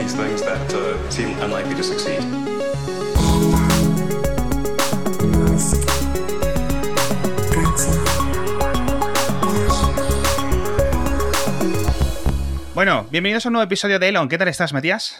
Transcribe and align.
these 0.00 0.14
things 0.14 0.40
that 0.42 0.72
uh, 0.74 1.10
seem 1.10 1.38
unlikely 1.40 1.74
to 1.74 1.82
succeed. 1.82 2.20
Bueno, 12.74 13.06
bienvenidos 13.10 13.44
a 13.44 13.48
un 13.48 13.54
nuevo 13.54 13.64
episodio 13.64 13.98
de 13.98 14.08
Elon. 14.08 14.28
¿Qué 14.28 14.38
tal 14.38 14.48
estás, 14.48 14.72
Matías? 14.72 15.16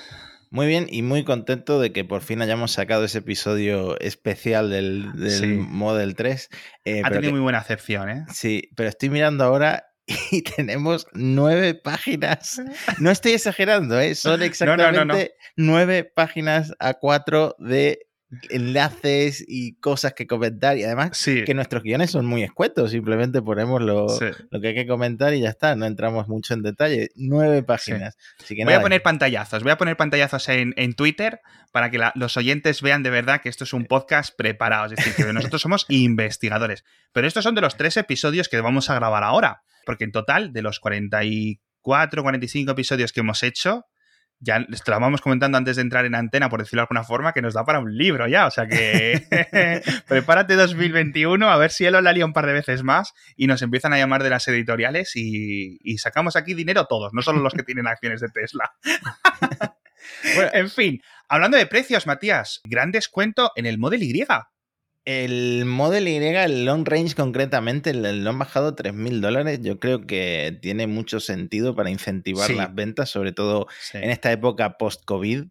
Muy 0.51 0.67
bien 0.67 0.87
y 0.91 1.03
muy 1.03 1.25
contento 1.25 1.81
de 1.81 1.93
que 1.93 2.05
por 2.05 2.23
fin 2.23 2.43
hayamos 2.43 2.73
sacado 2.73 3.05
ese 3.05 3.19
episodio 3.19 3.99
especial 4.01 4.71
del, 4.71 5.13
del 5.15 5.31
Sí. 5.31 5.47
Model 5.47 6.15
3. 6.15 6.49
eh, 6.85 7.03
ha 7.05 7.09
tenido 7.09 7.23
que- 7.23 7.31
muy 7.33 7.41
buena 7.41 7.59
acepción, 7.59 8.09
¿eh? 8.09 8.25
Sí, 8.33 8.71
pero 8.77 8.89
estoy 8.89 9.11
mirando 9.11 9.45
ahora 9.45 9.90
y 10.31 10.43
tenemos 10.43 11.07
nueve 11.13 11.75
páginas. 11.75 12.61
No 12.99 13.11
estoy 13.11 13.33
exagerando, 13.33 13.99
¿eh? 13.99 14.15
son 14.15 14.39
no, 14.41 14.45
exactamente 14.45 15.05
no. 15.05 15.65
nueve 15.65 16.05
páginas 16.05 16.73
a 16.79 16.95
cuatro 16.95 17.57
de 17.59 18.10
enlaces 18.49 19.45
y 19.47 19.75
cosas 19.77 20.15
que 20.15 20.27
comentar. 20.27 20.77
Y 20.79 20.85
además 20.85 21.11
Sí. 21.17 21.45
que 21.45 21.55
nuestros 21.55 21.83
guiones 21.83 22.11
son 22.11 22.27
muy 22.27 22.43
escuetos, 22.43 22.91
simplemente 22.93 23.43
ponemos 23.43 23.81
lo, 23.83 24.09
sí. 24.09 24.27
lo 24.51 24.61
que 24.61 24.69
hay 24.69 24.75
que 24.75 24.87
comentar 24.87 25.35
y 25.35 25.41
ya 25.41 25.49
está, 25.51 25.75
no 25.77 25.87
entramos 25.87 26.29
mucho 26.29 26.55
en 26.55 26.63
detalle. 26.63 27.11
Nueve 27.17 27.63
páginas. 27.63 28.17
Así 28.43 28.55
que 28.57 28.65
Voy 28.65 28.75
a 28.75 28.81
poner 28.81 29.03
pantallazos, 29.03 29.63
voy 29.63 29.73
a 29.73 29.79
poner 29.79 29.97
pantallazos 29.97 30.49
en, 30.49 30.75
en 30.77 30.95
Twitter 30.95 31.41
para 31.73 31.91
que 31.91 31.99
la- 31.99 32.13
los 32.15 32.37
oyentes 32.37 32.83
vean 32.83 33.03
de 33.03 33.11
verdad 33.11 33.41
que 33.43 33.49
esto 33.49 33.65
es 33.65 33.73
un 33.73 33.85
podcast 33.87 34.35
preparado, 34.37 34.87
es 34.87 34.93
decir, 34.97 35.15
que 35.15 35.33
nosotros 35.33 35.63
somos 35.63 35.87
investigadores. 35.89 36.85
Pero 37.13 37.27
estos 37.27 37.45
son 37.45 37.55
de 37.55 37.61
los 37.61 37.77
tres 37.77 37.97
episodios 37.97 38.49
que 38.49 38.61
vamos 38.61 38.91
a 38.91 38.95
grabar 38.95 39.23
ahora, 39.25 39.63
porque 39.87 40.05
en 40.05 40.13
total, 40.13 40.53
de 40.53 40.63
los 40.63 40.81
44, 40.81 42.23
45 42.23 42.73
episodios 42.73 43.13
que 43.13 43.21
hemos 43.21 43.43
hecho, 43.43 43.85
ya 44.41 44.67
estábamos 44.73 45.21
comentando 45.21 45.59
antes 45.59 45.77
de 45.77 45.83
entrar 45.83 46.07
en 46.07 46.15
antena, 46.15 46.49
por 46.49 46.61
decirlo 46.61 46.81
de 46.81 46.85
alguna 46.85 47.05
forma, 47.05 47.33
que 47.33 47.43
nos 47.43 47.55
da 47.55 47.65
para 47.65 47.79
un 47.79 47.97
libro 47.97 48.27
ya, 48.27 48.47
o 48.47 48.51
sea 48.51 48.67
que 48.67 49.23
prepárate 50.09 50.57
2021, 50.57 51.49
a 51.49 51.57
ver 51.59 51.71
si 51.71 51.85
Elon 51.85 52.05
la 52.05 52.13
lía 52.13 52.25
un 52.25 52.33
par 52.33 52.47
de 52.47 52.55
veces 52.55 52.83
más 52.83 53.13
y 53.37 53.47
nos 53.47 53.63
empiezan 53.63 53.93
a 53.93 53.99
llamar 53.99 54.23
de 54.23 54.31
las 54.31 54.49
editoriales 54.49 55.15
y, 55.15 55.79
y 55.83 55.99
sacamos 55.99 56.37
aquí 56.37 56.55
dinero 56.55 56.87
todos, 56.87 57.13
no 57.13 57.23
solo 57.23 57.41
los 57.41 57.53
que 57.53 57.63
tienen 57.63 57.87
acciones 57.87 58.21
de 58.21 58.29
Tesla. 58.29 58.73
Bueno, 60.35 60.51
En 60.53 60.71
fin, 60.71 61.01
hablando 61.29 61.57
de 61.57 61.67
precios, 61.67 62.07
Matías, 62.07 62.61
gran 62.65 62.91
descuento 62.91 63.53
en 63.55 63.67
el 63.67 63.79
Model 63.79 64.03
Y. 64.03 64.25
El 65.07 65.65
Model 65.65 66.09
Y, 66.09 66.17
el 66.17 66.65
Long 66.65 66.87
Range 66.87 67.15
concretamente, 67.15 67.95
lo 67.95 68.31
han 68.31 68.39
bajado 68.39 68.75
3.000 68.77 69.21
dólares. 69.21 69.61
Yo 69.63 69.79
creo 69.81 70.07
que 70.07 70.59
tiene 70.61 70.87
mucho 70.87 71.21
sentido 71.21 71.75
para 71.75 71.91
incentivar 71.91 72.47
Sí. 72.49 72.55
las 72.55 72.75
ventas, 72.75 73.09
sobre 73.11 73.33
todo 73.33 73.67
en 73.95 74.11
esta 74.11 74.31
época 74.31 74.77
post-COVID. 74.77 75.45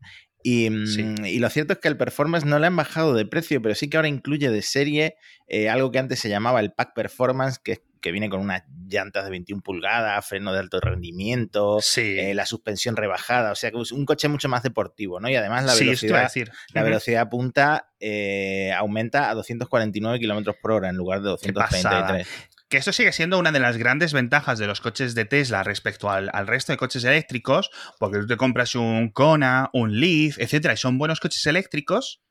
Y, 0.44 0.70
mm, 0.70 0.86
Sí. 0.88 1.06
y 1.26 1.40
lo 1.40 1.50
cierto 1.50 1.74
es 1.74 1.80
que 1.80 1.88
el 1.90 1.98
Performance 1.98 2.46
no 2.46 2.60
le 2.60 2.68
han 2.68 2.76
bajado 2.76 3.14
de 3.14 3.26
precio, 3.26 3.62
pero 3.62 3.76
sí 3.76 3.90
que 3.90 3.98
ahora 3.98 4.08
incluye 4.08 4.50
de 4.50 4.62
serie 4.62 5.16
eh, 5.48 5.68
algo 5.68 5.92
que 5.92 6.00
antes 6.00 6.20
se 6.20 6.30
llamaba 6.30 6.60
el 6.60 6.72
Pack 6.72 6.94
Performance, 6.94 7.58
que, 7.62 7.80
que 8.02 8.12
viene 8.12 8.30
con 8.30 8.40
unas 8.40 8.64
llantas 8.88 9.24
de 9.26 9.30
21 9.32 9.62
pulgadas, 9.62 10.26
freno 10.26 10.52
de 10.54 10.60
alto 10.60 10.80
rendimiento, 10.80 11.80
Sí, 11.82 12.18
eh, 12.18 12.34
la 12.34 12.46
suspensión 12.46 12.96
rebajada, 12.96 13.52
o 13.52 13.56
sea, 13.56 13.72
que 13.72 13.80
es 13.82 13.92
un 13.92 14.06
coche 14.06 14.28
mucho 14.28 14.50
más 14.50 14.64
deportivo, 14.64 15.20
¿no? 15.20 15.30
Y 15.30 15.36
además 15.36 15.66
la 15.66 15.74
sí, 15.74 15.86
velocidad 15.86 16.24
decir. 16.24 16.52
la 16.74 16.82
Ujú. 16.82 16.88
velocidad 16.90 17.30
punta 17.30 17.90
eh, 18.00 18.72
aumenta 18.78 19.30
a 19.30 19.34
249 19.36 20.20
kilómetros 20.20 20.56
por 20.62 20.72
hora 20.72 20.90
en 20.90 20.96
lugar 20.96 21.22
de 21.22 21.36
Qué 21.42 21.54
pasada. 21.54 22.00
233. 22.18 22.28
Que 22.70 22.78
esto 22.78 22.94
sigue 22.94 23.12
siendo 23.12 23.40
una 23.40 23.52
de 23.52 23.60
las 23.60 23.78
grandes 23.78 24.14
ventajas 24.14 24.60
de 24.60 24.68
los 24.68 24.80
coches 24.80 25.16
de 25.16 25.26
Tesla 25.26 25.64
respecto 25.64 26.10
al, 26.12 26.30
al 26.34 26.46
resto 26.46 26.72
de 26.72 26.78
coches 26.78 27.04
eléctricos, 27.04 27.72
porque 28.00 28.20
tú 28.20 28.28
te 28.28 28.38
compras 28.38 28.76
un 28.76 29.10
Kona, 29.10 29.72
un 29.74 30.00
Leaf, 30.00 30.38
etcétera, 30.38 30.76
y 30.76 30.78
son 30.78 31.00
buenos 31.00 31.20
coches 31.20 31.46
eléctricos, 31.48 32.22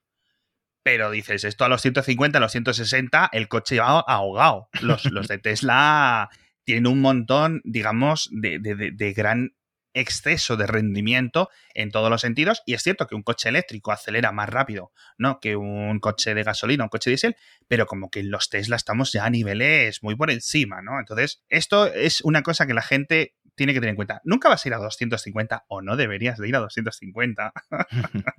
pero 0.90 1.10
dices, 1.10 1.44
esto 1.44 1.66
a 1.66 1.68
los 1.68 1.82
150, 1.82 2.38
a 2.38 2.40
los 2.40 2.50
160, 2.50 3.28
el 3.32 3.46
coche 3.48 3.78
va 3.78 4.00
ahogado. 4.00 4.70
Los, 4.80 5.04
los 5.04 5.28
de 5.28 5.36
Tesla 5.36 6.30
tienen 6.64 6.86
un 6.86 7.02
montón, 7.02 7.60
digamos, 7.64 8.30
de, 8.32 8.58
de- 8.58 8.92
de- 8.92 9.12
gran 9.12 9.50
exceso 9.92 10.56
de 10.56 10.66
rendimiento 10.66 11.50
en 11.74 11.90
todos 11.90 12.08
los 12.08 12.22
sentidos 12.22 12.62
y 12.64 12.72
es 12.72 12.82
cierto 12.82 13.06
que 13.06 13.14
un 13.16 13.22
coche 13.22 13.50
eléctrico 13.50 13.90
acelera 13.92 14.32
más 14.32 14.48
rápido 14.48 14.92
no 15.16 15.40
que 15.40 15.56
un 15.56 15.98
coche 15.98 16.34
de 16.34 16.42
gasolina 16.42 16.84
un 16.84 16.90
coche 16.90 17.10
diésel 17.10 17.36
pero 17.68 17.86
como 17.86 18.10
que 18.10 18.22
los 18.22 18.48
Tesla 18.50 18.76
estamos 18.76 19.12
ya 19.12 19.24
a 19.24 19.30
niveles 19.30 20.02
muy 20.02 20.14
por 20.14 20.30
encima 20.30 20.82
no 20.82 21.00
entonces 21.00 21.42
esto 21.48 21.86
es 21.86 22.20
una 22.20 22.42
cosa 22.42 22.66
que 22.66 22.74
la 22.74 22.82
gente 22.82 23.34
tiene 23.56 23.72
que 23.72 23.80
tener 23.80 23.90
en 23.90 23.96
cuenta. 23.96 24.20
Nunca 24.22 24.48
vas 24.48 24.64
a 24.64 24.68
ir 24.68 24.74
a 24.74 24.78
250 24.78 25.64
o 25.66 25.82
no 25.82 25.96
deberías 25.96 26.38
de 26.38 26.48
ir 26.48 26.54
a 26.54 26.60
250 26.60 27.52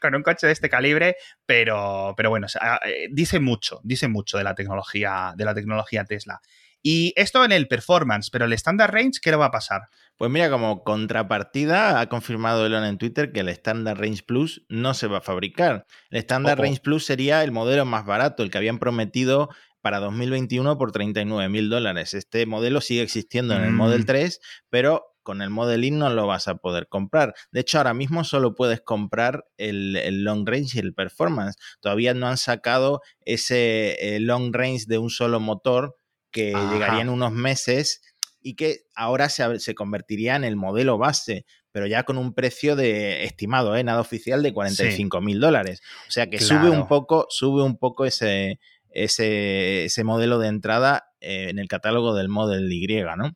con 0.00 0.14
un 0.14 0.22
coche 0.22 0.46
de 0.46 0.52
este 0.52 0.68
calibre, 0.68 1.16
pero, 1.46 2.14
pero 2.16 2.30
bueno, 2.30 2.46
o 2.46 2.48
sea, 2.48 2.80
eh, 2.86 3.08
dice 3.10 3.40
mucho, 3.40 3.80
dice 3.82 4.08
mucho 4.08 4.38
de 4.38 4.44
la 4.44 4.54
tecnología, 4.54 5.32
de 5.36 5.44
la 5.44 5.54
tecnología 5.54 6.04
Tesla. 6.04 6.40
Y 6.82 7.12
esto 7.16 7.44
en 7.44 7.50
el 7.50 7.66
performance, 7.66 8.30
pero 8.30 8.44
el 8.44 8.52
standard 8.52 8.92
range, 8.92 9.18
¿qué 9.20 9.30
le 9.30 9.36
va 9.36 9.46
a 9.46 9.50
pasar? 9.50 9.88
Pues 10.16 10.30
mira, 10.30 10.48
como 10.50 10.84
contrapartida, 10.84 12.00
ha 12.00 12.08
confirmado 12.08 12.64
Elon 12.64 12.84
en 12.84 12.98
Twitter 12.98 13.32
que 13.32 13.40
el 13.40 13.48
Standard 13.48 13.98
Range 13.98 14.22
Plus 14.22 14.64
no 14.68 14.94
se 14.94 15.08
va 15.08 15.18
a 15.18 15.20
fabricar. 15.20 15.86
El 16.10 16.18
Standard. 16.18 16.60
Range 16.60 16.80
Plus 16.80 17.04
sería 17.04 17.42
el 17.42 17.50
modelo 17.50 17.84
más 17.84 18.06
barato, 18.06 18.42
el 18.42 18.50
que 18.50 18.58
habían 18.58 18.78
prometido 18.78 19.48
para 19.82 19.98
2021 19.98 20.78
por 20.78 20.92
39 20.92 21.48
mil 21.48 21.68
dólares. 21.68 22.14
Este 22.14 22.46
modelo 22.46 22.80
sigue 22.80 23.02
existiendo 23.02 23.54
en 23.54 23.64
el 23.64 23.72
Mm. 23.72 23.76
Model 23.76 24.06
3, 24.06 24.40
pero 24.70 25.15
con 25.26 25.42
el 25.42 25.50
Model 25.50 25.84
Y 25.84 25.90
no 25.90 26.08
lo 26.08 26.28
vas 26.28 26.46
a 26.46 26.54
poder 26.54 26.86
comprar. 26.86 27.34
De 27.50 27.60
hecho, 27.60 27.78
ahora 27.78 27.94
mismo 27.94 28.22
solo 28.22 28.54
puedes 28.54 28.80
comprar 28.80 29.44
el, 29.56 29.96
el 29.96 30.22
Long 30.22 30.48
Range 30.48 30.78
y 30.78 30.78
el 30.78 30.94
Performance. 30.94 31.56
Todavía 31.80 32.14
no 32.14 32.28
han 32.28 32.36
sacado 32.36 33.02
ese 33.22 33.96
eh, 33.98 34.20
Long 34.20 34.54
Range 34.54 34.84
de 34.86 34.98
un 34.98 35.10
solo 35.10 35.40
motor 35.40 35.96
que 36.30 36.54
Ajá. 36.54 36.72
llegaría 36.72 37.02
en 37.02 37.08
unos 37.08 37.32
meses 37.32 38.02
y 38.40 38.54
que 38.54 38.82
ahora 38.94 39.28
se, 39.28 39.58
se 39.58 39.74
convertiría 39.74 40.36
en 40.36 40.44
el 40.44 40.54
modelo 40.54 40.96
base, 40.96 41.44
pero 41.72 41.88
ya 41.88 42.04
con 42.04 42.18
un 42.18 42.32
precio 42.32 42.76
de 42.76 43.24
estimado, 43.24 43.74
¿eh? 43.74 43.82
nada 43.82 44.00
oficial, 44.00 44.44
de 44.44 44.52
45 44.52 45.20
mil 45.20 45.40
dólares. 45.40 45.82
O 46.06 46.10
sea 46.12 46.30
que 46.30 46.38
sube 46.38 46.70
un 46.70 46.86
poco, 46.86 47.26
sube 47.30 47.64
un 47.64 47.76
poco 47.76 48.04
ese, 48.04 48.60
ese, 48.90 49.86
ese 49.86 50.04
modelo 50.04 50.38
de 50.38 50.46
entrada 50.46 51.08
eh, 51.20 51.48
en 51.50 51.58
el 51.58 51.66
catálogo 51.66 52.14
del 52.14 52.28
Model 52.28 52.72
Y, 52.72 52.86
¿no? 53.16 53.32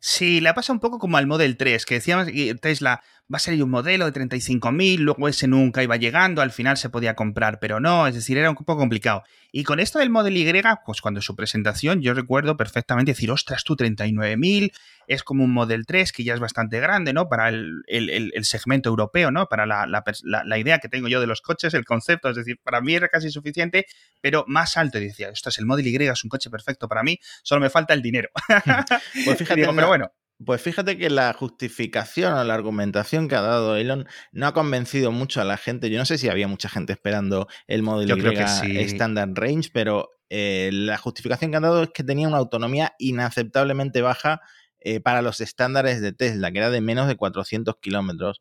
Sí, 0.00 0.40
le 0.40 0.52
pasa 0.54 0.72
un 0.72 0.80
poco 0.80 0.98
como 0.98 1.16
al 1.16 1.26
Model 1.26 1.56
3, 1.56 1.84
que 1.86 1.96
decíamos 1.96 2.28
Tesla 2.60 3.02
va 3.32 3.36
a 3.36 3.40
ser 3.40 3.60
un 3.62 3.70
modelo 3.70 4.08
de 4.08 4.12
35.000, 4.12 4.98
luego 4.98 5.26
ese 5.28 5.48
nunca 5.48 5.82
iba 5.82 5.96
llegando, 5.96 6.42
al 6.42 6.52
final 6.52 6.76
se 6.76 6.90
podía 6.90 7.14
comprar, 7.16 7.58
pero 7.58 7.80
no, 7.80 8.06
es 8.06 8.14
decir, 8.14 8.38
era 8.38 8.50
un 8.50 8.56
poco 8.56 8.76
complicado. 8.76 9.24
Y 9.50 9.64
con 9.64 9.80
esto 9.80 9.98
del 9.98 10.10
Model 10.10 10.36
Y, 10.36 10.44
pues 10.84 11.00
cuando 11.00 11.20
su 11.22 11.34
presentación, 11.34 12.02
yo 12.02 12.14
recuerdo 12.14 12.56
perfectamente 12.56 13.12
decir, 13.12 13.30
ostras, 13.30 13.64
tú 13.64 13.74
39.000, 13.74 14.70
es 15.08 15.22
como 15.24 15.44
un 15.44 15.52
Model 15.52 15.86
3 15.86 16.12
que 16.12 16.24
ya 16.24 16.34
es 16.34 16.40
bastante 16.40 16.78
grande, 16.78 17.12
¿no? 17.12 17.28
Para 17.28 17.48
el, 17.48 17.82
el- 17.86 18.10
el- 18.10 18.44
segmento 18.44 18.90
europeo, 18.90 19.30
¿no? 19.30 19.46
Para 19.48 19.66
la, 19.66 19.86
la 19.86 20.04
la- 20.44 20.58
idea 20.58 20.78
que 20.78 20.88
tengo 20.88 21.08
yo 21.08 21.20
de 21.20 21.26
los 21.26 21.40
coches, 21.40 21.74
el 21.74 21.84
concepto, 21.84 22.28
es 22.30 22.36
decir, 22.36 22.58
para 22.62 22.80
mí 22.80 22.94
era 22.94 23.08
casi 23.08 23.30
suficiente, 23.30 23.86
pero 24.20 24.44
más 24.46 24.76
alto. 24.76 24.98
Y 24.98 25.06
decía, 25.06 25.30
ostras, 25.30 25.58
el 25.58 25.66
Model 25.66 25.86
Y 25.86 25.96
es 25.96 26.22
un 26.24 26.30
coche 26.30 26.50
perfecto 26.50 26.86
para 26.88 27.02
mí, 27.02 27.18
solo 27.42 27.60
me 27.60 27.70
falta 27.70 27.94
el 27.94 28.02
dinero. 28.02 28.28
Pues 29.24 29.38
fíjate, 29.38 29.60
digo, 29.60 29.74
pero 29.74 29.88
bueno, 29.88 30.12
Pues 30.44 30.60
fíjate 30.60 30.98
que 30.98 31.08
la 31.08 31.32
justificación 31.32 32.34
o 32.34 32.44
la 32.44 32.54
argumentación 32.54 33.26
que 33.26 33.36
ha 33.36 33.40
dado 33.40 33.76
Elon 33.76 34.06
no 34.32 34.46
ha 34.46 34.52
convencido 34.52 35.10
mucho 35.10 35.40
a 35.40 35.44
la 35.44 35.56
gente. 35.56 35.88
Yo 35.88 35.98
no 35.98 36.04
sé 36.04 36.18
si 36.18 36.28
había 36.28 36.46
mucha 36.46 36.68
gente 36.68 36.92
esperando 36.92 37.48
el 37.66 37.82
modelo 37.82 38.16
sí. 38.46 38.76
Standard 38.78 39.32
Range, 39.34 39.70
pero 39.72 40.10
eh, 40.28 40.70
la 40.72 40.98
justificación 40.98 41.50
que 41.50 41.56
han 41.56 41.62
dado 41.62 41.84
es 41.84 41.90
que 41.90 42.04
tenía 42.04 42.28
una 42.28 42.36
autonomía 42.36 42.94
inaceptablemente 42.98 44.02
baja 44.02 44.42
eh, 44.80 45.00
para 45.00 45.22
los 45.22 45.40
estándares 45.40 46.02
de 46.02 46.12
Tesla, 46.12 46.52
que 46.52 46.58
era 46.58 46.70
de 46.70 46.82
menos 46.82 47.08
de 47.08 47.16
400 47.16 47.76
kilómetros. 47.80 48.40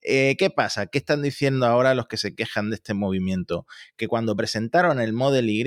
Eh, 0.00 0.36
¿Qué 0.38 0.50
pasa? 0.50 0.86
¿Qué 0.86 0.98
están 0.98 1.22
diciendo 1.22 1.66
ahora 1.66 1.94
los 1.94 2.06
que 2.06 2.16
se 2.16 2.34
quejan 2.34 2.70
de 2.70 2.76
este 2.76 2.94
movimiento? 2.94 3.66
Que 3.96 4.08
cuando 4.08 4.36
presentaron 4.36 5.00
el 5.00 5.12
Model 5.12 5.50
Y, 5.50 5.64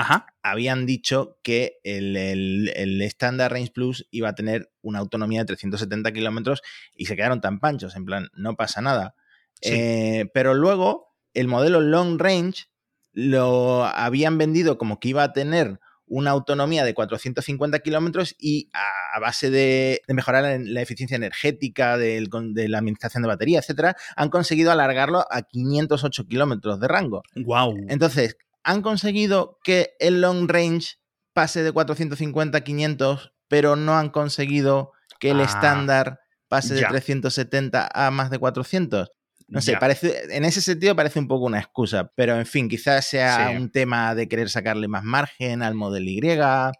ajá. 0.00 0.26
habían 0.42 0.86
dicho 0.86 1.38
que 1.42 1.78
el, 1.84 2.16
el, 2.16 2.72
el 2.74 3.02
Standard 3.02 3.52
Range 3.52 3.70
Plus 3.72 4.06
iba 4.10 4.28
a 4.28 4.34
tener 4.34 4.72
una 4.82 4.98
autonomía 4.98 5.40
de 5.40 5.46
370 5.46 6.12
kilómetros 6.12 6.62
y 6.94 7.06
se 7.06 7.16
quedaron 7.16 7.40
tan 7.40 7.60
panchos, 7.60 7.96
en 7.96 8.04
plan, 8.04 8.28
no 8.34 8.56
pasa 8.56 8.80
nada. 8.80 9.14
Sí. 9.60 9.72
Eh, 9.74 10.30
pero 10.32 10.54
luego 10.54 11.14
el 11.34 11.48
modelo 11.48 11.80
Long 11.80 12.20
Range 12.20 12.64
lo 13.12 13.84
habían 13.84 14.38
vendido 14.38 14.78
como 14.78 15.00
que 15.00 15.08
iba 15.08 15.22
a 15.22 15.32
tener 15.32 15.80
una 16.06 16.32
autonomía 16.32 16.84
de 16.84 16.92
450 16.92 17.78
kilómetros 17.78 18.34
y 18.38 18.68
a, 18.72 19.16
a 19.16 19.20
base 19.20 19.48
de, 19.48 20.02
de, 20.06 20.14
mejorar 20.14 20.42
la, 20.42 20.58
la 20.58 20.82
eficiencia 20.82 21.16
energética, 21.16 21.96
del, 21.96 22.28
de 22.52 22.68
la 22.68 22.78
administración 22.78 23.22
de 23.22 23.28
batería, 23.28 23.60
etcétera, 23.60 23.96
han 24.16 24.28
conseguido 24.28 24.72
alargarlo 24.72 25.24
a 25.30 25.42
508 25.42 26.26
kilómetros 26.26 26.80
de 26.80 26.88
rango. 26.88 27.22
Wow. 27.36 27.76
Entonces, 27.88 28.36
han 28.64 28.82
conseguido 28.82 29.58
que 29.64 29.90
el 30.00 30.20
long 30.20 30.48
range 30.48 30.96
pase 31.32 31.62
de 31.62 31.72
450 31.72 32.58
a 32.58 32.60
500, 32.62 33.32
pero 33.48 33.76
no 33.76 33.96
han 33.96 34.10
conseguido 34.10 34.92
que 35.18 35.30
el 35.30 35.40
Ah. 35.40 35.44
estándar 35.44 36.20
pase 36.48 36.74
de 36.74 36.80
370 36.90 37.88
a 37.92 38.10
más 38.10 38.30
de 38.30 38.38
400. 38.38 39.10
No 39.50 39.60
sé, 39.60 39.76
parece, 39.76 40.36
en 40.36 40.44
ese 40.44 40.60
sentido 40.60 40.94
parece 40.94 41.18
un 41.18 41.26
poco 41.26 41.46
una 41.46 41.58
excusa, 41.58 42.12
pero 42.14 42.38
en 42.38 42.46
fin, 42.46 42.68
quizás 42.68 43.04
sea 43.04 43.52
un 43.56 43.70
tema 43.70 44.14
de 44.14 44.28
querer 44.28 44.48
sacarle 44.48 44.86
más 44.86 45.02
margen 45.02 45.62
al 45.62 45.74
modelo 45.74 46.08
Y. 46.08 46.20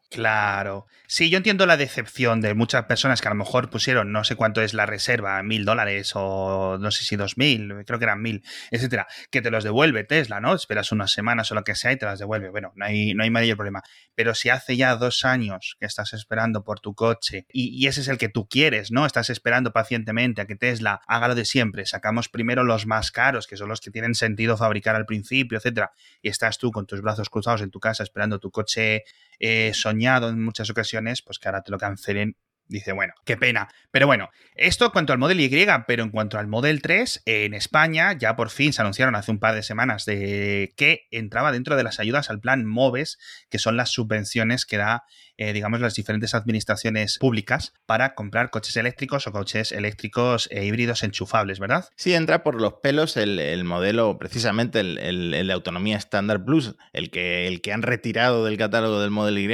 Claro. 0.08 0.86
Sí, 1.08 1.28
yo 1.28 1.38
entiendo 1.38 1.66
la 1.66 1.76
decepción 1.76 2.40
de 2.40 2.54
muchas 2.54 2.84
personas 2.84 3.20
que 3.20 3.26
a 3.26 3.32
lo 3.32 3.34
mejor 3.34 3.70
pusieron, 3.70 4.12
no 4.12 4.22
sé 4.22 4.36
cuánto 4.36 4.62
es 4.62 4.74
la 4.74 4.86
reserva, 4.86 5.42
mil 5.42 5.64
dólares 5.64 6.12
o 6.14 6.78
no 6.78 6.92
sé 6.92 7.02
si 7.02 7.16
dos 7.16 7.36
mil, 7.36 7.74
creo 7.84 7.98
que 7.98 8.04
eran 8.04 8.22
mil, 8.22 8.44
etcétera, 8.70 9.08
que 9.32 9.42
te 9.42 9.50
los 9.50 9.64
devuelve 9.64 10.04
Tesla, 10.04 10.38
¿no? 10.38 10.54
Esperas 10.54 10.92
unas 10.92 11.10
semanas 11.10 11.50
o 11.50 11.56
lo 11.56 11.64
que 11.64 11.74
sea 11.74 11.90
y 11.90 11.96
te 11.96 12.06
las 12.06 12.20
devuelve. 12.20 12.50
Bueno, 12.50 12.72
no 12.76 12.84
hay, 12.84 13.14
no 13.14 13.24
hay 13.24 13.30
mayor 13.30 13.56
problema. 13.56 13.82
Pero 14.14 14.36
si 14.36 14.50
hace 14.50 14.76
ya 14.76 14.94
dos 14.94 15.24
años 15.24 15.76
que 15.80 15.86
estás 15.86 16.12
esperando 16.12 16.62
por 16.62 16.78
tu 16.78 16.94
coche 16.94 17.46
y, 17.52 17.70
y 17.76 17.88
ese 17.88 18.02
es 18.02 18.08
el 18.08 18.18
que 18.18 18.28
tú 18.28 18.46
quieres, 18.46 18.92
¿no? 18.92 19.04
Estás 19.04 19.30
esperando 19.30 19.72
pacientemente 19.72 20.40
a 20.42 20.46
que 20.46 20.54
Tesla 20.54 21.00
haga 21.08 21.26
lo 21.26 21.34
de 21.34 21.44
siempre, 21.44 21.86
sacamos 21.86 22.28
primero 22.28 22.59
los 22.66 22.86
más 22.86 23.10
caros, 23.10 23.46
que 23.46 23.56
son 23.56 23.68
los 23.68 23.80
que 23.80 23.90
tienen 23.90 24.14
sentido 24.14 24.56
fabricar 24.56 24.96
al 24.96 25.06
principio, 25.06 25.58
etcétera, 25.58 25.92
y 26.22 26.28
estás 26.28 26.58
tú 26.58 26.70
con 26.70 26.86
tus 26.86 27.00
brazos 27.00 27.28
cruzados 27.30 27.62
en 27.62 27.70
tu 27.70 27.80
casa 27.80 28.02
esperando 28.02 28.38
tu 28.38 28.50
coche 28.50 29.04
eh, 29.38 29.72
soñado 29.74 30.28
en 30.28 30.42
muchas 30.42 30.70
ocasiones, 30.70 31.22
pues 31.22 31.38
que 31.38 31.48
ahora 31.48 31.62
te 31.62 31.70
lo 31.70 31.78
cancelen 31.78 32.36
Dice, 32.70 32.92
bueno, 32.92 33.12
qué 33.24 33.36
pena. 33.36 33.68
Pero 33.90 34.06
bueno, 34.06 34.30
esto 34.54 34.84
en 34.84 34.90
cuanto 34.92 35.12
al 35.12 35.18
Model 35.18 35.40
Y, 35.40 35.66
pero 35.88 36.04
en 36.04 36.10
cuanto 36.10 36.38
al 36.38 36.46
Model 36.46 36.80
3, 36.80 37.24
en 37.26 37.52
España 37.52 38.12
ya 38.16 38.36
por 38.36 38.48
fin 38.48 38.72
se 38.72 38.80
anunciaron 38.80 39.16
hace 39.16 39.32
un 39.32 39.40
par 39.40 39.56
de 39.56 39.64
semanas 39.64 40.04
de 40.04 40.72
que 40.76 41.08
entraba 41.10 41.50
dentro 41.50 41.74
de 41.74 41.82
las 41.82 41.98
ayudas 41.98 42.30
al 42.30 42.38
plan 42.38 42.64
MOVES, 42.64 43.18
que 43.50 43.58
son 43.58 43.76
las 43.76 43.90
subvenciones 43.90 44.66
que 44.66 44.76
da, 44.76 45.02
eh, 45.36 45.52
digamos, 45.52 45.80
las 45.80 45.96
diferentes 45.96 46.32
administraciones 46.32 47.18
públicas 47.18 47.74
para 47.86 48.14
comprar 48.14 48.50
coches 48.50 48.76
eléctricos 48.76 49.26
o 49.26 49.32
coches 49.32 49.72
eléctricos 49.72 50.48
e 50.52 50.64
híbridos 50.64 51.02
enchufables, 51.02 51.58
¿verdad? 51.58 51.86
Sí, 51.96 52.14
entra 52.14 52.44
por 52.44 52.60
los 52.60 52.74
pelos 52.74 53.16
el, 53.16 53.64
modelo, 53.64 54.16
precisamente 54.16 54.78
el, 54.78 54.98
el, 54.98 55.46
de 55.48 55.52
autonomía 55.52 55.96
estándar 55.96 56.44
plus, 56.44 56.76
el 56.92 57.10
que, 57.10 57.48
el 57.48 57.62
que 57.62 57.72
han 57.72 57.82
retirado 57.82 58.44
del 58.44 58.56
catálogo 58.56 59.00
del 59.00 59.10
Model 59.10 59.38
Y 59.38 59.48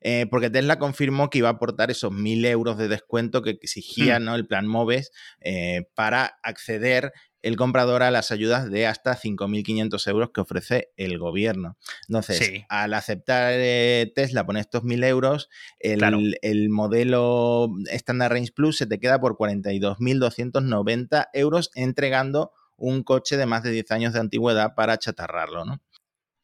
eh, 0.00 0.26
porque 0.30 0.50
Tesla 0.50 0.78
confirmó 0.78 1.30
que 1.30 1.38
iba 1.38 1.48
a 1.48 1.52
aportar 1.52 1.90
esos 1.90 2.12
mil 2.12 2.44
euros 2.44 2.78
de 2.78 2.88
descuento 2.88 3.42
que 3.42 3.50
exigía 3.50 4.18
hmm. 4.18 4.24
¿no? 4.24 4.34
el 4.34 4.46
plan 4.46 4.66
MOVES 4.66 5.10
eh, 5.40 5.88
para 5.94 6.38
acceder 6.42 7.12
el 7.42 7.56
comprador 7.56 8.02
a 8.02 8.10
las 8.10 8.32
ayudas 8.32 8.68
de 8.70 8.86
hasta 8.86 9.16
5.500 9.16 10.10
euros 10.10 10.30
que 10.34 10.40
ofrece 10.40 10.90
el 10.96 11.18
gobierno. 11.18 11.76
Entonces, 12.08 12.64
al 12.68 12.94
aceptar 12.94 13.52
eh, 13.54 14.10
Tesla 14.14 14.44
poner 14.44 14.62
estos 14.62 14.82
1.000 14.82 15.04
euros, 15.06 15.48
el, 15.78 16.36
el, 16.42 16.68
modelo 16.68 17.70
Standard 17.86 18.32
Range 18.32 18.52
Plus 18.52 18.78
se 18.78 18.86
te 18.86 18.98
queda 18.98 19.20
por 19.20 19.36
42.290 19.36 21.28
euros 21.32 21.70
entregando 21.74 22.52
un 22.76 23.02
coche 23.02 23.36
de 23.36 23.46
más 23.46 23.62
de 23.62 23.70
10 23.72 23.90
años 23.90 24.12
de 24.14 24.20
antigüedad 24.20 24.74
para 24.74 24.98
chatarrarlo, 24.98 25.64
¿no? 25.64 25.80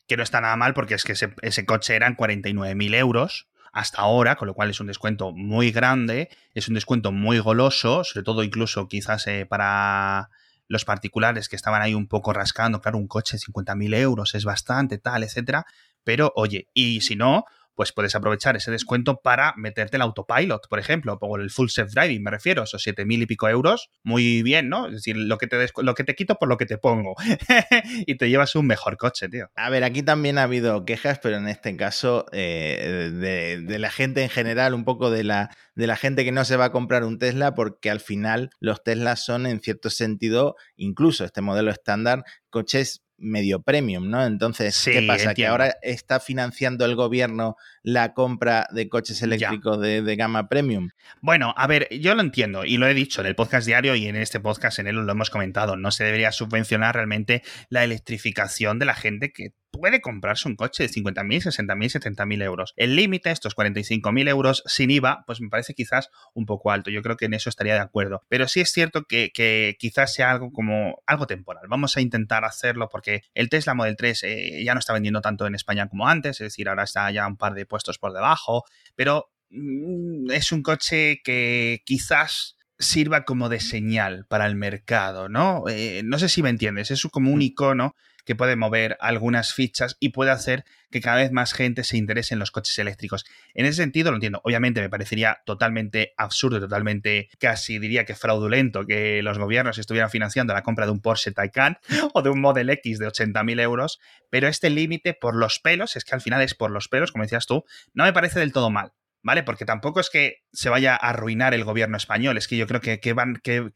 Que 0.06 0.16
no 0.16 0.22
está 0.22 0.40
nada 0.40 0.56
mal 0.56 0.74
porque 0.74 0.94
es 0.94 1.04
que 1.04 1.12
ese, 1.12 1.66
coche 1.66 1.96
eran 1.96 2.16
49.000 2.16 2.94
euros 2.94 3.48
hasta 3.72 4.02
ahora, 4.02 4.36
con 4.36 4.46
lo 4.46 4.54
cual 4.54 4.70
es 4.70 4.80
un 4.80 4.86
descuento 4.86 5.32
muy 5.32 5.72
grande, 5.72 6.28
es 6.54 6.68
un 6.68 6.74
descuento 6.74 7.10
muy 7.10 7.38
goloso, 7.40 8.04
sobre 8.04 8.24
todo 8.24 8.44
incluso 8.44 8.86
quizás 8.86 9.26
eh, 9.26 9.46
para 9.46 10.30
los 10.68 10.84
particulares 10.84 11.48
que 11.48 11.56
estaban 11.56 11.82
ahí 11.82 11.94
un 11.94 12.06
poco 12.06 12.32
rascando, 12.32 12.80
claro, 12.80 12.98
un 12.98 13.08
coche 13.08 13.36
de 13.36 13.52
50.000 13.52 13.96
euros 13.96 14.34
es 14.34 14.44
bastante, 14.44 14.98
tal, 14.98 15.24
etcétera, 15.24 15.66
pero 16.04 16.32
oye, 16.36 16.68
y 16.72 17.00
si 17.00 17.16
no, 17.16 17.44
pues 17.74 17.92
puedes 17.92 18.14
aprovechar 18.14 18.56
ese 18.56 18.70
descuento 18.70 19.20
para 19.20 19.54
meterte 19.56 19.96
el 19.96 20.02
autopilot, 20.02 20.68
por 20.68 20.78
ejemplo, 20.78 21.18
o 21.20 21.36
el 21.36 21.50
full 21.50 21.68
self 21.68 21.92
driving, 21.92 22.22
me 22.22 22.30
refiero, 22.30 22.62
esos 22.62 22.82
siete 22.82 23.04
mil 23.04 23.22
y 23.22 23.26
pico 23.26 23.48
euros, 23.48 23.90
muy 24.02 24.42
bien, 24.42 24.68
¿no? 24.68 24.86
Es 24.86 24.94
decir, 24.94 25.16
lo 25.16 25.38
que 25.38 25.46
te, 25.46 25.66
lo 25.82 25.94
que 25.94 26.04
te 26.04 26.14
quito 26.14 26.36
por 26.36 26.48
lo 26.48 26.56
que 26.56 26.66
te 26.66 26.78
pongo 26.78 27.14
y 28.06 28.16
te 28.16 28.28
llevas 28.28 28.54
un 28.54 28.66
mejor 28.66 28.96
coche, 28.96 29.28
tío. 29.28 29.50
A 29.54 29.70
ver, 29.70 29.84
aquí 29.84 30.02
también 30.02 30.38
ha 30.38 30.44
habido 30.44 30.84
quejas, 30.84 31.18
pero 31.18 31.36
en 31.36 31.48
este 31.48 31.76
caso 31.76 32.26
eh, 32.32 33.10
de, 33.12 33.78
la 33.78 33.90
gente 33.90 34.22
en 34.22 34.30
general, 34.30 34.74
un 34.74 34.84
poco 34.84 35.10
de 35.10 35.24
la, 35.24 35.50
de 35.74 35.86
la 35.86 35.96
gente 35.96 36.24
que 36.24 36.32
no 36.32 36.44
se 36.44 36.56
va 36.56 36.66
a 36.66 36.72
comprar 36.72 37.04
un 37.04 37.18
Tesla, 37.18 37.54
porque 37.54 37.90
al 37.90 38.00
final 38.00 38.50
los 38.60 38.82
Teslas 38.82 39.24
son 39.24 39.46
en 39.46 39.60
cierto 39.60 39.90
sentido, 39.90 40.56
incluso 40.76 41.24
este 41.24 41.40
modelo 41.40 41.70
estándar, 41.70 42.24
coches 42.50 43.03
medio 43.16 43.62
premium, 43.62 44.10
¿no? 44.10 44.24
Entonces, 44.24 44.80
¿qué 44.84 45.02
pasa? 45.06 45.34
Que 45.34 45.46
ahora 45.46 45.76
está 45.82 46.20
financiando 46.20 46.84
el 46.84 46.94
gobierno 46.96 47.56
la 47.82 48.14
compra 48.14 48.66
de 48.70 48.88
coches 48.88 49.22
eléctricos 49.22 49.80
de, 49.80 50.16
gama 50.16 50.48
premium. 50.48 50.90
Bueno, 51.20 51.54
a 51.56 51.66
ver, 51.66 51.88
yo 51.90 52.14
lo 52.14 52.20
entiendo 52.20 52.64
y 52.64 52.76
lo 52.76 52.86
he 52.86 52.94
dicho 52.94 53.20
en 53.20 53.26
el 53.26 53.34
podcast 53.34 53.66
diario 53.66 53.94
y 53.94 54.06
en 54.06 54.16
este 54.16 54.40
podcast 54.40 54.78
en 54.78 54.86
él 54.86 54.96
lo 54.96 55.10
hemos 55.10 55.30
comentado. 55.30 55.76
No 55.76 55.90
se 55.90 56.04
debería 56.04 56.32
subvencionar 56.32 56.94
realmente 56.94 57.42
la 57.68 57.84
electrificación 57.84 58.78
de 58.78 58.86
la 58.86 58.94
gente 58.94 59.32
que 59.32 59.52
puede 59.78 60.00
comprarse 60.00 60.48
un 60.48 60.56
coche 60.56 60.84
de 60.84 60.88
50.000, 60.88 61.42
60.000, 61.42 62.14
70.000 62.14 62.42
euros. 62.42 62.72
El 62.76 62.96
límite, 62.96 63.30
estos 63.30 63.56
45.000 63.56 64.28
euros 64.28 64.62
sin 64.66 64.90
IVA, 64.90 65.24
pues 65.26 65.40
me 65.40 65.48
parece 65.48 65.74
quizás 65.74 66.10
un 66.32 66.46
poco 66.46 66.70
alto. 66.70 66.90
Yo 66.90 67.02
creo 67.02 67.16
que 67.16 67.26
en 67.26 67.34
eso 67.34 67.48
estaría 67.48 67.74
de 67.74 67.80
acuerdo. 67.80 68.22
Pero 68.28 68.48
sí 68.48 68.60
es 68.60 68.72
cierto 68.72 69.04
que, 69.04 69.76
quizás 69.78 70.14
sea 70.14 70.30
algo 70.30 70.52
como 70.52 71.02
algo 71.06 71.26
temporal. 71.26 71.66
Vamos 71.68 71.96
a 71.96 72.00
intentar 72.00 72.44
hacerlo 72.44 72.88
porque 72.90 73.22
el 73.34 73.48
Tesla 73.48 73.74
Model 73.74 73.96
3 73.96 74.22
eh, 74.24 74.64
ya 74.64 74.74
no 74.74 74.80
está 74.80 74.92
vendiendo 74.92 75.20
tanto 75.20 75.46
en 75.46 75.54
España 75.54 75.88
como 75.88 76.08
antes, 76.08 76.40
es 76.40 76.46
decir, 76.46 76.68
ahora 76.68 76.84
está 76.84 77.10
ya 77.10 77.26
un 77.26 77.36
par 77.36 77.54
de 77.54 77.66
puestos 77.66 77.98
por 77.98 78.12
debajo, 78.12 78.64
pero 78.94 79.30
mm, 79.50 80.30
es 80.30 80.52
un 80.52 80.62
coche 80.62 81.20
que 81.24 81.82
quizás 81.84 82.56
sirva 82.78 83.24
como 83.24 83.48
de 83.48 83.60
señal 83.60 84.26
para 84.28 84.46
el 84.46 84.56
mercado, 84.56 85.28
¿no? 85.28 85.64
Eh, 85.68 86.02
no 86.04 86.18
sé 86.18 86.28
si 86.28 86.42
me 86.42 86.50
entiendes, 86.50 86.90
es 86.90 87.02
como 87.10 87.30
un 87.30 87.38
mm. 87.38 87.42
icono 87.42 87.94
que 88.24 88.34
puede 88.34 88.56
mover 88.56 88.96
algunas 89.00 89.52
fichas 89.52 89.96
y 90.00 90.10
puede 90.10 90.30
hacer 90.30 90.64
que 90.90 91.00
cada 91.00 91.16
vez 91.16 91.32
más 91.32 91.52
gente 91.52 91.84
se 91.84 91.96
interese 91.96 92.34
en 92.34 92.38
los 92.38 92.50
coches 92.50 92.78
eléctricos. 92.78 93.24
En 93.54 93.66
ese 93.66 93.82
sentido 93.82 94.10
lo 94.10 94.16
entiendo. 94.16 94.40
Obviamente 94.44 94.80
me 94.80 94.88
parecería 94.88 95.42
totalmente 95.44 96.14
absurdo, 96.16 96.60
totalmente 96.60 97.28
casi 97.38 97.78
diría 97.78 98.04
que 98.04 98.14
fraudulento 98.14 98.86
que 98.86 99.22
los 99.22 99.38
gobiernos 99.38 99.78
estuvieran 99.78 100.10
financiando 100.10 100.54
la 100.54 100.62
compra 100.62 100.86
de 100.86 100.92
un 100.92 101.00
Porsche 101.00 101.32
Taycan 101.32 101.78
o 102.14 102.22
de 102.22 102.30
un 102.30 102.40
Model 102.40 102.70
X 102.70 102.98
de 102.98 103.08
80.000 103.08 103.60
euros, 103.60 104.00
pero 104.30 104.48
este 104.48 104.70
límite 104.70 105.14
por 105.14 105.34
los 105.34 105.58
pelos, 105.58 105.96
es 105.96 106.04
que 106.04 106.14
al 106.14 106.20
final 106.20 106.42
es 106.42 106.54
por 106.54 106.70
los 106.70 106.88
pelos, 106.88 107.12
como 107.12 107.24
decías 107.24 107.46
tú, 107.46 107.64
no 107.92 108.04
me 108.04 108.12
parece 108.12 108.38
del 108.38 108.52
todo 108.52 108.70
mal. 108.70 108.92
¿Vale? 109.24 109.42
Porque 109.42 109.64
tampoco 109.64 109.98
es 109.98 110.10
que 110.10 110.42
se 110.52 110.68
vaya 110.68 110.94
a 110.94 111.08
arruinar 111.08 111.54
el 111.54 111.64
gobierno 111.64 111.96
español, 111.96 112.36
es 112.36 112.46
que 112.46 112.56
yo 112.56 112.66
creo 112.66 112.80
que, 112.80 113.12
van, 113.12 113.40
que, 113.42 113.72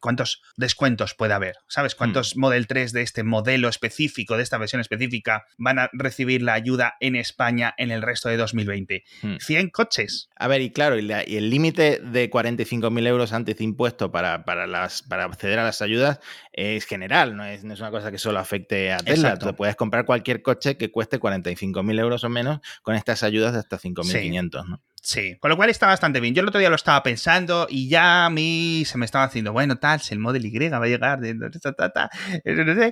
cuántos 0.00 0.40
descuentos 0.56 1.14
puede 1.14 1.34
haber, 1.34 1.56
¿sabes? 1.68 1.94
¿Cuántos 1.94 2.36
mm. 2.36 2.40
Model 2.40 2.66
3 2.66 2.92
de 2.92 3.02
este 3.02 3.24
modelo 3.24 3.68
específico, 3.68 4.36
de 4.36 4.44
esta 4.44 4.56
versión 4.56 4.80
específica, 4.80 5.44
van 5.58 5.78
a 5.78 5.90
recibir 5.92 6.40
la 6.42 6.54
ayuda 6.54 6.94
en 7.00 7.16
España 7.16 7.74
en 7.76 7.90
el 7.90 8.00
resto 8.00 8.28
de 8.28 8.36
2020? 8.36 9.04
100 9.40 9.66
mm. 9.66 9.70
coches. 9.70 10.30
A 10.36 10.48
ver, 10.48 10.62
y 10.62 10.70
claro, 10.70 10.98
y, 10.98 11.10
el 11.10 11.50
límite 11.50 11.98
de 11.98 12.30
45.000 12.30 13.06
euros 13.06 13.32
antes 13.32 13.58
de 13.58 13.64
impuesto 13.64 14.12
para, 14.12 14.44
para, 14.44 14.66
las, 14.66 15.02
para 15.02 15.24
acceder 15.24 15.58
a 15.58 15.64
las 15.64 15.82
ayudas 15.82 16.20
es 16.52 16.86
general, 16.86 17.36
no 17.36 17.44
es, 17.44 17.64
no 17.64 17.74
es 17.74 17.80
una 17.80 17.90
cosa 17.90 18.12
que 18.12 18.18
solo 18.18 18.38
afecte 18.38 18.92
a 18.92 18.98
Tesla. 18.98 19.38
Tú 19.38 19.54
puedes 19.56 19.74
comprar 19.74 20.04
cualquier 20.04 20.40
coche 20.40 20.76
que 20.76 20.92
cueste 20.92 21.18
45.000 21.18 22.00
euros 22.00 22.22
o 22.22 22.28
menos 22.28 22.60
con 22.82 22.94
estas 22.94 23.24
ayudas 23.24 23.54
de 23.54 23.58
hasta 23.58 23.78
5.500, 23.78 24.68
¿no? 24.68 24.83
Sí, 25.04 25.36
con 25.38 25.50
lo 25.50 25.56
cual 25.58 25.68
está 25.68 25.86
bastante 25.86 26.18
bien. 26.18 26.34
Yo 26.34 26.40
el 26.40 26.48
otro 26.48 26.58
día 26.58 26.70
lo 26.70 26.76
estaba 26.76 27.02
pensando 27.02 27.66
y 27.68 27.90
ya 27.90 28.24
a 28.24 28.30
mí 28.30 28.84
se 28.86 28.96
me 28.96 29.04
estaba 29.04 29.26
haciendo, 29.26 29.52
bueno, 29.52 29.76
tal, 29.76 30.00
si 30.00 30.14
el 30.14 30.18
Model 30.18 30.46
Y 30.46 30.68
va 30.70 30.78
a 30.78 30.86
llegar 30.86 31.20
de, 31.20 31.34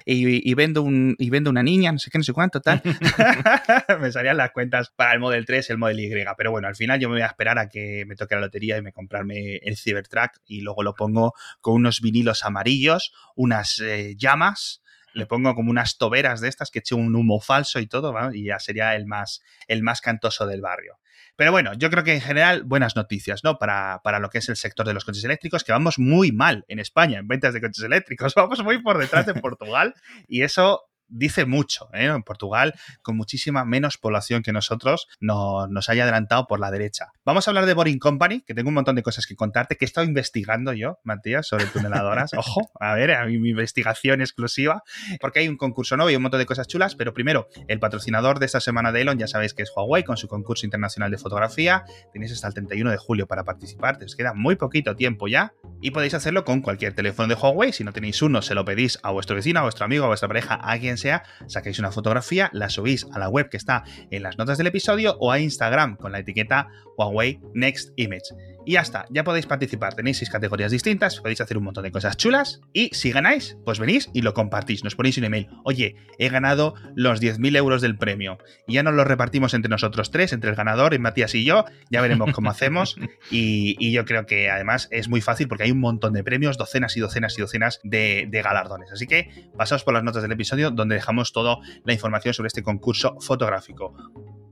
y, 0.05 0.51
y, 0.51 0.55
vendo 0.55 0.83
un, 0.83 1.17
y 1.19 1.31
vendo 1.31 1.49
una 1.49 1.63
niña, 1.63 1.91
no 1.91 1.99
sé 1.99 2.11
qué, 2.11 2.19
no 2.19 2.25
sé 2.25 2.35
cuánto, 2.35 2.61
tal. 2.61 2.83
me 3.99 4.13
salían 4.13 4.37
las 4.37 4.51
cuentas 4.51 4.93
para 4.95 5.15
el 5.15 5.21
Model 5.21 5.47
3, 5.47 5.71
el 5.71 5.79
Model 5.79 6.01
Y. 6.01 6.11
Pero 6.37 6.51
bueno, 6.51 6.69
al 6.69 6.77
final 6.77 7.01
yo 7.01 7.09
me 7.09 7.15
voy 7.15 7.23
a 7.23 7.29
esperar 7.29 7.59
a 7.59 7.71
que 7.71 8.05
me 8.07 8.15
toque 8.15 8.35
la 8.35 8.43
lotería 8.43 8.77
y 8.77 8.83
me 8.83 8.93
comprarme 8.93 9.57
el 9.63 9.79
Cybertruck 9.79 10.33
y 10.45 10.61
luego 10.61 10.83
lo 10.83 10.95
pongo 10.95 11.33
con 11.63 11.77
unos 11.77 12.03
vinilos 12.03 12.45
amarillos, 12.45 13.15
unas 13.37 13.79
eh, 13.79 14.17
llamas 14.19 14.83
le 15.15 15.27
pongo 15.27 15.55
como 15.55 15.71
unas 15.71 15.99
toberas 15.99 16.41
de 16.41 16.49
estas 16.49 16.71
que 16.71 16.79
eche 16.79 16.95
un 16.95 17.15
humo 17.15 17.39
falso 17.41 17.81
y 17.81 17.87
todo, 17.87 18.15
y 18.33 18.45
ya 18.45 18.59
sería 18.59 18.95
el 18.97 19.07
más, 19.07 19.43
el 19.67 19.83
más 19.83 20.01
cantoso 20.01 20.47
del 20.47 20.63
barrio. 20.63 20.99
Pero 21.37 21.51
bueno, 21.51 21.73
yo 21.75 21.91
creo 21.91 22.05
que 22.05 22.15
en 22.15 22.21
general 22.21 22.63
buenas 22.65 22.95
noticias, 22.95 23.43
¿no? 23.43 23.59
Para, 23.59 24.01
para, 24.05 24.19
lo 24.19 24.29
que 24.29 24.39
es 24.39 24.49
el 24.49 24.57
sector 24.57 24.87
de 24.87 24.95
los 24.95 25.05
coches 25.05 25.25
eléctricos, 25.25 25.65
que 25.65 25.73
vamos 25.73 25.99
muy 25.99 26.31
mal 26.31 26.65
en 26.69 26.79
España 26.79 27.19
en 27.19 27.29
ventas 27.29 27.55
de 27.55 27.61
coches 27.61 27.85
eléctricos, 27.85 28.35
vamos 28.37 28.63
muy 28.63 28.83
por 28.83 28.99
detrás 28.99 29.27
de 29.27 29.35
Portugal 29.35 29.95
y 30.29 30.43
eso 30.43 30.83
dice 31.13 31.45
mucho. 31.45 31.89
¿eh? 31.93 32.07
En 32.07 32.23
Portugal, 32.23 32.75
con 33.03 33.17
muchísima 33.17 33.65
menos 33.65 33.99
población 33.99 34.43
que 34.43 34.53
nosotros, 34.53 35.09
no, 35.21 35.67
nos 35.69 35.89
haya 35.89 36.03
adelantado 36.03 36.47
por 36.47 36.59
la 36.59 36.71
derecha. 36.71 37.13
Vamos 37.25 37.47
a 37.47 37.51
hablar 37.51 37.67
de 37.67 37.75
Boring 37.75 37.99
Company, 37.99 38.43
que 38.43 38.55
tengo 38.55 38.69
un 38.69 38.75
montón 38.75 38.97
de 38.97 39.03
cosas 39.03 39.27
que 39.27 39.37
contarte, 39.37 39.77
que 39.77 39.85
he 39.85 39.87
estado 39.87 40.07
investigando 40.07 40.73
yo, 40.73 40.99
Matías, 41.05 41.47
sobre 41.47 41.67
tuneladoras. 41.67 42.33
Ojo, 42.37 42.71
a 42.81 42.95
ver, 42.95 43.13
a 43.13 43.27
mi, 43.27 43.39
mi 43.39 43.51
investigación 43.51 44.21
exclusiva, 44.21 44.83
porque 45.21 45.41
hay 45.41 45.49
un 45.49 45.57
concurso 45.57 45.97
nuevo 45.97 46.11
y 46.11 46.17
un 46.17 46.23
montón 46.23 46.41
de 46.41 46.47
cosas 46.47 46.67
chulas, 46.67 46.95
pero 46.95 47.15
primero, 47.15 47.49
el 47.69 47.79
patrocinador 47.79 48.39
de 48.39 48.47
esta 48.47 48.61
semana 48.61 48.93
de 48.93 49.03
Elon, 49.03 49.19
ya 49.19 49.27
sabéis 49.27 49.55
que 49.55 49.63
es 49.63 49.73
Huawei, 49.75 50.05
con 50.05 50.17
su 50.17 50.29
concurso 50.29 50.67
internacional 50.67 51.11
de 51.11 51.19
fotografía. 51.19 51.85
Tenéis 52.13 52.33
hasta 52.33 52.49
el 52.49 52.55
31 52.55 52.91
de 52.91 52.97
julio 52.97 53.27
para 53.27 53.45
participar, 53.45 53.99
os 54.03 54.17
queda 54.17 54.35
muy 54.35 54.57
poquito 54.57 54.97
tiempo 54.97 55.29
ya, 55.29 55.53
y 55.81 55.91
podéis 55.91 56.15
hacerlo 56.15 56.45
con 56.45 56.61
cualquier 56.61 56.95
teléfono 56.95 57.29
de 57.29 57.35
Huawei. 57.35 57.73
Si 57.73 57.85
no 57.85 57.93
tenéis 57.93 58.23
uno, 58.23 58.43
se 58.43 58.55
lo 58.55 58.65
pedís 58.65 58.99
a 59.03 59.11
vuestro 59.11 59.37
vecino, 59.37 59.61
a 59.61 59.63
vuestro 59.63 59.85
amigo, 59.85 60.05
a 60.05 60.09
vuestra 60.09 60.29
pareja, 60.29 60.59
a 60.63 60.79
quien 60.79 60.97
sea, 61.03 61.25
sacáis 61.47 61.79
una 61.79 61.91
fotografía, 61.91 62.49
la 62.53 62.71
subís 62.71 63.07
a 63.13 63.19
la 63.19 63.29
web 63.29 63.49
que 63.49 63.57
está 63.57 63.85
en 64.11 64.23
las 64.23 64.39
notas 64.39 64.59
del 64.59 64.69
episodio 64.69 65.17
o 65.19 65.33
a 65.33 65.41
Instagram 65.41 65.97
con 65.97 66.13
la 66.13 66.21
etiqueta 66.21 66.69
Huawei 66.97 67.41
Next 67.55 67.91
Image. 67.97 68.35
Y 68.65 68.73
ya 68.73 68.81
está, 68.81 69.07
ya 69.11 69.25
podéis 69.25 69.47
participar. 69.47 69.95
Tenéis 69.95 70.19
seis 70.19 70.31
categorías 70.31 70.71
distintas, 70.71 71.21
podéis 71.21 71.41
hacer 71.41 71.59
un 71.59 71.65
montón 71.65 71.85
de 71.85 71.91
cosas 71.93 72.17
chulas. 72.17 72.61
Y 72.73 72.91
si 72.93 73.11
ganáis, 73.11 73.57
pues 73.65 73.79
venís 73.79 74.11
y 74.13 74.23
lo 74.23 74.35
compartís. 74.35 74.85
Nos 74.85 74.95
ponéis 74.95 75.19
un 75.19 75.25
email. 75.25 75.49
Oye, 75.65 75.97
he 76.19 76.29
ganado 76.29 76.75
los 76.95 77.21
10.000 77.21 77.57
euros 77.57 77.83
del 77.83 77.97
premio. 77.99 78.39
Y 78.67 78.75
ya 78.75 78.83
nos 78.83 78.95
los 78.95 79.07
repartimos 79.07 79.55
entre 79.55 79.69
nosotros 79.69 80.11
tres, 80.11 80.33
entre 80.33 80.51
el 80.51 80.57
ganador, 80.57 80.99
Matías 80.99 81.35
y 81.35 81.45
yo. 81.45 81.65
Ya 81.91 82.01
veremos 82.01 82.33
cómo 82.33 82.51
hacemos. 82.51 82.97
Y, 83.31 83.77
y, 83.79 83.93
yo 83.93 84.05
creo 84.05 84.27
que 84.27 84.51
además 84.51 84.89
es 84.91 85.09
muy 85.09 85.21
fácil 85.21 85.49
porque 85.49 85.65
hay 85.65 85.71
un 85.71 85.81
montón 85.81 86.13
de 86.13 86.23
premios, 86.23 86.59
docenas 86.59 86.97
y 86.97 87.01
docenas 87.01 87.39
y 87.39 87.41
docenas 87.41 87.81
de, 87.83 88.27
de 88.29 88.43
galardones. 88.43 88.93
Así 88.93 89.07
que 89.07 89.49
pasaos 89.57 89.85
por 89.85 89.95
las 89.95 90.03
notas 90.03 90.23
del 90.23 90.33
episodio 90.33 90.71
donde 90.71 90.97
dejamos 90.97 91.33
toda 91.33 91.59
la 91.85 91.93
información 91.93 92.35
sobre 92.35 92.49
este 92.49 92.63
concurso 92.63 93.17
fotográfico. 93.21 93.95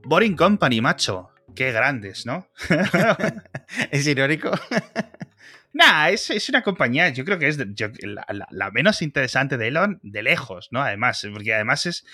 Boring 0.05 0.37
Company, 0.37 0.81
macho 0.81 1.31
qué 1.55 1.73
grandes, 1.73 2.27
¿no? 2.27 2.49
¿Es 3.91 4.07
irónico? 4.07 4.51
Nah, 5.73 6.09
es, 6.09 6.29
es, 6.31 6.49
una 6.49 6.63
compañía, 6.63 7.11
yo 7.11 7.25
creo 7.25 7.39
que 7.39 7.47
es 7.47 7.57
de, 7.57 7.67
yo, 7.75 7.87
la, 8.01 8.27
la, 8.31 8.49
la, 8.51 8.71
menos 8.73 9.03
interesante 9.03 9.57
de 9.57 9.69
Elon 9.69 10.01
de 10.03 10.25
lejos, 10.25 10.67
¿no? 10.73 10.83
Además, 10.83 11.25
porque 11.33 11.55
además 11.55 11.87
es 11.87 12.05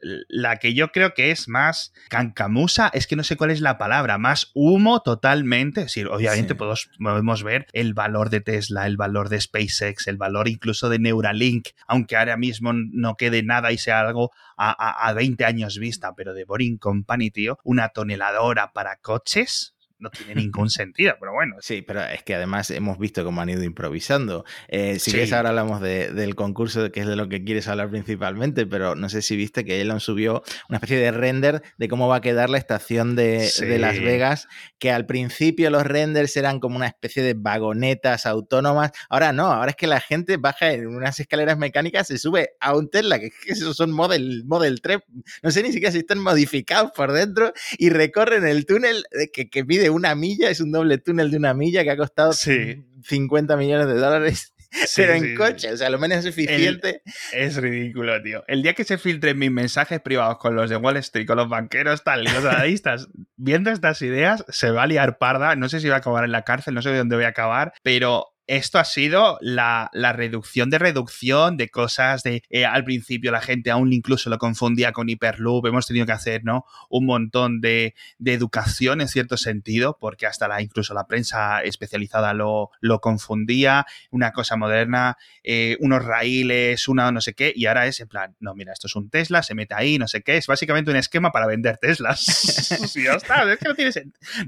la 0.00 0.56
que 0.56 0.74
yo 0.74 0.92
creo 0.92 1.14
que 1.14 1.30
es 1.30 1.48
más 1.48 1.92
cancamusa, 2.08 2.90
es 2.92 3.06
que 3.06 3.16
no 3.16 3.24
sé 3.24 3.36
cuál 3.36 3.50
es 3.50 3.60
la 3.60 3.78
palabra, 3.78 4.18
más 4.18 4.50
humo 4.54 5.00
totalmente. 5.02 5.80
Es 5.80 5.86
decir, 5.86 6.08
obviamente 6.08 6.54
sí. 6.54 6.58
podemos, 6.58 6.90
podemos, 6.98 7.42
ver 7.42 7.66
el 7.72 7.94
valor 7.94 8.30
de 8.30 8.40
Tesla, 8.40 8.86
el 8.86 8.96
valor 8.96 9.28
de 9.28 9.40
SpaceX, 9.40 10.06
el 10.06 10.16
valor 10.16 10.48
incluso 10.48 10.88
de 10.88 10.98
Neuralink, 10.98 11.68
aunque 11.86 12.16
ahora 12.16 12.36
mismo 12.36 12.72
no 12.72 13.16
quede 13.16 13.42
nada 13.42 13.72
y 13.72 13.78
sea 13.78 14.00
algo 14.00 14.30
a, 14.56 14.70
a, 14.70 15.08
a 15.08 15.12
20 15.12 15.44
años 15.44 15.78
vista, 15.78 16.14
pero 16.14 16.34
de 16.34 16.44
Boring 16.44 16.78
Company, 16.78 17.30
tío, 17.30 17.58
una 17.64 17.88
toneladora 17.90 18.72
para 18.72 18.96
coches, 18.96 19.73
no 19.98 20.10
tiene 20.10 20.34
ningún 20.34 20.70
sentido, 20.70 21.14
pero 21.18 21.32
bueno. 21.32 21.56
Sí, 21.60 21.82
pero 21.82 22.02
es 22.02 22.22
que 22.22 22.34
además 22.34 22.70
hemos 22.70 22.98
visto 22.98 23.24
cómo 23.24 23.40
han 23.40 23.48
ido 23.48 23.62
improvisando. 23.62 24.44
Eh, 24.68 24.94
si 24.94 25.06
sí. 25.06 25.10
quieres, 25.12 25.32
ahora 25.32 25.50
hablamos 25.50 25.80
de, 25.80 26.12
del 26.12 26.34
concurso, 26.34 26.90
que 26.90 27.00
es 27.00 27.06
de 27.06 27.16
lo 27.16 27.28
que 27.28 27.44
quieres 27.44 27.68
hablar 27.68 27.90
principalmente, 27.90 28.66
pero 28.66 28.94
no 28.94 29.08
sé 29.08 29.22
si 29.22 29.36
viste 29.36 29.64
que 29.64 29.80
Elon 29.80 30.00
subió 30.00 30.42
una 30.68 30.78
especie 30.78 30.98
de 30.98 31.10
render 31.10 31.62
de 31.78 31.88
cómo 31.88 32.08
va 32.08 32.16
a 32.16 32.20
quedar 32.20 32.50
la 32.50 32.58
estación 32.58 33.16
de, 33.16 33.46
sí. 33.46 33.64
de 33.64 33.78
Las 33.78 34.00
Vegas, 34.00 34.48
que 34.78 34.90
al 34.90 35.06
principio 35.06 35.70
los 35.70 35.84
renders 35.84 36.36
eran 36.36 36.60
como 36.60 36.76
una 36.76 36.86
especie 36.86 37.22
de 37.22 37.34
vagonetas 37.34 38.26
autónomas. 38.26 38.92
Ahora 39.08 39.32
no, 39.32 39.46
ahora 39.46 39.70
es 39.70 39.76
que 39.76 39.86
la 39.86 40.00
gente 40.00 40.36
baja 40.36 40.72
en 40.72 40.88
unas 40.88 41.18
escaleras 41.20 41.56
mecánicas, 41.58 42.08
se 42.08 42.18
sube 42.18 42.50
a 42.60 42.76
un 42.76 42.90
Tesla, 42.90 43.18
que, 43.18 43.30
esos 43.46 43.76
son 43.76 43.92
Model, 43.92 44.44
Model 44.44 44.80
3, 44.80 44.98
no 45.42 45.50
sé 45.50 45.62
ni 45.62 45.72
siquiera 45.72 45.92
si 45.92 45.98
están 45.98 46.18
modificados 46.18 46.90
por 46.92 47.12
dentro, 47.12 47.52
y 47.78 47.90
recorren 47.90 48.46
el 48.46 48.66
túnel 48.66 49.04
que, 49.32 49.48
que 49.48 49.64
pide 49.64 49.83
una 49.90 50.14
milla, 50.14 50.50
es 50.50 50.60
un 50.60 50.72
doble 50.72 50.98
túnel 50.98 51.30
de 51.30 51.36
una 51.36 51.54
milla 51.54 51.84
que 51.84 51.90
ha 51.90 51.96
costado 51.96 52.32
sí. 52.32 52.84
50 53.02 53.56
millones 53.56 53.86
de 53.86 53.94
dólares. 53.94 54.54
Sí, 54.74 55.02
pero 55.02 55.12
en 55.12 55.22
sí, 55.22 55.34
coche, 55.34 55.72
o 55.72 55.76
sea, 55.76 55.88
lo 55.88 55.98
menos 56.00 56.24
eficiente. 56.24 57.02
El, 57.32 57.42
es 57.42 57.56
ridículo, 57.56 58.20
tío. 58.22 58.42
El 58.48 58.62
día 58.62 58.74
que 58.74 58.82
se 58.82 58.98
filtren 58.98 59.38
mis 59.38 59.50
mensajes 59.50 60.00
privados 60.00 60.38
con 60.38 60.56
los 60.56 60.68
de 60.68 60.76
Wall 60.76 60.96
Street, 60.96 61.26
con 61.26 61.36
los 61.36 61.48
banqueros, 61.48 62.02
tal, 62.02 62.22
y 62.22 62.24
los 62.24 62.44
analistas, 62.44 63.08
viendo 63.36 63.70
estas 63.70 64.02
ideas, 64.02 64.44
se 64.48 64.70
va 64.70 64.82
a 64.82 64.86
liar 64.88 65.18
parda. 65.18 65.54
No 65.54 65.68
sé 65.68 65.78
si 65.78 65.88
va 65.88 65.96
a 65.96 65.98
acabar 65.98 66.24
en 66.24 66.32
la 66.32 66.42
cárcel, 66.42 66.74
no 66.74 66.82
sé 66.82 66.90
de 66.90 66.98
dónde 66.98 67.14
voy 67.14 67.24
a 67.24 67.28
acabar, 67.28 67.72
pero 67.84 68.33
esto 68.46 68.78
ha 68.78 68.84
sido 68.84 69.38
la, 69.40 69.90
la, 69.92 70.12
reducción 70.12 70.70
de 70.70 70.78
reducción 70.78 71.56
de 71.56 71.68
cosas 71.70 72.22
de 72.22 72.42
eh, 72.50 72.66
al 72.66 72.84
principio 72.84 73.32
la 73.32 73.40
gente 73.40 73.70
aún 73.70 73.92
incluso 73.92 74.30
lo 74.30 74.38
confundía 74.38 74.92
con 74.92 75.08
Hyperloop, 75.08 75.66
hemos 75.66 75.86
tenido 75.86 76.06
que 76.06 76.12
hacer 76.12 76.44
¿no? 76.44 76.64
un 76.90 77.06
montón 77.06 77.60
de, 77.60 77.94
de 78.18 78.32
educación 78.34 79.00
en 79.00 79.08
cierto 79.08 79.36
sentido, 79.36 79.96
porque 79.98 80.26
hasta 80.26 80.48
la, 80.48 80.60
incluso 80.60 80.94
la 80.94 81.06
prensa 81.06 81.62
especializada 81.62 82.34
lo, 82.34 82.70
lo 82.80 83.00
confundía, 83.00 83.86
una 84.10 84.32
cosa 84.32 84.56
moderna, 84.56 85.16
eh, 85.42 85.76
unos 85.80 86.04
raíles, 86.04 86.88
una 86.88 87.10
no 87.12 87.20
sé 87.20 87.34
qué, 87.34 87.52
y 87.54 87.66
ahora 87.66 87.86
es 87.86 88.00
en 88.00 88.08
plan, 88.08 88.36
no, 88.40 88.54
mira, 88.54 88.72
esto 88.72 88.86
es 88.86 88.96
un 88.96 89.10
Tesla, 89.10 89.42
se 89.42 89.54
mete 89.54 89.74
ahí, 89.74 89.98
no 89.98 90.08
sé 90.08 90.22
qué, 90.22 90.36
es 90.36 90.46
básicamente 90.46 90.90
un 90.90 90.96
esquema 90.96 91.32
para 91.32 91.46
vender 91.46 91.78
Teslas. 91.78 92.20
sí, 92.88 93.04
ya 93.04 93.14
está, 93.14 93.50
es 93.50 93.58
que 93.58 93.68
no 93.68 93.74
tiene, 93.74 93.90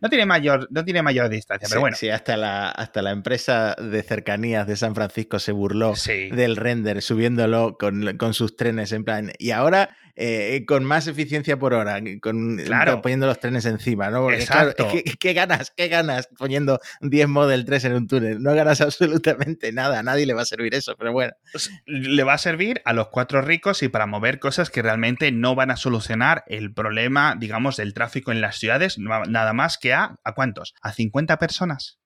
no 0.03 0.09
tiene, 0.09 0.27
mayor, 0.27 0.69
no 0.71 0.85
tiene 0.85 1.03
mayor 1.03 1.29
distancia, 1.29 1.67
sí, 1.67 1.71
pero 1.71 1.81
bueno. 1.81 1.97
Sí, 1.97 2.11
hasta 2.11 2.37
la, 2.37 2.71
hasta 2.71 3.03
la 3.03 3.11
empresa 3.11 3.75
de 3.87 4.03
cercanías 4.03 4.67
de 4.67 4.77
San 4.77 4.95
Francisco 4.95 5.39
se 5.39 5.53
burló 5.53 5.97
sí. 5.97 6.31
del 6.31 6.57
render, 6.57 7.03
subiéndolo 7.03 7.77
con, 7.79 8.17
con, 8.17 8.35
sus 8.35 8.57
trenes 8.57 8.93
en 8.93 9.05
plan. 9.05 9.33
Y 9.39 9.51
ahora 9.51 9.97
eh, 10.19 10.65
con 10.67 10.83
más 10.83 11.07
eficiencia 11.09 11.59
por 11.59 11.75
hora, 11.75 12.01
con, 12.23 12.57
claro. 12.57 13.03
poniendo 13.03 13.27
los 13.27 13.39
trenes 13.39 13.67
encima, 13.67 14.09
¿no? 14.09 14.23
Porque, 14.23 14.39
Exacto. 14.39 14.85
Claro, 14.85 15.01
¿qué, 15.05 15.15
¿qué, 15.19 15.33
ganas? 15.35 15.73
¿Qué 15.77 15.89
ganas 15.89 16.31
poniendo 16.39 16.81
10 17.03 17.29
Model 17.29 17.67
3 17.67 17.85
en 17.85 17.93
un 17.93 18.07
túnel? 18.07 18.43
No 18.43 18.55
ganas 18.55 18.81
absolutamente 18.81 19.73
nada, 19.73 19.99
a 19.99 20.03
nadie 20.03 20.25
le 20.25 20.33
va 20.33 20.43
a 20.43 20.47
servir 20.47 20.75
eso, 20.75 20.97
pero 20.97 21.13
bueno. 21.13 21.35
Le 21.85 22.25
va 22.25 22.33
a 22.33 22.39
servir 22.39 22.81
a 22.87 22.95
los 22.95 23.09
cuatro 23.09 23.43
ricos 23.43 23.83
y 23.83 23.89
para 23.89 24.07
mover 24.07 24.39
cosas 24.39 24.71
que 24.71 24.81
realmente 24.81 25.31
no 25.33 25.55
van 25.55 25.71
a 25.71 25.77
solucionar 25.77 26.45
el 26.47 26.73
problema, 26.73 27.37
digamos, 27.39 27.77
del 27.77 27.93
tráfico 27.93 28.33
en 28.33 28.41
las 28.41 28.57
ciudades, 28.57 28.99
nada 28.99 29.53
más 29.53 29.77
que 29.77 29.93
a, 29.93 30.17
¿a 30.25 30.33
cuántos? 30.33 30.75
¿A 30.81 30.93
50 30.93 31.39
personas? 31.39 31.99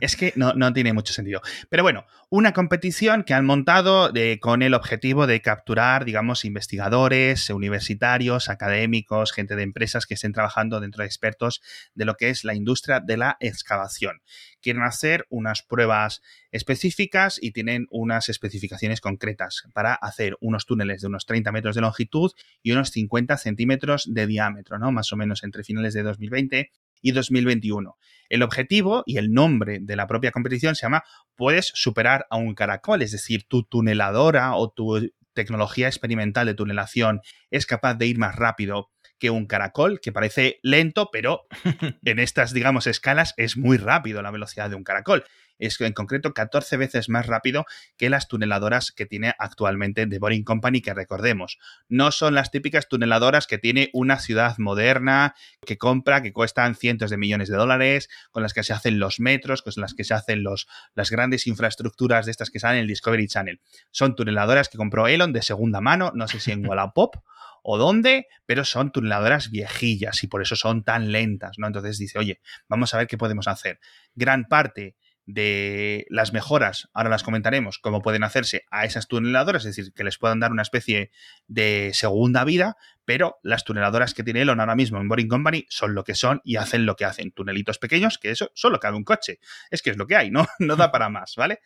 Es 0.00 0.16
que 0.16 0.32
no, 0.36 0.52
no, 0.54 0.72
tiene 0.72 0.92
mucho 0.92 1.12
sentido. 1.12 1.40
Pero 1.70 1.82
bueno, 1.82 2.06
una 2.28 2.52
competición 2.52 3.24
que 3.24 3.34
han 3.34 3.46
montado 3.46 4.10
de, 4.10 4.38
con 4.40 4.62
el 4.62 4.74
objetivo 4.74 5.26
de 5.26 5.40
capturar, 5.40 6.04
digamos, 6.04 6.44
investigadores, 6.44 7.48
universitarios, 7.50 8.48
académicos, 8.48 9.32
gente 9.32 9.56
de 9.56 9.62
empresas 9.62 10.06
que 10.06 10.14
estén 10.14 10.32
trabajando 10.32 10.80
dentro 10.80 11.02
de 11.02 11.06
expertos 11.06 11.62
de 11.94 12.04
lo 12.04 12.16
que 12.16 12.30
es 12.30 12.44
la 12.44 12.54
industria 12.54 13.00
de 13.00 13.16
la 13.16 13.36
excavación. 13.40 14.20
Quieren 14.60 14.82
hacer 14.82 15.26
unas 15.30 15.62
pruebas 15.62 16.20
específicas 16.50 17.38
y 17.40 17.52
tienen 17.52 17.86
unas 17.90 18.28
especificaciones 18.28 19.00
concretas 19.00 19.62
para 19.72 19.94
hacer 19.94 20.36
unos 20.40 20.66
túneles 20.66 21.00
de 21.00 21.06
unos 21.06 21.26
30 21.26 21.52
metros 21.52 21.74
de 21.74 21.80
longitud 21.80 22.32
y 22.62 22.72
unos 22.72 22.90
50 22.90 23.36
centímetros 23.38 24.04
de 24.12 24.26
diámetro, 24.26 24.78
¿no? 24.78 24.92
Más 24.92 25.12
o 25.12 25.16
menos 25.16 25.44
entre 25.44 25.64
finales 25.64 25.94
de 25.94 26.02
2020 26.02 26.70
y 27.02 27.12
2021. 27.12 27.96
El 28.28 28.42
objetivo 28.42 29.02
y 29.06 29.16
el 29.16 29.32
nombre 29.32 29.78
de 29.80 29.96
la 29.96 30.06
propia 30.06 30.30
competición 30.30 30.74
se 30.74 30.82
llama 30.82 31.04
Puedes 31.34 31.70
superar 31.74 32.26
a 32.30 32.36
un 32.36 32.54
caracol, 32.54 33.02
es 33.02 33.12
decir, 33.12 33.44
tu 33.48 33.62
tuneladora 33.62 34.54
o 34.54 34.70
tu 34.70 35.10
tecnología 35.32 35.86
experimental 35.86 36.46
de 36.46 36.54
tunelación 36.54 37.20
es 37.50 37.64
capaz 37.64 37.94
de 37.94 38.06
ir 38.06 38.18
más 38.18 38.34
rápido 38.34 38.90
que 39.18 39.30
un 39.30 39.46
caracol, 39.46 40.00
que 40.00 40.12
parece 40.12 40.60
lento, 40.62 41.10
pero 41.12 41.46
en 42.04 42.18
estas, 42.18 42.52
digamos, 42.52 42.86
escalas 42.86 43.34
es 43.36 43.56
muy 43.56 43.76
rápido 43.76 44.22
la 44.22 44.30
velocidad 44.30 44.70
de 44.70 44.76
un 44.76 44.84
caracol. 44.84 45.24
Es 45.58 45.80
en 45.80 45.92
concreto 45.92 46.32
14 46.32 46.76
veces 46.76 47.08
más 47.08 47.26
rápido 47.26 47.66
que 47.96 48.10
las 48.10 48.28
tuneladoras 48.28 48.92
que 48.92 49.06
tiene 49.06 49.34
actualmente 49.38 50.06
The 50.06 50.18
Boring 50.18 50.44
Company, 50.44 50.80
que 50.80 50.94
recordemos, 50.94 51.58
no 51.88 52.12
son 52.12 52.34
las 52.34 52.50
típicas 52.50 52.88
tuneladoras 52.88 53.46
que 53.46 53.58
tiene 53.58 53.90
una 53.92 54.18
ciudad 54.20 54.56
moderna, 54.58 55.34
que 55.66 55.76
compra, 55.76 56.22
que 56.22 56.32
cuestan 56.32 56.76
cientos 56.76 57.10
de 57.10 57.16
millones 57.16 57.48
de 57.48 57.56
dólares, 57.56 58.08
con 58.30 58.42
las 58.42 58.54
que 58.54 58.62
se 58.62 58.72
hacen 58.72 59.00
los 59.00 59.18
metros, 59.18 59.62
con 59.62 59.72
las 59.76 59.94
que 59.94 60.04
se 60.04 60.14
hacen 60.14 60.42
los, 60.42 60.68
las 60.94 61.10
grandes 61.10 61.46
infraestructuras 61.46 62.26
de 62.26 62.30
estas 62.30 62.50
que 62.50 62.60
salen 62.60 62.78
en 62.78 62.82
el 62.82 62.88
Discovery 62.88 63.26
Channel. 63.26 63.60
Son 63.90 64.14
tuneladoras 64.14 64.68
que 64.68 64.78
compró 64.78 65.08
Elon 65.08 65.32
de 65.32 65.42
segunda 65.42 65.80
mano, 65.80 66.12
no 66.14 66.28
sé 66.28 66.38
si 66.38 66.52
en 66.52 66.64
Wallapop 66.68 67.16
o 67.62 67.78
dónde, 67.78 68.26
pero 68.46 68.64
son 68.64 68.92
tuneladoras 68.92 69.50
viejillas 69.50 70.22
y 70.24 70.26
por 70.26 70.42
eso 70.42 70.56
son 70.56 70.84
tan 70.84 71.12
lentas, 71.12 71.58
¿no? 71.58 71.66
Entonces 71.66 71.98
dice, 71.98 72.18
oye, 72.18 72.40
vamos 72.68 72.94
a 72.94 72.98
ver 72.98 73.06
qué 73.06 73.18
podemos 73.18 73.48
hacer. 73.48 73.80
Gran 74.14 74.46
parte 74.46 74.96
de 75.28 76.06
las 76.08 76.32
mejoras, 76.32 76.88
ahora 76.94 77.10
las 77.10 77.22
comentaremos, 77.22 77.78
cómo 77.78 78.00
pueden 78.00 78.24
hacerse 78.24 78.64
a 78.70 78.86
esas 78.86 79.08
tuneladoras, 79.08 79.66
es 79.66 79.76
decir, 79.76 79.92
que 79.92 80.02
les 80.02 80.16
puedan 80.16 80.40
dar 80.40 80.52
una 80.52 80.62
especie 80.62 81.10
de 81.46 81.90
segunda 81.92 82.44
vida, 82.44 82.78
pero 83.04 83.36
las 83.42 83.64
tuneladoras 83.64 84.14
que 84.14 84.24
tiene 84.24 84.40
Elon 84.40 84.58
ahora 84.58 84.74
mismo 84.74 84.98
en 84.98 85.06
Boring 85.06 85.28
Company 85.28 85.66
son 85.68 85.94
lo 85.94 86.02
que 86.02 86.14
son 86.14 86.40
y 86.44 86.56
hacen 86.56 86.86
lo 86.86 86.96
que 86.96 87.04
hacen. 87.04 87.30
Tunelitos 87.32 87.76
pequeños, 87.76 88.16
que 88.16 88.30
eso 88.30 88.50
solo 88.54 88.80
cabe 88.80 88.96
un 88.96 89.04
coche. 89.04 89.38
Es 89.70 89.82
que 89.82 89.90
es 89.90 89.98
lo 89.98 90.06
que 90.06 90.16
hay, 90.16 90.30
¿no? 90.30 90.46
No 90.60 90.76
da 90.76 90.90
para 90.90 91.10
más, 91.10 91.34
¿vale? 91.36 91.60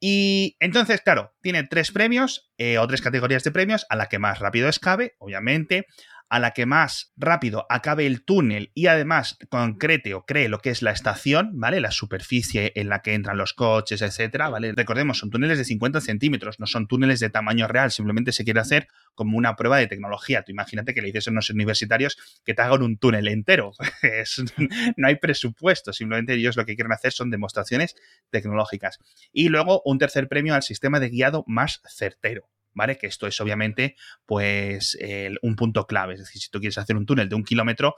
Y 0.00 0.56
entonces, 0.60 1.02
claro, 1.02 1.34
tiene 1.42 1.64
tres 1.64 1.92
premios 1.92 2.50
eh, 2.56 2.78
o 2.78 2.86
tres 2.86 3.02
categorías 3.02 3.44
de 3.44 3.52
premios, 3.52 3.86
a 3.90 3.96
la 3.96 4.06
que 4.06 4.18
más 4.18 4.38
rápido 4.38 4.68
escabe, 4.68 5.14
obviamente, 5.18 5.86
a 6.30 6.38
la 6.38 6.52
que 6.52 6.64
más 6.64 7.12
rápido 7.16 7.66
acabe 7.68 8.06
el 8.06 8.24
túnel 8.24 8.70
y 8.72 8.86
además 8.86 9.36
concrete 9.50 10.14
o 10.14 10.24
cree 10.24 10.48
lo 10.48 10.60
que 10.60 10.70
es 10.70 10.80
la 10.80 10.92
estación, 10.92 11.50
¿vale? 11.54 11.80
La 11.80 11.90
superficie 11.90 12.72
en 12.76 12.88
la 12.88 13.02
que 13.02 13.14
entran 13.14 13.36
los 13.36 13.52
coches, 13.52 14.00
etcétera, 14.00 14.48
¿vale? 14.48 14.72
Recordemos, 14.72 15.18
son 15.18 15.30
túneles 15.30 15.58
de 15.58 15.64
50 15.64 16.00
centímetros, 16.00 16.60
no 16.60 16.66
son 16.66 16.86
túneles 16.86 17.18
de 17.18 17.30
tamaño 17.30 17.66
real, 17.66 17.90
simplemente 17.90 18.30
se 18.30 18.44
quiere 18.44 18.60
hacer 18.60 18.86
como 19.14 19.36
una 19.36 19.56
prueba 19.56 19.78
de 19.78 19.88
tecnología. 19.88 20.42
Tú 20.42 20.52
imagínate 20.52 20.94
que 20.94 21.02
le 21.02 21.08
dices 21.08 21.26
a 21.26 21.32
unos 21.32 21.50
universitarios 21.50 22.16
que 22.44 22.54
te 22.54 22.62
hagan 22.62 22.82
un 22.82 22.96
túnel 22.96 23.26
entero. 23.26 23.72
no 24.96 25.08
hay 25.08 25.16
presupuesto, 25.16 25.92
simplemente 25.92 26.34
ellos 26.34 26.56
lo 26.56 26.64
que 26.64 26.76
quieren 26.76 26.92
hacer 26.92 27.10
son 27.12 27.30
demostraciones 27.30 27.96
tecnológicas. 28.30 29.00
Y 29.32 29.48
luego 29.48 29.82
un 29.84 29.98
tercer 29.98 30.28
premio 30.28 30.54
al 30.54 30.62
sistema 30.62 31.00
de 31.00 31.08
guiado 31.08 31.42
más 31.48 31.82
certero. 31.88 32.48
¿Vale? 32.72 32.96
Que 32.96 33.06
esto 33.06 33.26
es 33.26 33.40
obviamente 33.40 33.96
pues 34.26 34.98
un 35.42 35.56
punto 35.56 35.86
clave. 35.86 36.14
Es 36.14 36.20
decir, 36.20 36.42
si 36.42 36.50
tú 36.50 36.60
quieres 36.60 36.78
hacer 36.78 36.96
un 36.96 37.06
túnel 37.06 37.28
de 37.28 37.34
un 37.34 37.44
kilómetro, 37.44 37.96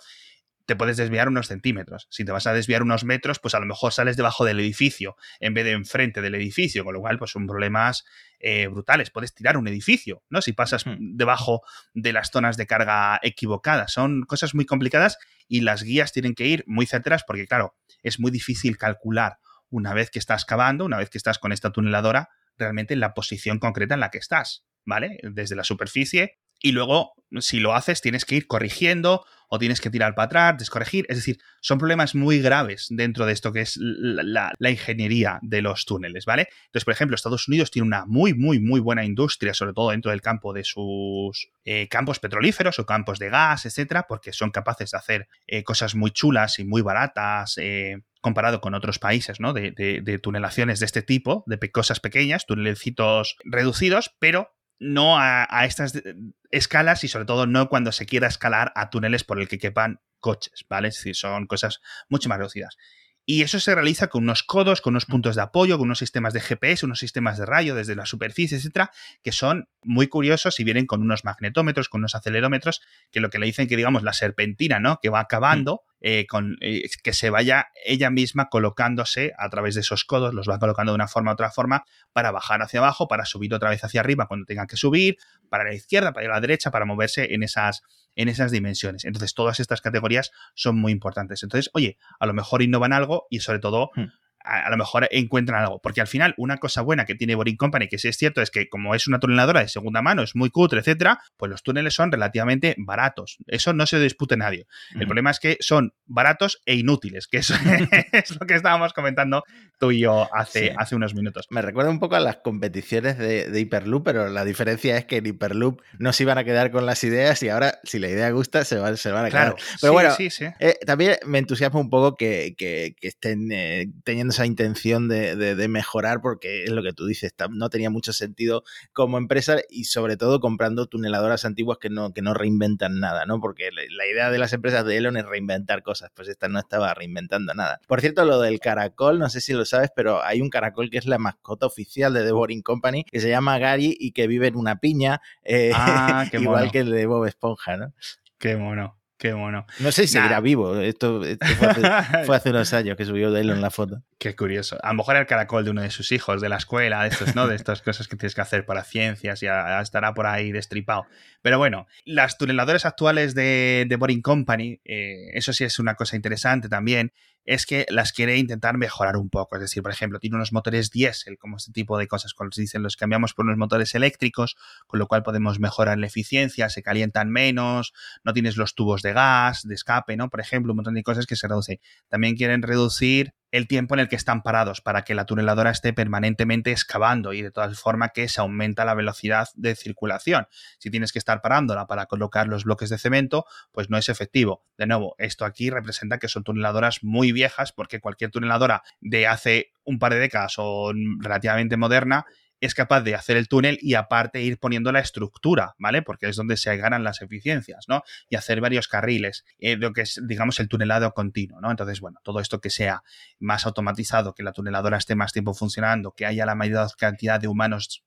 te 0.67 0.77
puedes 0.77 0.97
desviar 0.97 1.29
unos 1.29 1.49
centímetros. 1.49 2.07
Si 2.11 2.25
te 2.25 2.33
vas 2.33 2.47
a 2.47 2.53
desviar 2.53 2.83
unos 2.83 3.05
metros, 3.05 3.39
pues 3.39 3.55
a 3.55 3.61
lo 3.61 3.67
mejor 3.67 3.93
sales 3.93 4.17
debajo 4.17 4.45
del 4.45 4.61
edificio 4.61 5.17
en 5.41 5.55
vez 5.55 5.65
de 5.65 5.73
enfrente 5.73 6.21
del 6.21 6.35
edificio, 6.35 6.85
con 6.85 6.95
lo 6.95 7.01
cual 7.01 7.19
pues 7.19 7.33
son 7.33 7.47
problemas 7.47 8.05
eh, 8.39 8.69
brutales. 8.69 9.11
Puedes 9.11 9.35
tirar 9.35 9.57
un 9.57 9.69
edificio, 9.69 10.23
¿no? 10.31 10.41
Si 10.41 10.53
pasas 10.53 10.87
hmm. 10.87 11.17
debajo 11.17 11.63
de 11.95 12.13
las 12.13 12.31
zonas 12.31 12.57
de 12.57 12.67
carga 12.67 13.19
equivocadas. 13.23 13.93
Son 13.93 14.23
cosas 14.23 14.55
muy 14.55 14.65
complicadas 14.65 15.19
y 15.49 15.61
las 15.61 15.83
guías 15.83 16.13
tienen 16.13 16.35
que 16.35 16.47
ir 16.47 16.65
muy 16.67 16.87
certeras 16.87 17.25
porque, 17.27 17.47
claro, 17.47 17.77
es 18.03 18.21
muy 18.21 18.31
difícil 18.31 18.79
calcular 18.79 19.39
una 19.69 19.95
vez 19.95 20.11
que 20.11 20.19
estás 20.19 20.45
cavando, 20.45 20.85
una 20.85 20.99
vez 20.99 21.11
que 21.11 21.19
estás 21.19 21.39
con 21.39 21.53
esta 21.53 21.71
tuneladora, 21.71 22.29
realmente 22.63 22.95
en 22.95 23.01
la 23.01 23.15
posición 23.15 23.59
concreta 23.59 23.95
en 23.95 24.01
la 24.01 24.11
que 24.11 24.19
estás, 24.19 24.65
¿vale? 24.87 25.19
Desde 25.23 25.57
la 25.57 25.65
superficie. 25.65 26.39
Y 26.61 26.73
luego, 26.73 27.13
si 27.41 27.61
lo 27.61 27.75
haces, 27.75 28.01
tienes 28.01 28.25
que 28.25 28.37
ir 28.37 28.47
corrigiendo 28.47 29.25
o 29.55 29.59
tienes 29.59 29.83
que 29.83 29.91
tirar 29.91 30.15
para 30.15 30.25
atrás, 30.25 30.55
descorregir. 30.57 31.05
Es 31.11 31.19
decir, 31.19 31.39
son 31.61 31.77
problemas 31.77 32.15
muy 32.15 32.41
graves 32.41 32.87
dentro 32.89 33.27
de 33.27 33.35
esto 33.35 33.53
que 33.53 33.61
es 33.61 33.77
la, 33.77 34.51
ingeniería 34.61 35.41
de 35.43 35.61
los 35.61 35.85
túneles, 35.85 36.25
¿vale? 36.25 36.49
Entonces, 36.65 36.87
por 36.87 36.95
ejemplo, 36.95 37.15
Estados 37.15 37.49
Unidos 37.49 37.71
tiene 37.71 37.87
una 37.87 38.07
muy, 38.07 38.33
muy, 38.33 38.61
muy 38.61 38.81
buena 38.81 39.05
industria, 39.05 39.53
sobre 39.53 39.75
todo 39.75 39.91
dentro 39.91 40.11
del 40.11 40.23
campo 40.23 40.55
de 40.55 40.65
sus 40.65 41.51
eh, 41.67 41.87
campos 41.89 42.19
petrolíferos 42.19 42.79
o 42.79 42.87
campos 42.87 43.19
de 43.19 43.29
gas, 43.29 43.67
etcétera, 43.67 44.07
porque 44.09 44.33
son 44.33 44.53
capaces 44.53 44.93
de 44.93 44.97
hacer 44.97 45.29
eh, 45.47 45.63
cosas 45.65 45.95
muy 45.95 46.13
chulas 46.13 46.59
y 46.59 46.65
muy 46.65 46.81
baratas. 46.81 47.59
Eh, 47.59 47.99
comparado 48.23 48.63
con 48.63 48.73
otros 48.73 48.99
países, 48.99 49.39
¿no? 49.39 49.53
De, 49.53 50.21
tunelaciones 50.23 50.79
de 50.79 50.87
este 50.87 51.03
tipo, 51.03 51.45
de 51.47 51.59
cosas 51.73 51.99
pequeñas, 52.01 52.47
tunelecitos 52.47 53.37
reducidos, 53.45 54.15
pero 54.21 54.55
no 54.79 55.19
a, 55.19 55.47
estas 55.65 56.03
escalas 56.51 57.05
y 57.05 57.09
sobre 57.09 57.25
todo 57.25 57.47
no 57.47 57.69
cuando 57.69 57.93
se 57.93 58.07
quiera 58.07 58.27
escalar 58.27 58.73
a 58.75 58.91
túneles 58.91 59.25
por 59.25 59.41
el 59.41 59.49
que 59.49 59.59
quepan 59.59 60.01
coches, 60.21 60.65
¿vale? 60.69 60.89
Es 60.89 60.97
decir, 60.97 61.17
son 61.17 61.47
cosas 61.47 61.81
mucho 62.09 62.29
más 62.29 62.39
reducidas. 62.39 62.77
Y 63.25 63.43
eso 63.43 63.61
se 63.61 63.75
realiza 63.75 64.09
con 64.09 64.25
unos 64.25 64.43
codos, 64.43 64.81
con 64.81 64.95
unos 64.95 65.07
puntos 65.07 65.37
de 65.37 65.43
apoyo, 65.43 65.79
con 65.79 65.87
unos 65.87 66.01
sistemas 66.01 66.33
de 66.33 66.41
GPS, 66.41 66.85
unos 66.85 66.99
sistemas 66.99 67.39
de 67.39 67.47
rayo 67.47 67.77
desde 67.77 67.95
la 67.95 68.05
superficie, 68.05 68.59
etcétera, 68.59 68.91
que 69.23 69.31
son 69.31 69.69
muy 69.85 70.09
curiosos 70.09 70.59
y 70.59 70.65
vienen 70.65 70.87
con 70.87 71.03
unos 71.03 71.25
magnetómetros, 71.25 71.89
con 71.89 72.01
unos 72.01 72.17
acelerómetros, 72.17 72.83
que 73.13 73.21
lo 73.21 73.31
que 73.31 73.39
le 73.39 73.47
dicen 73.47 73.69
que, 73.69 73.77
digamos, 73.77 74.03
la 74.03 74.13
serpentina, 74.13 74.81
¿no? 74.81 74.99
Que 75.01 75.09
va 75.09 75.21
acabando, 75.21 75.85
eh, 76.05 76.27
con, 76.27 76.57
eh, 76.61 76.83
que 77.05 77.13
se 77.13 77.31
vaya 77.31 77.69
ella 77.85 78.11
misma 78.11 78.49
colocándose 78.49 79.33
a 79.39 79.49
través 79.51 79.77
de 79.77 79.83
esos 79.83 80.05
codos, 80.05 80.35
los 80.35 80.49
va 80.49 80.59
colocando 80.59 80.91
de 80.91 80.97
una 80.97 81.07
forma 81.07 81.31
u 81.31 81.35
otra 81.35 81.53
forma 81.53 81.85
para 82.13 82.33
bajar 82.33 82.61
hacia 82.61 82.81
abajo, 82.81 83.07
para 83.07 83.25
subir 83.25 83.55
otra 83.55 83.71
vez 83.71 83.85
hacia 83.85 84.01
arriba 84.01 84.27
cuando 84.27 84.45
tenga 84.45 84.67
que 84.67 84.77
subir, 84.77 85.17
para 85.49 85.63
la 85.63 85.75
izquierda, 85.75 86.13
para 86.13 86.27
la 86.27 86.41
derecha, 86.41 86.73
para 86.73 86.87
moverse 86.87 87.35
en 87.35 87.45
esas, 87.45 87.83
en 88.17 88.29
esas 88.29 88.51
dimensiones. 88.51 89.05
Entonces, 89.05 89.33
todas 89.33 89.61
estas 89.61 89.81
categorías 89.81 90.33
son 90.55 90.77
muy 90.77 90.91
importantes. 90.91 91.45
Entonces, 91.45 91.71
oye, 91.73 91.99
a 92.19 92.27
lo 92.27 92.35
mejor 92.35 92.63
innovan 92.63 92.93
algo 92.93 93.27
y 93.31 93.39
sobre 93.39 93.61
todo 93.61 93.91
hmm 93.95 94.22
a, 94.45 94.71
lo 94.71 94.77
mejor 94.77 95.09
encuentran 95.11 95.63
algo. 95.63 95.81
Porque 95.81 96.01
al 96.01 96.07
final, 96.07 96.35
una 96.37 96.59
cosa 96.59 96.83
buena 96.83 97.05
que 97.05 97.15
tiene 97.15 97.35
Boring 97.35 97.57
Company, 97.57 97.89
que 97.89 97.99
sí 97.99 98.09
es 98.09 98.17
cierto, 98.17 98.43
es 98.43 98.51
que 98.51 98.69
como 98.69 98.95
es 98.95 99.07
una 99.07 99.21
tuneladora 99.21 99.61
de 99.61 99.69
segunda 99.69 100.03
mano, 100.03 100.23
es 100.23 100.35
muy 100.35 100.51
cutre, 100.51 100.81
etcétera, 100.81 101.21
pues 101.37 101.51
los 101.51 101.63
túneles 101.63 101.95
son 101.95 102.13
relativamente 102.13 102.75
baratos. 102.79 103.39
Eso 103.47 103.73
no 103.73 103.87
se 103.87 103.99
dispute 103.99 104.37
nadie. 104.37 104.67
El 104.95 105.07
problema 105.07 105.31
es 105.31 105.41
que 105.41 105.57
son 105.61 105.95
baratos 106.07 106.61
e 106.67 106.75
inútiles, 106.75 107.27
que 107.27 107.39
eso 107.39 107.55
es 108.13 108.39
lo 108.39 108.47
que 108.47 108.55
estábamos 108.55 108.93
comentando 108.93 109.45
tú 109.79 109.91
y 109.93 110.01
yo 110.01 110.29
hace, 110.35 110.75
hace 110.77 110.95
unos 110.95 111.15
minutos. 111.15 111.47
Me 111.51 111.63
recuerda 111.63 111.91
un 111.91 111.99
poco 111.99 112.17
a 112.17 112.21
las 112.21 112.37
competiciones 112.37 113.19
de, 113.19 113.63
Hyperloop, 113.63 114.05
pero 114.05 114.29
la 114.29 114.45
diferencia 114.45 114.97
es 114.97 115.05
que 115.05 115.19
en 115.19 115.27
Hyperloop 115.27 115.81
no 115.99 116.13
se 116.13 116.25
iban 116.25 116.39
a 116.39 116.45
quedar 116.45 116.71
con 116.71 116.85
las 116.87 117.03
ideas 117.05 117.43
y 117.43 117.49
ahora, 117.49 117.79
si 117.85 117.99
la 117.99 118.09
idea 118.09 118.31
gusta, 118.31 118.65
se, 118.65 118.77
van, 118.77 118.97
se 118.97 119.11
van 119.11 119.27
a 119.27 119.31
quedar. 119.31 119.57
Pero 119.81 119.93
bueno, 119.93 120.15
eh, 120.19 120.79
también 120.85 121.17
me 121.27 121.39
entusiasma 121.39 121.81
un 121.81 121.91
poco 121.91 122.17
que, 122.17 122.55
estén 123.01 123.51
eh, 123.53 123.89
teniendo 124.05 124.32
esa 124.33 124.47
intención 124.47 125.09
de, 125.09 125.67
mejorar 125.69 126.21
porque 126.21 126.65
es 126.65 126.71
lo 126.71 126.83
que 126.83 126.93
tú 126.93 127.07
dices, 127.07 127.33
no 127.51 127.71
tenía 127.71 127.89
mucho 127.89 128.13
sentido 128.13 128.65
como 128.93 129.17
empresa 129.17 129.59
y 129.71 129.85
sobre 129.85 130.17
todo 130.17 130.41
comprando 130.41 130.87
tuneladoras 130.87 131.45
antiguas 131.45 131.79
que 131.79 131.89
no, 131.89 132.13
que 132.13 132.23
no 132.23 132.35
reinventan 132.35 133.01
nada, 133.01 133.25
¿no? 133.27 133.41
Porque 133.41 133.71
la, 133.73 134.07
idea 134.07 134.31
de 134.31 134.39
las 134.39 134.53
empresas 134.53 134.85
de 134.85 134.97
Elon 134.97 135.17
es 135.17 135.25
reinventar 135.25 135.83
cosas, 135.83 136.11
pues 136.15 136.29
esta 136.29 136.49
no 136.49 136.59
estaba 136.59 136.93
reinventando 136.95 137.55
nada. 137.55 137.81
Por 137.87 138.01
cierto, 138.01 138.25
lo 138.25 138.41
del 138.41 138.59
caracol, 138.61 139.19
no 139.19 139.29
sé 139.29 139.41
si 139.41 139.53
lo 139.53 139.65
sabes, 139.65 139.91
pero 139.95 140.23
hay 140.25 140.41
un 140.41 140.51
caracol 140.51 140.91
que 140.91 140.99
es 140.99 141.07
la 141.07 141.19
mascota 141.19 141.67
oficial 141.67 142.13
de 142.13 142.25
The 142.25 142.33
Boring 142.33 142.63
Company 142.63 143.05
que 143.05 143.21
se 143.21 143.29
llama 143.29 143.59
Gary 143.59 143.97
y 143.99 144.13
que 144.13 144.27
vive 144.27 144.49
en 144.49 144.57
una 144.57 144.81
piña, 144.81 145.21
eh, 145.45 145.71
ah, 145.75 146.25
igual 146.33 146.73
que 146.73 146.81
el 146.81 146.91
de 146.91 147.07
Bob 147.07 147.27
Esponja, 147.27 147.77
¿no? 147.77 147.95
Qué 148.39 148.57
mono. 148.57 148.99
Qué 149.23 149.35
bueno. 149.35 149.67
No 149.79 149.93
sé 149.93 150.09
si 150.09 150.15
seguirá 150.15 150.41
vivo. 150.41 150.81
Esto, 150.81 151.23
fue, 152.27 152.37
hace, 152.37 152.51
unos 152.51 152.73
años 152.73 152.97
que 152.97 153.05
subió 153.05 153.31
de 153.31 153.43
él 153.43 153.51
en 153.51 153.61
la 153.61 153.71
foto. 153.71 154.03
Qué 154.23 154.37
curioso. 154.37 154.79
A 154.85 154.91
lo 154.91 154.99
mejor 154.99 155.17
el 155.17 155.27
caracol 155.27 155.65
de 155.65 155.73
uno 155.73 155.83
de 155.83 155.91
sus 155.91 156.13
hijos, 156.13 156.41
de 156.41 156.49
la 156.49 156.55
escuela, 156.55 157.03
de 157.03 157.09
estos, 157.09 157.35
¿no? 157.35 157.49
De 157.49 157.57
estas 157.57 157.83
cosas 157.83 158.07
que 158.07 158.15
tienes 158.15 158.37
que 158.37 158.41
hacer 158.41 158.65
para 158.65 158.85
ciencias 158.85 159.43
y 159.43 159.47
estará 159.81 160.15
por 160.15 160.27
ahí 160.27 160.53
destripado. 160.53 161.07
Pero 161.43 161.59
bueno, 161.59 161.89
las 162.05 162.39
tuneladoras 162.39 162.87
actuales 162.87 163.35
de, 163.35 163.85
de 163.89 163.97
Boring 163.97 164.23
Company, 164.23 164.81
eh, 164.85 165.31
eso 165.35 165.53
sí 165.53 165.65
es 165.65 165.81
una 165.81 165.97
cosa 165.97 166.15
interesante 166.15 166.69
también, 166.69 167.13
es 167.45 167.67
que 167.67 167.85
las 167.89 168.13
quiere 168.13 168.37
intentar 168.37 168.79
mejorar 168.79 169.17
un 169.17 169.29
poco. 169.29 169.57
Es 169.57 169.63
decir, 169.63 169.83
por 169.83 169.91
ejemplo, 169.91 170.21
tiene 170.21 170.37
unos 170.37 170.53
motores 170.53 170.93
diésel, 170.93 171.37
como 171.37 171.57
este 171.57 171.73
tipo 171.73 171.99
de 171.99 172.07
cosas, 172.07 172.33
cuando 172.33 172.55
se 172.55 172.61
dicen 172.61 172.85
los 172.85 172.95
cambiamos 172.95 173.35
por 173.35 173.45
unos 173.45 173.59
motores 173.59 173.93
eléctricos, 173.97 174.55
con 174.87 175.01
lo 175.01 175.09
cual 175.09 175.25
podemos 175.25 175.59
mejorar 175.59 175.99
la 175.99 176.07
eficiencia, 176.07 176.69
se 176.69 176.85
calientan 176.85 177.29
menos, 177.29 177.93
no 178.23 178.33
tienes 178.33 178.57
los 178.57 178.77
tubos 178.77 179.03
de 179.03 179.15
gas, 179.15 179.67
de 179.67 179.75
escape, 179.75 180.17
¿no? 180.17 180.31
Por 180.31 180.39
ejemplo, 180.39 180.75
un 180.75 180.77
montón 180.77 180.95
de 180.95 181.03
cosas 181.03 181.27
que 181.27 181.35
se 181.35 181.49
reducen. 181.49 181.81
También 182.09 182.37
quieren 182.37 182.63
reducir 182.63 183.35
el 183.53 183.69
tiempo 183.69 183.95
en 183.95 184.01
el 184.01 184.09
que 184.09 184.17
están 184.17 184.43
parados 184.43 184.81
para 184.81 185.03
que 185.03 185.15
la 185.15 185.27
tuneladora 185.27 185.71
esté 185.71 185.93
permanentemente 185.93 186.73
excavando 186.73 187.33
y 187.35 187.43
de 187.43 187.51
todas 187.51 187.79
formas 187.79 188.11
que 188.13 188.27
se 188.29 188.41
aumenta 188.41 188.85
la 188.85 188.95
velocidad 188.95 189.49
de 189.55 189.77
circulación. 189.77 190.49
Si 190.79 190.91
tienes 190.91 191.13
que 191.13 191.19
estar 191.19 191.43
parándola 191.43 191.87
para 191.87 192.07
colocar 192.07 192.49
los 192.49 192.65
bloques 192.65 192.89
de 192.89 192.99
cemento, 192.99 193.45
pues 193.71 193.91
no 193.91 193.99
es 193.99 194.09
efectivo. 194.09 194.65
De 194.79 194.87
nuevo, 194.87 195.15
esto 195.19 195.45
aquí 195.45 195.71
representa 195.71 196.19
que 196.19 196.29
son 196.29 196.45
tuneladoras 196.45 197.05
muy 197.05 197.31
viejas 197.31 197.73
porque 197.73 198.01
cualquier 198.01 198.31
tuneladora 198.31 198.83
de 199.01 199.27
hace 199.27 199.73
un 199.85 199.99
par 199.99 200.15
de 200.15 200.21
décadas 200.21 200.55
o 200.57 200.93
relativamente 201.21 201.77
moderna 201.77 202.25
es 202.63 202.75
capaz 202.75 203.01
de 203.01 203.17
hacer 203.17 203.37
el 203.37 203.49
túnel 203.49 203.77
y 203.83 203.95
aparte 203.95 204.41
ir 204.41 204.57
poniendo 204.57 204.93
la 204.93 205.01
estructura, 205.01 205.75
¿vale? 205.79 206.01
Porque 206.01 206.29
es 206.29 206.37
donde 206.37 206.57
se 206.57 206.75
ganan 206.77 207.03
las 207.03 207.21
eficiencias, 207.21 207.87
¿no? 207.89 208.03
Y 208.29 208.37
hacer 208.37 208.61
varios 208.61 208.87
carriles, 208.87 209.45
eh, 209.59 209.77
lo 209.77 209.93
que 209.93 210.03
es, 210.03 210.21
digamos, 210.25 210.61
el 210.61 210.69
tunelado 210.69 211.13
continuo, 211.13 211.61
¿no? 211.61 211.73
Entonces, 211.73 212.01
bueno, 212.01 212.21
todo 212.23 212.39
esto 212.39 212.61
que 212.61 212.71
sea 212.71 213.03
más 213.41 213.67
automatizado, 213.67 214.33
que 214.33 214.45
la 214.45 214.53
tuneladora 214.53 214.97
esté 214.97 215.17
más 215.17 215.33
tiempo 215.33 215.55
funcionando, 215.55 216.13
que 216.13 216.25
haya 216.25 216.47
la 216.47 216.55
mayor 216.55 216.89
cantidad 216.97 217.41
de 217.41 217.49
humanos 217.49 218.05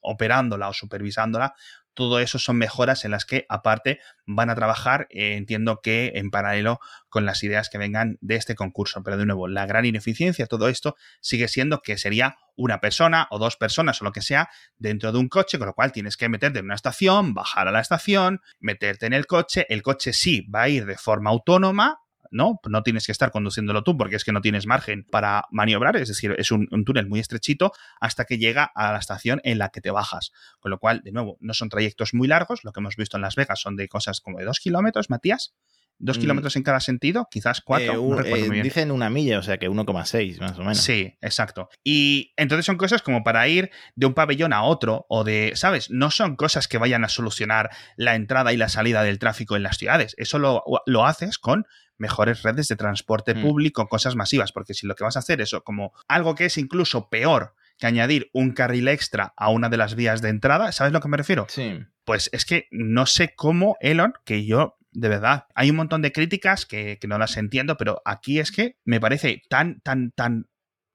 operándola 0.00 0.68
o 0.68 0.72
supervisándola, 0.72 1.54
todo 1.92 2.20
eso 2.20 2.38
son 2.38 2.58
mejoras 2.58 3.04
en 3.04 3.10
las 3.10 3.24
que 3.24 3.44
aparte 3.48 3.98
van 4.24 4.50
a 4.50 4.54
trabajar, 4.54 5.08
eh, 5.10 5.34
entiendo 5.34 5.80
que 5.82 6.12
en 6.14 6.30
paralelo 6.30 6.78
con 7.08 7.24
las 7.26 7.42
ideas 7.42 7.70
que 7.70 7.78
vengan 7.78 8.18
de 8.20 8.36
este 8.36 8.54
concurso. 8.54 9.02
Pero 9.02 9.16
de 9.16 9.26
nuevo, 9.26 9.48
la 9.48 9.66
gran 9.66 9.84
ineficiencia, 9.84 10.46
todo 10.46 10.68
esto 10.68 10.94
sigue 11.20 11.48
siendo 11.48 11.80
que 11.80 11.98
sería 11.98 12.36
una 12.56 12.80
persona 12.80 13.28
o 13.30 13.38
dos 13.38 13.56
personas 13.56 14.00
o 14.00 14.04
lo 14.04 14.12
que 14.12 14.22
sea 14.22 14.48
dentro 14.78 15.12
de 15.12 15.18
un 15.18 15.28
coche, 15.28 15.58
con 15.58 15.66
lo 15.66 15.74
cual 15.74 15.92
tienes 15.92 16.16
que 16.16 16.28
meterte 16.28 16.58
en 16.58 16.64
una 16.64 16.74
estación, 16.74 17.34
bajar 17.34 17.68
a 17.68 17.70
la 17.70 17.80
estación, 17.80 18.40
meterte 18.60 19.06
en 19.06 19.12
el 19.12 19.26
coche, 19.26 19.66
el 19.68 19.82
coche 19.82 20.12
sí 20.12 20.46
va 20.52 20.62
a 20.62 20.68
ir 20.68 20.86
de 20.86 20.96
forma 20.96 21.30
autónoma, 21.30 22.00
¿no? 22.30 22.60
No 22.68 22.82
tienes 22.82 23.06
que 23.06 23.12
estar 23.12 23.30
conduciéndolo 23.30 23.82
tú 23.82 23.96
porque 23.96 24.16
es 24.16 24.24
que 24.24 24.32
no 24.32 24.40
tienes 24.40 24.66
margen 24.66 25.04
para 25.04 25.44
maniobrar, 25.50 25.96
es 25.96 26.08
decir, 26.08 26.34
es 26.38 26.50
un, 26.50 26.68
túnel 26.84 27.08
muy 27.08 27.20
estrechito 27.20 27.72
hasta 28.00 28.24
que 28.24 28.38
llega 28.38 28.64
a 28.74 28.92
la 28.92 28.98
estación 28.98 29.40
en 29.44 29.58
la 29.58 29.70
que 29.70 29.80
te 29.80 29.90
bajas. 29.90 30.32
Con 30.60 30.70
lo 30.70 30.78
cual, 30.78 31.02
de 31.02 31.12
nuevo, 31.12 31.36
no 31.40 31.54
son 31.54 31.68
trayectos 31.68 32.14
muy 32.14 32.28
largos, 32.28 32.64
lo 32.64 32.72
que 32.72 32.80
hemos 32.80 32.96
visto 32.96 33.16
en 33.16 33.22
Las 33.22 33.36
Vegas 33.36 33.60
son 33.60 33.76
de 33.76 33.88
cosas 33.88 34.20
como 34.20 34.38
de 34.38 34.44
dos 34.44 34.60
kilómetros, 34.60 35.10
Matías. 35.10 35.54
¿Dos 35.98 36.18
Mm. 36.18 36.20
kilómetros 36.20 36.56
en 36.56 36.62
cada 36.62 36.80
sentido? 36.80 37.26
Quizás 37.30 37.60
cuatro. 37.62 37.92
Eh, 37.92 37.96
no 37.96 38.02
un- 38.02 38.26
eh, 38.26 38.30
muy 38.30 38.50
bien. 38.50 38.62
dicen 38.62 38.90
una 38.90 39.08
milla, 39.08 39.38
o 39.38 39.42
sea 39.42 39.56
que 39.58 39.68
1,6 39.68 40.40
más 40.40 40.52
o 40.58 40.60
menos. 40.60 40.78
Sí, 40.78 41.16
exacto. 41.22 41.68
Y 41.82 42.32
entonces 42.36 42.66
son 42.66 42.76
cosas 42.76 43.00
como 43.02 43.24
para 43.24 43.48
ir 43.48 43.70
de 43.94 44.06
un 44.06 44.14
pabellón 44.14 44.52
a 44.52 44.62
otro 44.62 45.06
o 45.08 45.24
de, 45.24 45.52
¿sabes? 45.54 45.90
No 45.90 46.10
son 46.10 46.36
cosas 46.36 46.68
que 46.68 46.78
vayan 46.78 47.04
a 47.04 47.08
solucionar 47.08 47.70
la 47.96 48.14
entrada 48.14 48.52
y 48.52 48.56
la 48.56 48.68
salida 48.68 49.02
del 49.02 49.18
tráfico 49.18 49.56
en 49.56 49.62
las 49.62 49.78
ciudades. 49.78 50.14
Eso 50.18 50.38
lo, 50.38 50.62
lo 50.86 51.06
haces 51.06 51.38
con 51.38 51.66
mejores 51.98 52.42
redes 52.42 52.68
de 52.68 52.76
transporte 52.76 53.34
Mm. 53.34 53.42
público, 53.42 53.88
cosas 53.88 54.16
masivas, 54.16 54.52
porque 54.52 54.74
si 54.74 54.86
lo 54.86 54.94
que 54.96 55.04
vas 55.04 55.16
a 55.16 55.20
hacer 55.20 55.40
es 55.40 55.48
eso, 55.48 55.64
como 55.64 55.92
algo 56.08 56.34
que 56.34 56.44
es 56.44 56.58
incluso 56.58 57.08
peor 57.08 57.54
que 57.78 57.86
añadir 57.86 58.28
un 58.34 58.52
carril 58.52 58.88
extra 58.88 59.32
a 59.36 59.48
una 59.50 59.68
de 59.70 59.76
las 59.78 59.94
vías 59.94 60.20
de 60.22 60.28
entrada, 60.30 60.72
¿sabes 60.72 60.92
lo 60.92 61.00
que 61.00 61.08
me 61.08 61.16
refiero? 61.16 61.46
Sí. 61.48 61.78
Pues 62.04 62.30
es 62.32 62.44
que 62.44 62.68
no 62.70 63.04
sé 63.06 63.34
cómo 63.34 63.76
Elon, 63.80 64.14
que 64.24 64.44
yo, 64.46 64.75
de 64.98 65.08
verdad, 65.10 65.44
hay 65.54 65.70
un 65.70 65.76
montón 65.76 66.00
de 66.00 66.10
críticas 66.10 66.64
que, 66.64 66.98
que 66.98 67.06
no 67.06 67.18
las 67.18 67.36
entiendo, 67.36 67.76
pero 67.76 68.00
aquí 68.04 68.38
es 68.40 68.50
que 68.50 68.76
me 68.84 68.98
parece 68.98 69.42
tan, 69.50 69.80
tan, 69.80 70.10
tan 70.12 70.46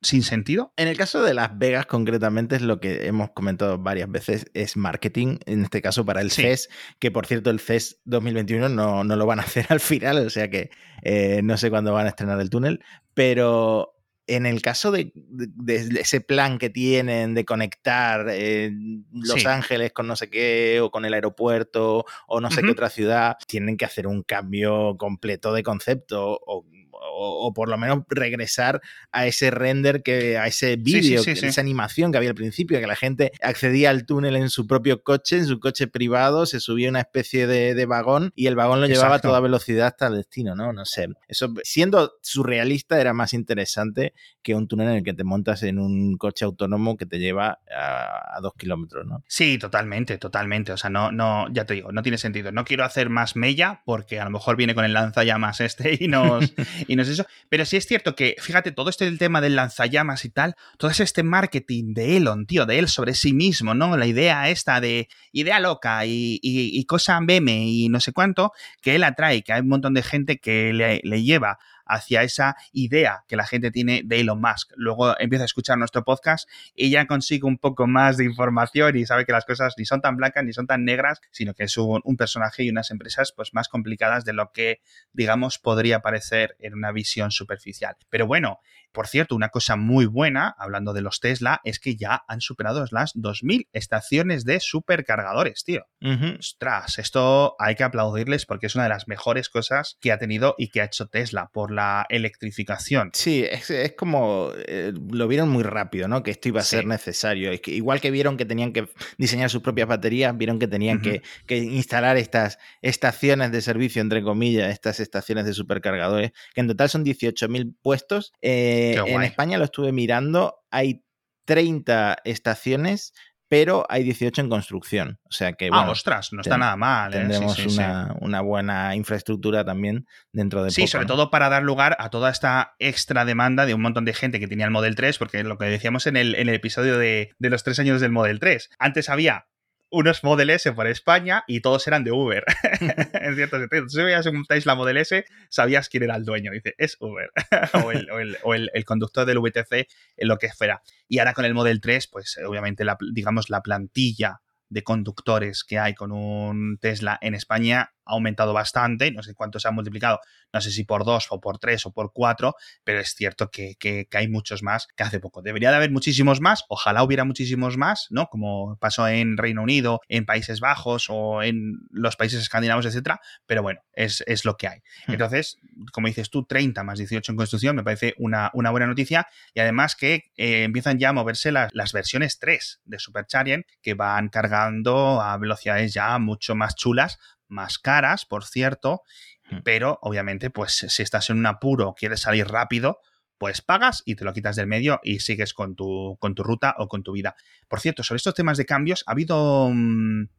sin 0.01 0.23
sentido. 0.23 0.73
En 0.77 0.87
el 0.87 0.97
caso 0.97 1.21
de 1.21 1.35
Las 1.35 1.55
Vegas, 1.59 1.85
concretamente, 1.85 2.55
es 2.55 2.63
lo 2.63 2.79
que 2.79 3.05
hemos 3.05 3.29
comentado 3.31 3.77
varias 3.77 4.09
veces, 4.09 4.47
es 4.55 4.75
marketing, 4.75 5.37
en 5.45 5.63
este 5.63 5.83
caso 5.83 6.03
para 6.03 6.21
el 6.21 6.31
Sí. 6.31 6.41
CES, 6.41 6.69
que 6.99 7.11
por 7.11 7.27
cierto 7.27 7.51
el 7.51 7.59
CES 7.59 8.01
2021 8.05 8.69
no, 8.69 9.03
no 9.03 9.15
lo 9.15 9.25
van 9.27 9.39
a 9.39 9.43
hacer 9.43 9.67
al 9.69 9.79
final, 9.79 10.25
o 10.25 10.29
sea 10.31 10.49
que 10.49 10.71
eh, 11.03 11.41
no 11.43 11.55
sé 11.57 11.69
cuándo 11.69 11.93
van 11.93 12.07
a 12.07 12.09
estrenar 12.09 12.41
el 12.41 12.49
túnel, 12.49 12.83
pero 13.13 13.93
en 14.35 14.45
el 14.45 14.61
caso 14.61 14.91
de, 14.91 15.11
de- 15.15 15.87
de 15.87 16.01
ese 16.01 16.21
plan 16.21 16.57
que 16.57 16.69
tienen 16.69 17.33
de 17.33 17.45
conectar 17.45 18.27
eh, 18.29 18.71
Los 19.13 19.41
Sí. 19.41 19.47
Ángeles 19.47 19.91
con 19.93 20.07
no 20.07 20.15
sé 20.15 20.29
qué, 20.29 20.79
o 20.81 20.89
con 20.91 21.05
el 21.05 21.13
aeropuerto, 21.13 22.05
o 22.27 22.41
no 22.41 22.49
sé 22.51 22.61
qué 22.61 22.71
otra 22.71 22.89
ciudad, 22.89 23.35
tienen 23.47 23.77
que 23.77 23.85
hacer 23.85 24.07
un 24.07 24.23
cambio 24.23 24.95
completo 24.97 25.53
de 25.53 25.63
concepto, 25.63 26.39
o, 26.45 26.65
o- 27.11 27.47
o 27.47 27.53
por 27.53 27.69
lo 27.69 27.77
menos 27.77 27.99
regresar 28.09 28.81
a 29.11 29.25
ese 29.25 29.51
render, 29.51 30.03
que 30.03 30.37
a 30.37 30.47
ese 30.47 30.73
sí, 30.73 30.75
vídeo, 30.81 31.23
sí, 31.23 31.31
que- 31.33 31.35
sí. 31.39 31.45
esa 31.47 31.61
animación 31.61 32.11
que 32.11 32.17
había 32.17 32.29
al 32.29 32.35
principio, 32.35 32.79
que 32.79 32.87
la 32.87 32.95
gente 32.95 33.31
accedía 33.41 33.89
al 33.89 34.05
túnel 34.05 34.35
en 34.35 34.49
su 34.49 34.67
propio 34.67 35.03
coche, 35.03 35.37
en 35.37 35.45
su 35.45 35.59
coche 35.59 35.87
privado, 35.87 36.45
se 36.45 36.59
subía 36.59 36.89
una 36.89 37.01
especie 37.01 37.47
de, 37.47 37.75
de 37.75 37.85
vagón 37.85 38.31
y 38.35 38.47
el 38.47 38.55
vagón 38.55 38.81
lo 38.81 38.87
llevaba 38.87 39.07
Exacto. 39.15 39.27
a 39.27 39.31
toda 39.31 39.39
velocidad 39.41 39.87
hasta 39.87 40.07
el 40.07 40.15
destino, 40.15 40.55
¿no? 40.55 40.71
No 40.73 40.85
sé. 40.85 41.07
Eso, 41.27 41.53
siendo 41.63 42.13
surrealista, 42.21 42.99
era 42.99 43.13
más 43.13 43.33
interesante 43.33 44.13
que 44.41 44.55
un 44.55 44.67
túnel 44.67 44.87
en 44.89 44.95
el 44.97 45.03
que 45.03 45.13
te 45.13 45.23
montas 45.23 45.63
en 45.63 45.77
un 45.79 46.17
coche 46.17 46.45
autónomo 46.45 46.97
que 46.97 47.05
te 47.05 47.19
lleva 47.19 47.59
a, 47.75 48.37
a 48.37 48.39
dos 48.41 48.53
kilómetros, 48.57 49.05
¿no? 49.05 49.23
Sí, 49.27 49.57
totalmente, 49.57 50.17
totalmente. 50.17 50.71
O 50.71 50.77
sea, 50.77 50.89
no, 50.89 51.11
no, 51.11 51.47
ya 51.53 51.65
te 51.65 51.75
digo, 51.75 51.91
no 51.91 52.01
tiene 52.01 52.17
sentido. 52.17 52.51
No 52.51 52.65
quiero 52.65 52.83
hacer 52.83 53.09
más 53.09 53.35
mella 53.35 53.81
porque 53.85 54.19
a 54.19 54.23
lo 54.25 54.31
mejor 54.31 54.55
viene 54.55 54.73
con 54.73 54.85
el 54.85 54.93
lanzallamas 54.93 55.61
este 55.61 55.97
y 55.99 56.07
nos, 56.07 56.53
y 56.87 56.95
nos 56.95 57.00
Pero 57.49 57.65
sí 57.65 57.77
es 57.77 57.85
cierto 57.85 58.15
que, 58.15 58.35
fíjate, 58.39 58.71
todo 58.71 58.89
este 58.89 59.11
tema 59.17 59.41
del 59.41 59.55
lanzallamas 59.55 60.25
y 60.25 60.29
tal, 60.29 60.55
todo 60.77 60.91
es 60.91 60.99
este 60.99 61.23
marketing 61.23 61.93
de 61.93 62.17
Elon, 62.17 62.45
tío, 62.45 62.65
de 62.65 62.79
él 62.79 62.87
sobre 62.87 63.13
sí 63.13 63.33
mismo, 63.33 63.73
¿no? 63.73 63.97
La 63.97 64.05
idea 64.07 64.49
esta 64.49 64.79
de 64.81 65.07
idea 65.31 65.59
loca 65.59 66.05
y, 66.05 66.39
y- 66.41 66.77
y 66.79 66.85
cosa 66.85 67.19
meme 67.21 67.65
y 67.67 67.89
no 67.89 67.99
sé 67.99 68.13
cuánto, 68.13 68.51
que 68.81 68.95
él 68.95 69.03
atrae, 69.03 69.43
que 69.43 69.53
hay 69.53 69.61
un 69.61 69.69
montón 69.69 69.93
de 69.93 70.03
gente 70.03 70.37
que 70.39 70.73
le 70.73 71.23
lleva 71.23 71.59
hacia 71.91 72.23
esa 72.23 72.55
idea 72.71 73.23
que 73.27 73.35
la 73.35 73.45
gente 73.45 73.69
tiene 73.69 74.01
de 74.05 74.21
Elon 74.21 74.39
Musk. 74.39 74.71
Luego 74.75 75.19
empieza 75.19 75.43
a 75.43 75.45
escuchar 75.45 75.77
nuestro 75.77 76.03
podcast 76.03 76.49
y 76.73 76.89
ya 76.89 77.05
consigue 77.05 77.45
un 77.45 77.57
poco 77.57 77.85
más 77.85 78.17
de 78.17 78.25
información 78.25 78.95
y 78.97 79.05
sabe 79.05 79.25
que 79.25 79.33
las 79.33 79.45
cosas 79.45 79.75
ni 79.77 79.85
son 79.85 80.01
tan 80.01 80.15
blancas 80.15 80.43
ni 80.43 80.53
son 80.53 80.67
tan 80.67 80.85
negras, 80.85 81.19
sino 81.31 81.53
que 81.53 81.63
es 81.63 81.77
un, 81.77 82.01
un 82.03 82.17
personaje 82.17 82.63
y 82.63 82.69
unas 82.69 82.91
empresas 82.91 83.33
pues 83.35 83.53
más 83.53 83.67
complicadas 83.67 84.23
de 84.25 84.33
lo 84.33 84.51
que, 84.51 84.81
digamos, 85.11 85.59
podría 85.59 85.99
parecer 85.99 86.55
en 86.59 86.73
una 86.73 86.91
visión 86.91 87.31
superficial. 87.31 87.95
Pero 88.09 88.25
bueno, 88.25 88.59
por 88.91 89.07
cierto, 89.07 89.35
una 89.35 89.49
cosa 89.49 89.77
muy 89.77 90.05
buena, 90.05 90.53
hablando 90.57 90.91
de 90.93 91.01
los 91.01 91.21
Tesla, 91.21 91.61
es 91.63 91.79
que 91.79 91.95
ya 91.95 92.23
han 92.27 92.41
superado 92.41 92.85
las 92.91 93.15
2.000 93.15 93.67
estaciones 93.71 94.43
de 94.43 94.59
supercargadores, 94.59 95.63
tío. 95.63 95.85
Ujú. 96.01 96.35
Ostras, 96.39 96.99
esto 96.99 97.55
hay 97.57 97.75
que 97.75 97.83
aplaudirles 97.83 98.45
porque 98.45 98.67
es 98.67 98.75
una 98.75 98.83
de 98.83 98.89
las 98.89 99.07
mejores 99.07 99.49
cosas 99.49 99.97
que 100.01 100.11
ha 100.11 100.17
tenido 100.17 100.55
y 100.57 100.69
que 100.69 100.81
ha 100.81 100.85
hecho 100.85 101.07
Tesla 101.07 101.49
por 101.53 101.71
la 101.71 101.80
electrificación. 102.09 103.11
Sí, 103.13 103.43
es, 103.49 103.69
es 103.69 103.93
como 103.93 104.49
eh, 104.67 104.93
lo 105.11 105.27
vieron 105.27 105.49
muy 105.49 105.63
rápido, 105.63 106.07
¿no? 106.07 106.23
Que 106.23 106.31
esto 106.31 106.47
iba 106.49 106.61
a 106.61 106.63
Sí. 106.63 106.75
ser 106.77 106.85
necesario. 106.85 107.51
Es 107.51 107.61
que 107.61 107.71
igual 107.71 108.01
que 108.01 108.11
vieron 108.11 108.37
que 108.37 108.45
tenían 108.45 108.73
que 108.73 108.89
diseñar 109.17 109.49
sus 109.49 109.61
propias 109.61 109.87
baterías, 109.87 110.37
vieron 110.37 110.59
que 110.59 110.67
tenían 110.67 111.01
que, 111.01 111.21
que 111.45 111.57
instalar 111.57 112.17
estas 112.17 112.57
estaciones 112.81 113.51
de 113.51 113.61
servicio, 113.61 114.01
entre 114.01 114.23
comillas, 114.23 114.71
estas 114.71 114.99
estaciones 114.99 115.45
de 115.45 115.53
supercargadores, 115.53 116.31
que 116.53 116.61
en 116.61 116.67
total 116.67 116.89
son 116.89 117.03
18.000 117.05 117.75
puestos. 117.81 118.33
Eh, 118.41 118.95
en. 119.05 119.21
España 119.23 119.57
lo 119.57 119.65
estuve 119.65 119.91
mirando, 119.91 120.63
hay 120.71 121.03
30 121.45 122.17
estaciones, 122.23 123.13
pero 123.51 123.85
hay 123.89 124.03
18 124.03 124.43
en 124.43 124.49
construcción. 124.49 125.19
O 125.25 125.31
sea 125.33 125.51
que, 125.51 125.65
ah, 125.65 125.79
bueno, 125.79 125.91
ostras, 125.91 126.31
no 126.31 126.39
está 126.39 126.57
nada 126.57 126.77
mal. 126.77 127.13
¿eh? 127.13 127.17
Sí, 127.17 127.19
tendremos 127.19 127.55
sí, 127.57 127.69
sí. 127.69 127.79
una, 127.79 128.15
una 128.21 128.39
buena 128.39 128.95
infraestructura 128.95 129.65
también 129.65 130.07
dentro 130.31 130.63
de 130.63 130.71
Sí, 130.71 130.83
poco, 130.83 130.91
sobre 130.91 131.03
¿no? 131.03 131.15
todo 131.15 131.31
para 131.31 131.49
dar 131.49 131.61
lugar 131.61 131.97
a 131.99 132.09
toda 132.09 132.29
esta 132.29 132.75
extra 132.79 133.25
demanda 133.25 133.65
de 133.65 133.73
un 133.73 133.81
montón 133.81 134.05
de 134.05 134.13
gente 134.13 134.39
que 134.39 134.47
tenía 134.47 134.63
el 134.63 134.71
Model 134.71 134.95
3, 134.95 135.17
porque 135.17 135.43
lo 135.43 135.57
que 135.57 135.65
decíamos 135.65 136.07
en 136.07 136.15
el, 136.15 136.35
en 136.35 136.47
el 136.47 136.55
episodio 136.55 136.97
de, 136.97 137.35
de 137.39 137.49
los 137.49 137.65
tres 137.65 137.77
años 137.79 137.99
del 137.99 138.13
Model 138.13 138.39
3. 138.39 138.69
Antes 138.79 139.09
había 139.09 139.47
unos 139.91 140.23
Model 140.23 140.49
S 140.49 140.71
por 140.71 140.87
España 140.87 141.43
y 141.47 141.59
todos 141.61 141.85
eran 141.87 142.03
de 142.03 142.11
Uber. 142.11 142.43
en 143.13 143.35
cierto 143.35 143.59
sentido. 143.59 143.87
Si 143.89 144.01
veías 144.01 144.25
un 144.25 144.45
Tesla 144.45 144.75
Model 144.75 144.97
S, 144.97 145.25
sabías 145.49 145.89
quién 145.89 146.03
era 146.03 146.15
el 146.15 146.23
dueño. 146.25 146.51
Dice, 146.51 146.73
es 146.77 146.97
Uber. 146.99 147.29
o 147.85 147.91
el, 147.91 148.09
o 148.09 148.19
el- 148.19 148.37
o 148.43 148.53
el- 148.53 148.71
el 148.73 148.85
conductor 148.85 149.25
del 149.25 149.39
VTC, 149.39 149.87
en 150.17 150.27
lo 150.27 150.37
que 150.37 150.49
fuera. 150.49 150.81
Y 151.07 151.19
ahora 151.19 151.33
con 151.33 151.45
el 151.45 151.53
Model 151.53 151.81
3, 151.81 152.07
pues 152.07 152.39
obviamente, 152.45 152.85
la, 152.85 152.97
digamos, 153.13 153.49
la 153.49 153.61
plantilla 153.61 154.41
de 154.69 154.83
conductores 154.83 155.65
que 155.65 155.77
hay 155.79 155.93
con 155.93 156.13
un 156.13 156.77
Tesla 156.79 157.17
en 157.21 157.35
España 157.35 157.91
ha 158.05 158.13
aumentado 158.13 158.53
bastante, 158.53 159.11
no 159.11 159.23
sé 159.23 159.33
cuánto 159.33 159.59
se 159.59 159.67
ha 159.67 159.71
multiplicado, 159.71 160.19
no 160.53 160.61
sé 160.61 160.71
si 160.71 160.83
por 160.83 161.05
dos 161.05 161.27
o 161.29 161.39
por 161.39 161.59
tres 161.59 161.85
o 161.85 161.91
por 161.91 162.11
cuatro, 162.13 162.55
pero 162.83 162.99
es 162.99 163.13
cierto 163.15 163.49
que, 163.49 163.75
que- 163.79 164.07
que 164.09 164.17
hay 164.17 164.27
muchos 164.27 164.63
más 164.63 164.87
que 164.95 165.03
hace 165.03 165.19
poco. 165.19 165.41
Debería 165.41 165.69
de 165.71 165.77
haber 165.77 165.91
muchísimos 165.91 166.41
más, 166.41 166.63
ojalá 166.69 167.03
hubiera 167.03 167.23
muchísimos 167.25 167.77
más, 167.77 168.07
¿no? 168.09 168.27
Como 168.27 168.77
pasó 168.79 169.07
en 169.07 169.37
Reino 169.37 169.61
Unido, 169.63 170.01
en 170.07 170.25
Países 170.25 170.59
Bajos 170.59 171.07
o 171.09 171.43
en 171.43 171.79
los 171.89 172.15
países 172.15 172.41
escandinavos, 172.41 172.85
etcétera, 172.85 173.19
pero 173.45 173.61
bueno, 173.61 173.81
es, 173.93 174.23
es 174.27 174.45
lo 174.45 174.57
que 174.57 174.67
hay. 174.67 174.79
Hmm. 175.07 175.13
Entonces, 175.13 175.57
como 175.91 176.07
dices 176.07 176.29
tú, 176.29 176.45
30 176.45 176.83
más 176.83 176.97
18 176.99 177.31
en 177.31 177.35
construcción, 177.37 177.75
me 177.75 177.83
parece 177.83 178.13
una, 178.17 178.49
una 178.53 178.71
buena 178.71 178.87
noticia 178.87 179.27
y 179.53 179.59
además 179.59 179.95
que 179.95 180.23
eh, 180.37 180.63
empiezan 180.63 180.99
ya 180.99 181.09
a 181.09 181.13
moverse 181.13 181.51
las, 181.51 181.69
las 181.73 181.93
versiones 181.93 182.39
3 182.39 182.81
de 182.85 182.99
Supercharger 182.99 183.65
que 183.81 183.93
van 183.93 184.29
cargando 184.29 185.21
a 185.21 185.37
velocidades 185.37 185.93
ya 185.93 186.17
mucho 186.19 186.55
más 186.55 186.75
chulas, 186.75 187.19
más 187.51 187.77
caras, 187.77 188.25
por 188.25 188.43
cierto, 188.45 189.03
Mm. 189.51 189.59
pero 189.63 189.99
obviamente, 190.01 190.49
pues 190.49 190.85
si 190.87 191.03
estás 191.03 191.29
en 191.29 191.37
un 191.37 191.45
apuro, 191.45 191.93
quieres 191.97 192.21
salir 192.21 192.47
rápido, 192.47 192.99
pues 193.37 193.61
pagas 193.61 194.01
y 194.05 194.15
te 194.15 194.23
lo 194.23 194.33
quitas 194.33 194.55
del 194.55 194.67
medio 194.67 194.99
y 195.03 195.19
sigues 195.19 195.53
con 195.53 195.75
tu, 195.75 196.15
con 196.19 196.35
tu 196.35 196.43
ruta 196.43 196.75
o 196.77 196.87
con 196.87 197.03
tu 197.03 197.11
vida. 197.11 197.35
Por 197.67 197.79
cierto, 197.79 198.03
sobre 198.03 198.17
estos 198.17 198.33
temas 198.33 198.57
de 198.57 198.65
cambios, 198.65 199.03
ha 199.07 199.11
habido 199.11 199.69
mm, 199.73 200.29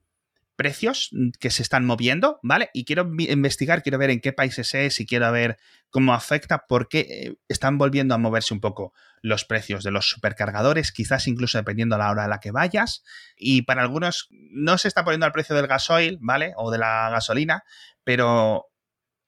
precios 0.62 1.08
mm, 1.10 1.30
que 1.40 1.50
se 1.50 1.60
están 1.60 1.84
moviendo, 1.84 2.38
¿vale? 2.44 2.70
Y 2.72 2.84
quiero 2.84 3.10
investigar, 3.18 3.82
quiero 3.82 3.98
ver 3.98 4.10
en 4.10 4.20
qué 4.20 4.32
países 4.32 4.72
es 4.74 5.00
y 5.00 5.06
quiero 5.06 5.30
ver 5.32 5.58
cómo 5.90 6.14
afecta, 6.14 6.66
porque 6.68 7.00
eh, 7.00 7.34
están 7.48 7.78
volviendo 7.78 8.14
a 8.14 8.18
moverse 8.18 8.54
un 8.54 8.60
poco 8.60 8.92
los 9.22 9.44
precios 9.44 9.82
de 9.82 9.90
los 9.90 10.08
supercargadores, 10.08 10.92
quizás 10.92 11.26
incluso 11.26 11.58
dependiendo 11.58 11.96
a 11.96 11.98
la 11.98 12.10
hora 12.12 12.24
a 12.24 12.28
la 12.28 12.38
que 12.38 12.52
vayas. 12.52 13.02
Y 13.36 13.62
para 13.62 13.82
algunos 13.82 14.28
no 14.30 14.78
se 14.78 14.86
está 14.86 15.02
poniendo 15.02 15.26
al 15.26 15.32
precio 15.32 15.56
del 15.56 15.66
gasoil, 15.66 16.18
¿vale? 16.20 16.52
O 16.56 16.70
de 16.70 16.78
la 16.78 17.10
gasolina, 17.10 17.64
pero 18.04 18.71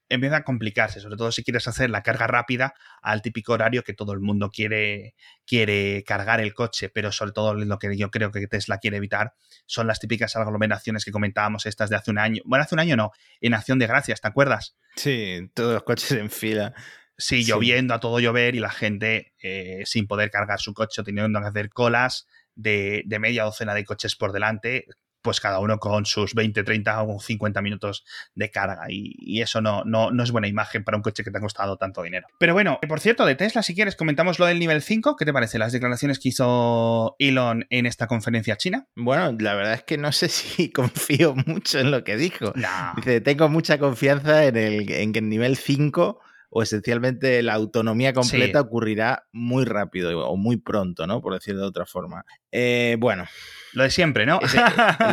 empieza 0.09 0.37
a 0.37 0.43
complicarse, 0.43 0.99
sobre 0.99 1.17
todo 1.17 1.31
si 1.31 1.43
quieres 1.43 1.67
hacer 1.67 1.89
la 1.89 2.03
carga 2.03 2.27
rápida 2.27 2.73
al 3.01 3.21
típico 3.21 3.53
horario 3.53 3.83
que 3.83 3.93
todo 3.93 4.13
el 4.13 4.19
mundo 4.19 4.51
quiere, 4.51 5.15
quiere 5.45 6.03
cargar 6.05 6.39
el 6.41 6.53
coche, 6.53 6.89
pero 6.89 7.11
sobre 7.11 7.31
todo 7.31 7.53
lo 7.55 7.79
que 7.79 7.97
yo 7.97 8.11
creo 8.11 8.31
que 8.31 8.47
Tesla 8.47 8.77
quiere 8.77 8.97
evitar 8.97 9.33
son 9.65 9.87
las 9.87 9.99
típicas 9.99 10.35
aglomeraciones 10.35 11.05
que 11.05 11.11
comentábamos 11.11 11.65
estas 11.65 11.89
de 11.89 11.95
hace 11.95 12.11
un 12.11 12.19
año. 12.19 12.41
Bueno, 12.45 12.63
hace 12.63 12.75
un 12.75 12.79
año 12.79 12.95
no, 12.95 13.11
en 13.41 13.53
Acción 13.53 13.79
de 13.79 13.87
Gracias, 13.87 14.21
¿te 14.21 14.27
acuerdas? 14.27 14.77
Sí, 14.95 15.49
todos 15.53 15.73
los 15.73 15.83
coches 15.83 16.11
en 16.11 16.29
fila. 16.29 16.73
Sí, 17.17 17.43
Sí. 17.43 17.49
lloviendo 17.49 17.93
a 17.93 17.99
todo 17.99 18.19
llover 18.19 18.55
y 18.55 18.59
la 18.59 18.69
gente 18.69 19.33
eh, 19.41 19.83
sin 19.85 20.05
poder 20.05 20.29
cargar 20.29 20.59
su 20.59 20.73
coche 20.73 21.01
o 21.01 21.03
teniendo 21.03 21.39
que 21.39 21.47
hacer 21.47 21.69
colas 21.69 22.27
de, 22.55 23.03
de 23.05 23.19
media 23.19 23.43
docena 23.43 23.73
de 23.73 23.85
coches 23.85 24.15
por 24.15 24.33
delante 24.33 24.85
pues 25.25 25.41
cada 25.41 25.59
uno 25.59 25.79
con 25.79 26.05
sus 26.05 26.35
20, 26.35 26.63
30 26.63 27.01
o 27.01 27.19
50 27.19 27.61
minutos 27.63 28.05
de 28.35 28.51
carga. 28.51 28.85
Y, 28.89 29.41
eso 29.41 29.59
no, 29.59 29.83
no, 29.83 30.11
no, 30.11 30.23
es 30.23 30.31
buena 30.31 30.47
imagen 30.47 30.83
para 30.83 30.97
un 30.97 31.03
coche 31.03 31.23
que 31.23 31.31
te 31.31 31.39
ha 31.39 31.41
costado 31.41 31.77
tanto 31.77 32.03
dinero. 32.03 32.27
Pero 32.37 32.53
bueno, 32.53 32.79
por 32.87 32.99
cierto, 32.99 33.25
de 33.25 33.35
Tesla, 33.35 33.63
si 33.63 33.73
quieres, 33.73 33.95
comentamos 33.95 34.37
lo 34.37 34.45
del 34.45 34.59
nivel 34.59 34.83
5. 34.83 35.15
¿Qué 35.15 35.25
te 35.25 35.33
parece 35.33 35.57
las 35.57 35.73
declaraciones 35.73 36.19
que 36.19 36.29
hizo 36.29 37.15
Elon 37.17 37.65
en 37.71 37.87
esta 37.87 38.05
conferencia 38.05 38.55
china? 38.55 38.87
Bueno, 38.95 39.35
la 39.39 39.55
verdad 39.55 39.73
es 39.73 39.83
que 39.83 39.97
no 39.97 40.11
sé 40.11 40.29
si 40.29 40.71
confío 40.71 41.35
mucho 41.35 41.79
en 41.79 41.89
lo 41.89 42.03
que 42.03 42.17
dijo. 42.17 42.53
No. 42.55 42.93
Dice, 42.95 43.19
tengo 43.21 43.49
mucha 43.49 43.79
confianza 43.79 44.45
en, 44.45 44.55
el, 44.55 44.91
en 44.91 45.11
que 45.11 45.19
el 45.19 45.29
nivel 45.29 45.57
5 45.57 46.21
o 46.57 46.61
esencialmente 46.61 47.43
la 47.43 47.53
autonomía 47.53 48.13
completa 48.13 48.61
ocurrirá 48.61 49.27
muy 49.33 49.65
rápido 49.65 50.17
o 50.25 50.37
muy 50.37 50.55
pronto, 50.55 51.05
¿no? 51.05 51.21
Por 51.21 51.33
decirlo 51.33 51.63
de 51.63 51.67
otra 51.67 51.85
forma. 51.85 52.23
Eh, 52.57 52.95
bueno, 52.99 53.25
lo 53.73 53.83
de 53.83 53.89
siempre, 53.89 54.25
¿no? 54.25 54.39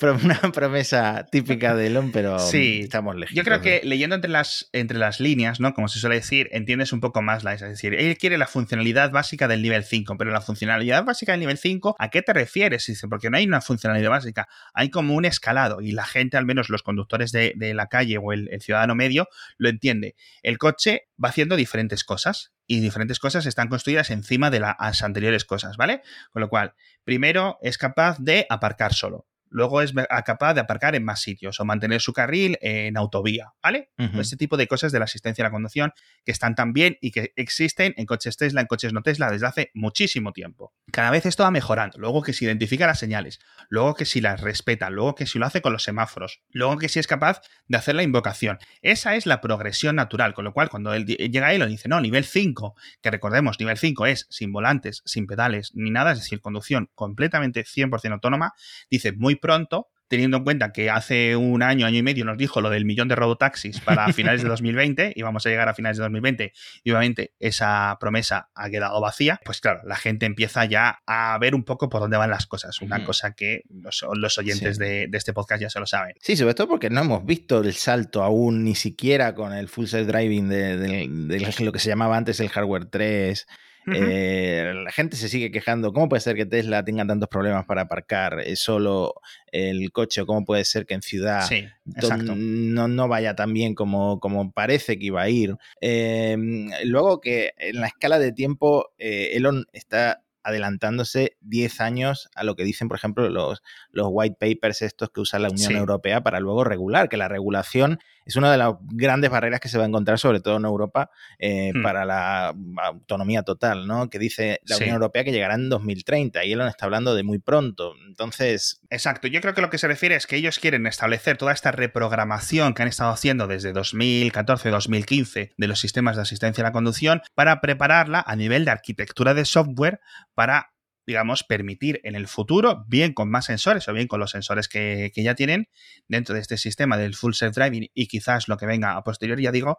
una 0.00 0.52
promesa 0.52 1.26
típica 1.30 1.74
de 1.74 1.88
Elon, 1.88 2.12
pero 2.12 2.38
sí. 2.38 2.80
estamos 2.84 3.14
lejos. 3.14 3.34
Yo 3.34 3.44
creo 3.44 3.60
que 3.60 3.82
leyendo 3.84 4.14
entre 4.14 4.30
las, 4.30 4.70
entre 4.72 4.96
las 4.96 5.20
líneas, 5.20 5.60
¿no? 5.60 5.74
Como 5.74 5.88
se 5.88 5.98
suele 5.98 6.16
decir, 6.16 6.48
entiendes 6.52 6.94
un 6.94 7.00
poco 7.00 7.20
más 7.20 7.44
la 7.44 7.52
Es 7.52 7.60
decir, 7.60 7.92
él 7.92 8.16
quiere 8.16 8.38
la 8.38 8.46
funcionalidad 8.46 9.10
básica 9.10 9.48
del 9.48 9.60
nivel 9.60 9.84
5, 9.84 10.16
pero 10.16 10.30
la 10.30 10.40
funcionalidad 10.40 11.04
básica 11.04 11.32
del 11.32 11.40
nivel 11.40 11.58
5, 11.58 11.96
¿a 11.98 12.08
qué 12.08 12.22
te 12.22 12.32
refieres? 12.32 12.86
Dice, 12.86 13.06
porque 13.08 13.28
no 13.28 13.36
hay 13.36 13.46
una 13.46 13.60
funcionalidad 13.60 14.08
básica, 14.08 14.48
hay 14.72 14.88
como 14.88 15.14
un 15.14 15.26
escalado 15.26 15.82
y 15.82 15.92
la 15.92 16.06
gente, 16.06 16.38
al 16.38 16.46
menos 16.46 16.70
los 16.70 16.82
conductores 16.82 17.30
de, 17.30 17.52
la 17.74 17.88
calle 17.88 18.16
o 18.16 18.32
el 18.32 18.48
ciudadano 18.62 18.94
medio, 18.94 19.28
lo 19.58 19.68
entiende. 19.68 20.14
El 20.42 20.56
coche 20.56 21.08
va 21.22 21.28
haciendo 21.28 21.56
diferentes 21.56 22.04
cosas 22.04 22.55
y 22.66 22.80
diferentes 22.80 23.18
cosas 23.18 23.46
están 23.46 23.68
construidas 23.68 24.10
encima 24.10 24.50
de 24.50 24.60
las 24.60 25.02
anteriores 25.02 25.44
cosas, 25.44 25.76
¿vale? 25.76 26.02
Con 26.32 26.40
lo 26.40 26.48
cual, 26.48 26.74
primero 27.04 27.58
es 27.62 27.78
capaz 27.78 28.18
de 28.18 28.46
aparcar 28.48 28.94
solo 28.94 29.26
luego 29.48 29.82
es 29.82 29.92
capaz 30.24 30.54
de 30.54 30.60
aparcar 30.60 30.94
en 30.94 31.04
más 31.04 31.20
sitios 31.20 31.60
o 31.60 31.64
mantener 31.64 32.00
su 32.00 32.12
carril 32.12 32.58
en 32.60 32.96
autovía, 32.96 33.52
¿vale? 33.62 33.90
Este 34.18 34.36
tipo 34.36 34.56
de 34.56 34.66
cosas 34.66 34.92
de 34.92 34.98
la 34.98 35.04
asistencia 35.04 35.42
a 35.42 35.48
la 35.48 35.50
conducción 35.50 35.92
que 36.24 36.32
están 36.32 36.54
tan 36.54 36.72
bien 36.72 36.98
y 37.00 37.10
que 37.10 37.32
existen 37.36 37.94
en 37.96 38.06
coches 38.06 38.36
Tesla, 38.36 38.60
en 38.60 38.66
coches 38.66 38.92
no 38.92 39.02
Tesla 39.02 39.30
desde 39.30 39.46
hace 39.46 39.70
muchísimo 39.74 40.32
tiempo. 40.32 40.74
Cada 40.92 41.10
vez 41.10 41.26
esto 41.26 41.42
va 41.42 41.50
mejorando, 41.50 41.98
luego 41.98 42.22
que 42.22 42.32
se 42.32 42.44
identifica 42.44 42.86
las 42.86 42.98
señales, 42.98 43.38
luego 43.68 43.94
que 43.94 44.04
si 44.04 44.20
las 44.20 44.40
respeta, 44.40 44.90
luego 44.90 45.14
que 45.14 45.26
si 45.26 45.38
lo 45.38 45.46
hace 45.46 45.60
con 45.62 45.72
los 45.72 45.84
semáforos, 45.84 46.42
luego 46.50 46.78
que 46.78 46.88
si 46.88 46.98
es 46.98 47.06
capaz 47.06 47.40
de 47.68 47.76
hacer 47.76 47.94
la 47.94 48.02
invocación. 48.02 48.58
Esa 48.82 49.16
es 49.16 49.26
la 49.26 49.40
progresión 49.40 49.96
natural, 49.96 50.34
con 50.34 50.44
lo 50.44 50.52
cual 50.52 50.68
cuando 50.68 50.92
él 50.94 51.06
llega 51.06 51.46
ahí 51.46 51.58
lo 51.58 51.66
dice, 51.66 51.88
no, 51.88 52.00
nivel 52.00 52.24
5, 52.24 52.74
que 53.02 53.10
recordemos, 53.10 53.58
nivel 53.58 53.78
5 53.78 54.06
es 54.06 54.26
sin 54.30 54.52
volantes, 54.52 55.02
sin 55.04 55.26
pedales, 55.26 55.72
ni 55.74 55.90
nada, 55.90 56.12
es 56.12 56.18
decir, 56.18 56.40
conducción 56.40 56.90
completamente 56.94 57.64
100% 57.64 58.12
autónoma, 58.12 58.54
dice 58.90 59.12
muy 59.12 59.36
pronto, 59.46 59.88
teniendo 60.08 60.38
en 60.38 60.44
cuenta 60.44 60.72
que 60.72 60.90
hace 60.90 61.36
un 61.36 61.62
año, 61.62 61.86
año 61.86 61.98
y 61.98 62.02
medio 62.02 62.24
nos 62.24 62.36
dijo 62.36 62.60
lo 62.60 62.68
del 62.68 62.84
millón 62.84 63.06
de 63.06 63.14
robotaxis 63.14 63.80
para 63.80 64.08
finales 64.12 64.42
de 64.42 64.48
2020 64.48 65.12
y 65.14 65.22
vamos 65.22 65.46
a 65.46 65.50
llegar 65.50 65.68
a 65.68 65.74
finales 65.74 65.98
de 65.98 66.02
2020 66.02 66.52
y 66.82 66.90
obviamente 66.90 67.32
esa 67.38 67.96
promesa 68.00 68.50
ha 68.56 68.68
quedado 68.70 69.00
vacía, 69.00 69.40
pues 69.44 69.60
claro, 69.60 69.82
la 69.84 69.94
gente 69.94 70.26
empieza 70.26 70.64
ya 70.64 71.00
a 71.06 71.38
ver 71.38 71.54
un 71.54 71.64
poco 71.64 71.88
por 71.88 72.00
dónde 72.00 72.16
van 72.16 72.30
las 72.30 72.46
cosas, 72.46 72.82
una 72.82 73.04
cosa 73.04 73.34
que 73.34 73.62
los, 73.70 74.02
oyentes 74.36 74.78
de, 74.78 75.08
este 75.12 75.32
podcast 75.32 75.62
ya 75.62 75.70
se 75.70 75.78
lo 75.78 75.86
saben. 75.86 76.14
Sí, 76.20 76.36
sobre 76.36 76.54
todo 76.54 76.66
porque 76.66 76.90
no 76.90 77.02
hemos 77.02 77.24
visto 77.24 77.60
el 77.60 77.72
salto 77.74 78.24
aún 78.24 78.64
ni 78.64 78.74
siquiera 78.74 79.34
con 79.36 79.52
el 79.52 79.68
full 79.68 79.86
self 79.86 80.08
driving 80.08 80.48
de, 80.48 80.76
de 80.76 81.54
lo 81.60 81.72
que 81.72 81.78
se 81.78 81.88
llamaba 81.88 82.16
antes 82.16 82.40
el 82.40 82.48
hardware 82.48 82.86
3 82.86 83.46
eh, 83.86 84.72
la 84.74 84.90
gente 84.90 85.16
se 85.16 85.28
sigue 85.28 85.50
quejando. 85.50 85.92
¿Cómo 85.92 86.08
puede 86.08 86.20
ser 86.20 86.36
que 86.36 86.46
Tesla 86.46 86.84
tenga 86.84 87.06
tantos 87.06 87.28
problemas 87.28 87.64
para 87.66 87.82
aparcar 87.82 88.40
eh, 88.40 88.56
solo 88.56 89.14
el 89.52 89.90
coche? 89.92 90.22
¿O 90.22 90.26
cómo 90.26 90.44
puede 90.44 90.64
ser 90.64 90.86
que 90.86 90.94
en 90.94 91.02
ciudad 91.02 91.48
no, 91.84 92.88
no, 92.88 93.08
vaya 93.08 93.34
tan 93.34 93.52
bien 93.52 93.74
como, 93.74 94.18
como 94.20 94.52
parece 94.52 94.98
que 94.98 95.06
iba 95.06 95.22
a 95.22 95.28
ir? 95.28 95.56
Em, 95.80 96.70
luego 96.84 97.20
que 97.20 97.52
en 97.58 97.80
la 97.80 97.86
escala 97.86 98.18
de 98.18 98.32
tiempo, 98.32 98.90
eh, 98.98 99.30
Elon 99.34 99.66
está 99.72 100.22
adelantándose 100.42 101.36
10 101.40 101.80
años 101.80 102.28
a 102.36 102.44
lo 102.44 102.54
que 102.54 102.62
dicen, 102.62 102.86
por 102.86 102.96
ejemplo, 102.96 103.28
los, 103.28 103.62
los 103.90 104.06
white 104.10 104.36
papers 104.38 104.82
estos 104.82 105.10
que 105.10 105.20
usa 105.20 105.40
la 105.40 105.50
Unión 105.50 105.74
Europea 105.74 106.22
para 106.22 106.38
luego 106.38 106.62
regular, 106.62 107.08
que 107.08 107.16
la 107.16 107.26
regulación 107.26 107.98
es 108.26 108.34
una 108.34 108.50
de 108.50 108.58
las 108.58 108.74
grandes 108.80 109.30
barreras 109.30 109.60
que 109.60 109.68
se 109.68 109.78
va 109.78 109.84
a 109.84 109.86
encontrar, 109.86 110.18
sobre 110.18 110.40
todo 110.40 110.56
en 110.56 110.64
Europa, 110.64 111.10
eh, 111.38 111.72
hmm. 111.72 111.82
para 111.82 112.04
la 112.04 112.54
autonomía 112.84 113.44
total, 113.44 113.86
¿no? 113.86 114.10
Que 114.10 114.18
dice 114.18 114.60
la 114.64 114.76
Unión 114.76 114.94
Europea 114.94 115.22
que 115.22 115.30
llegará 115.30 115.54
en 115.54 115.68
2030 115.68 116.44
y 116.44 116.52
Elon 116.52 116.66
está 116.66 116.86
hablando 116.86 117.14
de 117.14 117.22
muy 117.22 117.38
pronto. 117.38 117.94
Entonces. 118.06 118.80
Exacto. 118.90 119.28
Yo 119.28 119.40
creo 119.40 119.54
que 119.54 119.62
lo 119.62 119.70
que 119.70 119.78
se 119.78 119.86
refiere 119.86 120.16
es 120.16 120.26
que 120.26 120.36
ellos 120.36 120.58
quieren 120.58 120.86
establecer 120.88 121.36
toda 121.36 121.52
esta 121.52 121.70
reprogramación 121.70 122.74
que 122.74 122.82
han 122.82 122.88
estado 122.88 123.12
haciendo 123.12 123.46
desde 123.46 123.72
2014-2015 123.72 125.52
de 125.56 125.68
los 125.68 125.78
sistemas 125.78 126.16
de 126.16 126.22
asistencia 126.22 126.62
a 126.62 126.66
la 126.66 126.72
conducción 126.72 127.22
para 127.36 127.60
prepararla 127.60 128.24
a 128.26 128.34
nivel 128.34 128.64
de 128.64 128.72
arquitectura 128.72 129.34
de 129.34 129.44
software 129.44 130.00
para 130.34 130.72
digamos, 131.06 131.44
permitir 131.44 132.00
en 132.02 132.16
el 132.16 132.26
futuro, 132.26 132.84
bien 132.88 133.12
con 133.12 133.30
más 133.30 133.46
sensores 133.46 133.86
o 133.88 133.92
bien 133.92 134.08
con 134.08 134.20
los 134.20 134.32
sensores 134.32 134.68
que, 134.68 135.12
ya 135.14 135.34
tienen 135.34 135.68
dentro 136.08 136.34
de 136.34 136.40
este 136.40 136.58
sistema 136.58 136.96
del 136.96 137.14
full 137.14 137.32
self-driving 137.32 137.90
y 137.94 138.08
quizás 138.08 138.48
lo 138.48 138.56
que 138.56 138.66
venga 138.66 138.96
a 138.96 139.04
posteriori, 139.04 139.44
ya 139.44 139.52
digo, 139.52 139.78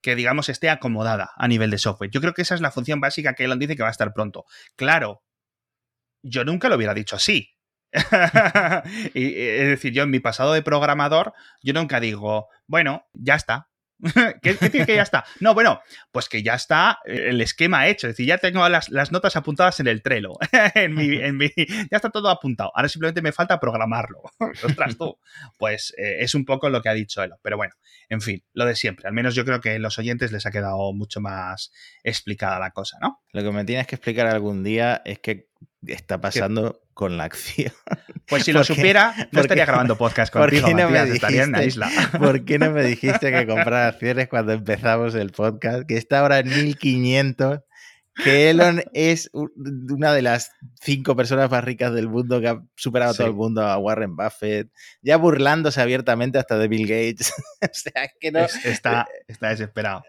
que 0.00 0.16
digamos 0.16 0.48
esté 0.48 0.70
acomodada 0.70 1.30
a 1.36 1.46
nivel 1.46 1.70
de 1.70 1.78
software. 1.78 2.10
Yo 2.10 2.20
creo 2.20 2.32
que 2.32 2.42
esa 2.42 2.54
es 2.54 2.60
la 2.60 2.70
función 2.70 3.00
básica 3.00 3.34
que 3.34 3.44
Elon 3.44 3.58
dice 3.58 3.76
que 3.76 3.82
va 3.82 3.88
a 3.88 3.92
estar 3.92 4.12
pronto. 4.12 4.44
Claro, 4.74 5.22
yo 6.22 6.44
nunca 6.44 6.68
lo 6.68 6.76
hubiera 6.76 6.94
dicho 6.94 7.16
así. 7.16 7.50
y, 9.14 9.40
es 9.40 9.68
decir, 9.68 9.92
yo 9.92 10.02
en 10.02 10.10
mi 10.10 10.20
pasado 10.20 10.54
de 10.54 10.62
programador, 10.62 11.34
yo 11.62 11.74
nunca 11.74 12.00
digo, 12.00 12.48
bueno, 12.66 13.06
ya 13.12 13.34
está, 13.34 13.68
¿Qué, 14.42 14.54
tiene 14.54 14.86
que 14.86 14.96
ya 14.96 15.02
está? 15.02 15.24
No, 15.40 15.54
bueno, 15.54 15.80
pues 16.10 16.28
que 16.28 16.42
ya 16.42 16.54
está 16.54 16.98
el 17.04 17.40
esquema 17.40 17.86
hecho. 17.86 18.08
Es 18.08 18.14
decir, 18.14 18.26
ya 18.26 18.38
tengo 18.38 18.68
las, 18.68 18.90
notas 19.12 19.36
apuntadas 19.36 19.78
en 19.80 19.86
el 19.86 20.02
Trello. 20.02 20.32
ya 20.52 21.96
está 21.96 22.10
todo 22.10 22.28
apuntado. 22.28 22.72
Ahora 22.74 22.88
simplemente 22.88 23.22
me 23.22 23.32
falta 23.32 23.60
programarlo. 23.60 24.22
Ostras, 24.64 24.96
tú. 24.96 25.18
Pues 25.58 25.94
eh, 25.96 26.16
es 26.20 26.34
un 26.34 26.44
poco 26.44 26.68
lo 26.68 26.82
que 26.82 26.88
ha 26.88 26.94
dicho 26.94 27.22
él. 27.22 27.32
Pero 27.42 27.56
bueno, 27.56 27.74
en 28.08 28.20
fin, 28.20 28.42
lo 28.52 28.66
de 28.66 28.74
siempre. 28.74 29.06
Al 29.06 29.14
menos 29.14 29.34
yo 29.34 29.44
creo 29.44 29.60
que 29.60 29.76
a 29.76 29.78
los 29.78 29.98
oyentes 29.98 30.32
les 30.32 30.46
ha 30.46 30.50
quedado 30.50 30.92
mucho 30.92 31.20
más 31.20 31.72
explicada 32.02 32.58
la 32.58 32.72
cosa, 32.72 32.98
¿no? 33.00 33.22
Lo 33.32 33.42
que 33.42 33.52
me 33.52 33.64
tienes 33.64 33.86
que 33.86 33.94
explicar 33.94 34.26
algún 34.26 34.64
día 34.64 35.00
es 35.04 35.20
que 35.20 35.48
está 35.86 36.20
pasando 36.20 36.82
con 36.94 37.16
la 37.16 37.24
acción. 37.24 37.72
Pues 38.28 38.44
si 38.44 38.52
lo 38.52 38.64
supiera, 38.64 39.14
no 39.32 39.42
estaría 39.42 39.66
grabando 39.66 39.98
podcast 39.98 40.32
contigo, 40.32 40.66
¿por 40.66 40.74
no 40.74 40.88
me 40.88 41.02
estaría 41.02 41.42
en 41.42 41.52
la 41.52 41.64
isla. 41.64 41.90
¿Por 42.18 42.46
qué 42.46 42.58
no 42.58 42.70
me 42.70 42.82
dijiste 42.82 43.30
que 43.30 43.46
comprara 43.46 43.88
acciones 43.88 44.28
cuando 44.28 44.52
empezamos 44.52 45.14
el 45.14 45.32
podcast? 45.32 45.86
Que 45.86 45.98
está 45.98 46.20
ahora 46.20 46.38
en 46.38 46.48
1500 46.48 47.60
que 48.14 48.50
Elon 48.50 48.82
es 48.92 49.30
una 49.32 50.12
de 50.12 50.22
las 50.22 50.52
cinco 50.80 51.16
personas 51.16 51.50
más 51.50 51.64
ricas 51.64 51.92
del 51.94 52.08
mundo 52.08 52.40
que 52.40 52.48
ha 52.48 52.62
superado 52.76 53.12
a 53.12 53.14
todo 53.14 53.26
el 53.26 53.34
mundo, 53.34 53.62
a 53.62 53.78
Warren 53.78 54.16
Buffett, 54.16 54.70
ya 55.00 55.16
burlándose 55.16 55.80
abiertamente 55.80 56.38
hasta 56.38 56.58
de 56.58 56.68
Bill 56.68 56.86
Gates. 56.86 57.32
o 57.62 57.68
sea, 57.72 58.10
que 58.20 58.30
no. 58.30 58.40
está, 58.64 59.06
está 59.26 59.48
desesperado. 59.48 60.02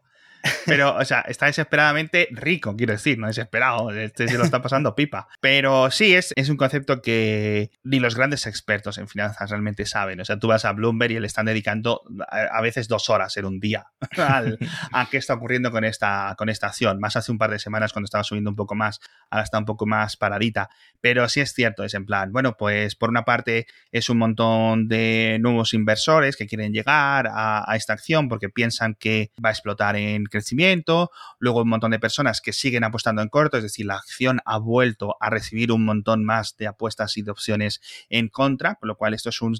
Pero, 0.65 0.95
o 0.95 1.06
sea, 1.06 1.21
está 1.21 1.45
desesperadamente 1.45 2.27
rico, 2.32 2.75
quiero 2.75 2.93
decir, 2.93 3.17
no 3.17 3.27
desesperado. 3.27 3.91
Este 3.91 4.27
se 4.27 4.38
lo 4.38 4.43
está 4.43 4.62
pasando 4.62 4.95
pipa. 4.95 5.27
Pero 5.39 5.89
sí, 5.89 6.15
es, 6.15 6.34
es 6.36 6.49
un 6.49 6.58
concepto 6.58 7.01
que 7.01 7.71
ni 7.84 7.99
los 7.99 8.15
grandes 8.15 8.45
expertos 8.45 8.97
en 8.97 9.08
finanzas 9.08 9.49
realmente 9.49 9.86
saben. 9.86 10.19
O 10.19 10.25
sea, 10.25 10.38
tú 10.38 10.47
vas 10.47 10.65
a 10.65 10.73
Bloomberg 10.73 11.13
y 11.13 11.19
le 11.19 11.27
están 11.27 11.45
dedicando 11.45 12.01
a, 12.29 12.62
veces 12.62 12.88
dos 12.88 13.10
horas 13.10 13.36
en 13.38 13.45
un 13.45 13.60
día 13.60 13.88
a 14.17 15.08
qué 15.10 15.17
está 15.17 15.34
ocurriendo 15.34 15.71
con 15.71 15.84
esta, 15.84 16.36
con 16.38 16.49
esta 16.49 16.67
acción. 16.67 16.99
Más 16.99 17.15
hace 17.15 17.32
un 17.32 17.38
par 17.38 17.51
de 17.51 17.60
semanas 17.60 17.93
cuando 17.93 18.06
estaba 18.06 18.23
subiendo 18.23 18.49
un 18.49 18.56
poco 18.56 18.75
más, 18.75 18.99
ahora 19.29 19.43
está 19.43 19.60
un 19.60 19.65
poco 19.65 19.86
más 19.86 20.17
paradita. 20.17 20.69
Pero 21.01 21.27
sí 21.29 21.41
es 21.41 21.53
cierto, 21.53 21.84
es 21.84 21.93
en 21.93 22.06
plan, 22.06 22.32
bueno, 22.32 22.56
pues 22.58 22.95
por 22.95 23.10
una 23.10 23.23
parte 23.23 23.67
es 23.91 24.10
un 24.10 24.17
montón 24.17 24.88
de 24.88 25.38
nuevos 25.41 25.73
inversores 25.73 26.36
que 26.36 26.47
quieren 26.47 26.73
llegar 26.73 27.27
a, 27.27 27.69
a 27.69 27.75
esta 27.75 27.93
acción 27.93 28.27
porque 28.27 28.49
piensan 28.49 28.95
que 28.95 29.32
va 29.43 29.49
a 29.49 29.51
explotar 29.51 29.95
en 29.95 30.25
crecimiento, 30.33 31.11
luego 31.39 31.61
un 31.61 31.69
montón 31.69 31.91
de 31.91 31.99
personas 31.99 32.41
que 32.41 32.51
siguen 32.51 32.83
apostando 32.83 33.21
en 33.21 33.29
corto, 33.29 33.57
es 33.57 33.63
decir, 33.63 33.85
la 33.85 33.95
acción 33.95 34.41
ha 34.45 34.57
vuelto 34.57 35.15
a 35.19 35.29
recibir 35.29 35.71
un 35.71 35.85
montón 35.85 36.25
más 36.25 36.57
de 36.57 36.67
apuestas 36.67 37.15
y 37.17 37.21
de 37.21 37.31
opciones 37.31 37.81
en 38.09 38.27
contra, 38.27 38.75
con 38.75 38.87
lo 38.87 38.97
cual 38.97 39.13
esto 39.13 39.29
es 39.29 39.41
un, 39.41 39.55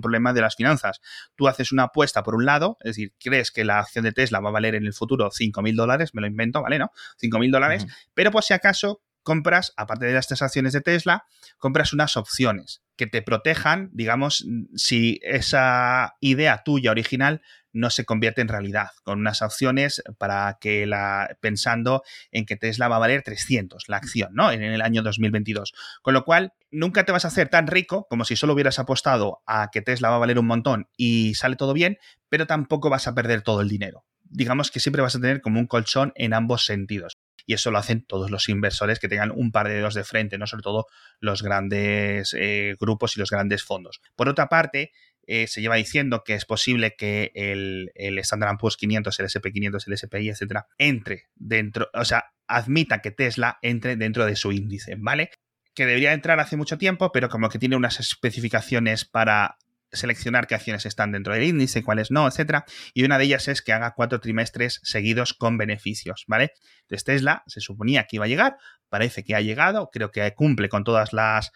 problema 0.00 0.32
de 0.32 0.40
las 0.40 0.56
finanzas. 0.56 1.00
Tú 1.34 1.48
haces 1.48 1.72
una 1.72 1.84
apuesta 1.84 2.22
por 2.22 2.34
un 2.34 2.44
lado, 2.44 2.76
es 2.80 2.90
decir, 2.90 3.12
crees 3.18 3.50
que 3.50 3.64
la 3.64 3.80
acción 3.80 4.04
de 4.04 4.12
Tesla 4.12 4.40
va 4.40 4.50
a 4.50 4.52
valer 4.52 4.74
en 4.74 4.86
el 4.86 4.92
futuro 4.92 5.30
5.000 5.30 5.74
dólares, 5.74 6.14
me 6.14 6.20
lo 6.20 6.26
invento, 6.26 6.62
¿vale? 6.62 6.78
¿No? 6.78 6.90
5.000 7.20 7.50
dólares, 7.50 7.86
pero 8.14 8.30
por 8.30 8.44
si 8.44 8.54
acaso 8.54 9.02
compras, 9.22 9.72
aparte 9.76 10.06
de 10.06 10.14
las 10.14 10.26
tres 10.26 10.42
acciones 10.42 10.72
de 10.72 10.80
Tesla, 10.80 11.24
compras 11.58 11.92
unas 11.92 12.16
opciones 12.16 12.82
que 12.96 13.06
te 13.06 13.22
protejan, 13.22 13.88
digamos, 13.92 14.46
si 14.74 15.20
esa 15.22 16.16
idea 16.20 16.62
tuya 16.64 16.90
original 16.90 17.40
no 17.72 17.90
se 17.90 18.04
convierte 18.04 18.40
en 18.40 18.48
realidad, 18.48 18.88
con 19.04 19.20
unas 19.20 19.42
opciones 19.42 20.02
para 20.18 20.58
que 20.60 20.86
la, 20.86 21.36
pensando 21.40 22.02
en 22.30 22.44
que 22.44 22.56
Tesla 22.56 22.88
va 22.88 22.96
a 22.96 23.00
valer 23.00 23.22
300 23.22 23.88
la 23.88 23.96
acción, 23.96 24.34
¿no? 24.34 24.50
En 24.50 24.62
el 24.62 24.82
año 24.82 25.02
2022. 25.02 25.72
Con 26.02 26.14
lo 26.14 26.24
cual, 26.24 26.52
nunca 26.70 27.04
te 27.04 27.12
vas 27.12 27.24
a 27.24 27.28
hacer 27.28 27.48
tan 27.48 27.66
rico 27.66 28.06
como 28.08 28.24
si 28.24 28.36
solo 28.36 28.54
hubieras 28.54 28.78
apostado 28.78 29.40
a 29.46 29.70
que 29.72 29.82
Tesla 29.82 30.10
va 30.10 30.16
a 30.16 30.20
valer 30.20 30.38
un 30.38 30.46
montón 30.46 30.88
y 30.96 31.34
sale 31.34 31.56
todo 31.56 31.72
bien, 31.72 31.98
pero 32.28 32.46
tampoco 32.46 32.90
vas 32.90 33.06
a 33.06 33.14
perder 33.14 33.42
todo 33.42 33.60
el 33.60 33.68
dinero. 33.68 34.04
Digamos 34.24 34.70
que 34.70 34.80
siempre 34.80 35.02
vas 35.02 35.16
a 35.16 35.20
tener 35.20 35.40
como 35.40 35.58
un 35.58 35.66
colchón 35.66 36.12
en 36.16 36.34
ambos 36.34 36.64
sentidos. 36.64 37.16
Y 37.46 37.54
eso 37.54 37.70
lo 37.70 37.78
hacen 37.78 38.02
todos 38.02 38.30
los 38.30 38.48
inversores 38.48 38.98
que 38.98 39.08
tengan 39.08 39.30
un 39.30 39.52
par 39.52 39.68
de 39.68 39.74
dedos 39.74 39.94
de 39.94 40.04
frente, 40.04 40.38
no 40.38 40.46
sobre 40.46 40.62
todo 40.62 40.86
los 41.20 41.42
grandes 41.42 42.34
eh, 42.38 42.76
grupos 42.78 43.16
y 43.16 43.20
los 43.20 43.30
grandes 43.30 43.62
fondos. 43.62 44.00
Por 44.16 44.28
otra 44.28 44.48
parte, 44.48 44.92
eh, 45.26 45.46
se 45.46 45.60
lleva 45.60 45.76
diciendo 45.76 46.24
que 46.24 46.34
es 46.34 46.44
posible 46.44 46.96
que 46.96 47.30
el, 47.34 47.92
el 47.94 48.18
Standard 48.18 48.58
Poor's 48.58 48.76
500, 48.76 49.20
el 49.20 49.26
SP500, 49.26 49.84
el 49.86 49.98
SPI, 49.98 50.28
etcétera, 50.30 50.66
entre 50.76 51.28
dentro, 51.36 51.88
o 51.94 52.04
sea, 52.04 52.32
admita 52.48 53.00
que 53.00 53.12
Tesla 53.12 53.58
entre 53.62 53.96
dentro 53.96 54.26
de 54.26 54.34
su 54.34 54.50
índice, 54.52 54.96
¿vale? 54.98 55.30
Que 55.74 55.86
debería 55.86 56.12
entrar 56.12 56.40
hace 56.40 56.56
mucho 56.56 56.78
tiempo, 56.78 57.12
pero 57.12 57.28
como 57.28 57.48
que 57.48 57.60
tiene 57.60 57.76
unas 57.76 58.00
especificaciones 58.00 59.04
para 59.04 59.56
seleccionar 59.92 60.46
qué 60.46 60.54
acciones 60.54 60.86
están 60.86 61.12
dentro 61.12 61.34
del 61.34 61.44
índice, 61.44 61.82
cuáles 61.82 62.10
no, 62.10 62.26
etcétera. 62.26 62.64
Y 62.94 63.04
una 63.04 63.18
de 63.18 63.24
ellas 63.24 63.48
es 63.48 63.62
que 63.62 63.72
haga 63.72 63.94
cuatro 63.94 64.20
trimestres 64.20 64.80
seguidos 64.82 65.34
con 65.34 65.58
beneficios, 65.58 66.24
¿vale? 66.26 66.52
Entonces 66.82 67.04
Tesla 67.04 67.42
se 67.46 67.60
suponía 67.60 68.04
que 68.04 68.16
iba 68.16 68.24
a 68.24 68.28
llegar, 68.28 68.56
parece 68.88 69.24
que 69.24 69.34
ha 69.34 69.40
llegado, 69.40 69.90
creo 69.92 70.10
que 70.10 70.32
cumple 70.34 70.68
con 70.68 70.84
todas 70.84 71.12
las 71.12 71.52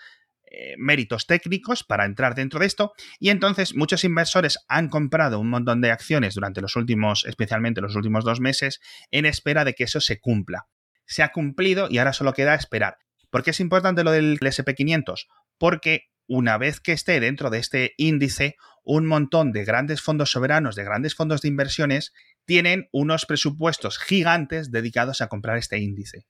eh, 0.57 0.75
méritos 0.79 1.27
técnicos 1.27 1.83
para 1.83 2.05
entrar 2.05 2.37
dentro 2.37 2.61
de 2.61 2.67
esto 2.67 2.93
y 3.19 3.31
entonces 3.31 3.75
muchos 3.75 4.05
inversores 4.05 4.59
han 4.69 4.89
comprado 4.89 5.41
un 5.41 5.51
montón 5.51 5.81
de 5.81 5.91
acciones 5.91 6.35
durante 6.35 6.61
los 6.61 6.77
últimos, 6.77 7.25
especialmente 7.25 7.81
los 7.81 7.97
últimos 7.97 8.25
dos 8.25 8.41
meses, 8.41 8.81
en 9.11 9.27
espera 9.27 9.65
de 9.65 9.75
que 9.75 9.85
eso 9.85 10.01
se 10.01 10.21
cumpla. 10.21 10.67
Se 11.07 11.23
ha 11.25 11.31
cumplido 11.31 11.89
y 11.91 11.99
ahora 11.99 12.13
solo 12.13 12.35
queda 12.35 12.55
esperar. 12.55 12.99
¿Por 13.31 13.43
qué 13.43 13.51
es 13.51 13.59
importante 13.59 14.05
lo 14.05 14.13
del 14.13 14.39
SP500? 14.39 15.27
Porque 15.59 16.05
una 16.27 16.59
vez 16.59 16.81
que 16.81 16.93
esté 16.93 17.21
dentro 17.21 17.51
de 17.51 17.59
este 17.59 17.95
índice, 17.97 18.57
un 18.83 19.07
montón 19.07 19.53
de 19.53 19.65
grandes 19.65 20.03
fondos 20.03 20.31
soberanos, 20.31 20.77
de 20.77 20.85
grandes 20.85 21.15
fondos 21.15 21.43
de 21.43 21.49
inversiones, 21.49 22.13
tienen 22.45 22.89
unos 22.93 23.27
presupuestos 23.27 23.99
gigantes 23.99 24.71
dedicados 24.71 25.21
a 25.21 25.29
comprar 25.29 25.57
este 25.57 25.79
índice. 25.79 26.27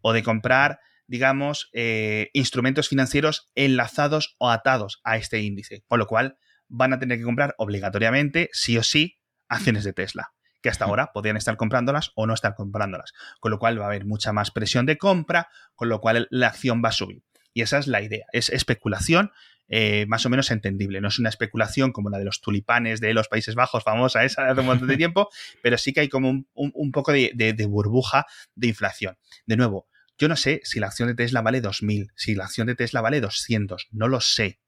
O 0.00 0.12
de 0.12 0.22
comprar 0.22 0.80
digamos, 1.10 1.70
eh, 1.72 2.30
instrumentos 2.34 2.88
financieros 2.88 3.50
enlazados 3.56 4.36
o 4.38 4.48
atados 4.48 5.00
a 5.02 5.16
este 5.16 5.40
índice, 5.40 5.82
con 5.88 5.98
lo 5.98 6.06
cual 6.06 6.38
van 6.68 6.92
a 6.92 7.00
tener 7.00 7.18
que 7.18 7.24
comprar 7.24 7.56
obligatoriamente, 7.58 8.48
sí 8.52 8.78
o 8.78 8.84
sí, 8.84 9.18
acciones 9.48 9.82
de 9.82 9.92
Tesla, 9.92 10.30
que 10.62 10.68
hasta 10.68 10.84
ahora 10.84 11.10
podían 11.12 11.36
estar 11.36 11.56
comprándolas 11.56 12.12
o 12.14 12.28
no 12.28 12.34
estar 12.34 12.54
comprándolas, 12.54 13.12
con 13.40 13.50
lo 13.50 13.58
cual 13.58 13.80
va 13.80 13.86
a 13.86 13.88
haber 13.88 14.04
mucha 14.04 14.32
más 14.32 14.52
presión 14.52 14.86
de 14.86 14.98
compra, 14.98 15.48
con 15.74 15.88
lo 15.88 16.00
cual 16.00 16.28
la 16.30 16.46
acción 16.46 16.80
va 16.80 16.90
a 16.90 16.92
subir. 16.92 17.24
Y 17.52 17.62
esa 17.62 17.78
es 17.78 17.86
la 17.86 18.02
idea, 18.02 18.26
es 18.32 18.48
especulación 18.48 19.32
eh, 19.72 20.04
más 20.08 20.26
o 20.26 20.30
menos 20.30 20.50
entendible. 20.50 21.00
No 21.00 21.08
es 21.08 21.20
una 21.20 21.28
especulación 21.28 21.92
como 21.92 22.10
la 22.10 22.18
de 22.18 22.24
los 22.24 22.40
tulipanes 22.40 23.00
de 23.00 23.14
los 23.14 23.28
Países 23.28 23.54
Bajos, 23.54 23.84
famosa 23.84 24.24
esa 24.24 24.42
de 24.42 24.50
hace 24.50 24.60
un 24.60 24.66
montón 24.66 24.88
de 24.88 24.96
tiempo, 24.96 25.28
pero 25.62 25.78
sí 25.78 25.92
que 25.92 26.00
hay 26.00 26.08
como 26.08 26.44
un, 26.52 26.92
poco 26.92 27.12
de, 27.12 27.66
burbuja 27.68 28.26
de 28.56 28.66
inflación. 28.66 29.16
De 29.46 29.56
nuevo, 29.56 29.86
yo 30.18 30.28
no 30.28 30.34
sé 30.34 30.60
si 30.64 30.80
la 30.80 30.88
acción 30.88 31.08
de 31.08 31.14
Tesla 31.14 31.40
vale 31.40 31.62
2.000, 31.62 32.10
si 32.16 32.34
la 32.34 32.44
acción 32.44 32.66
de 32.66 32.74
Tesla 32.74 33.00
vale 33.00 33.20
200, 33.20 33.88
no 33.92 34.08
lo 34.08 34.20
sé. 34.20 34.58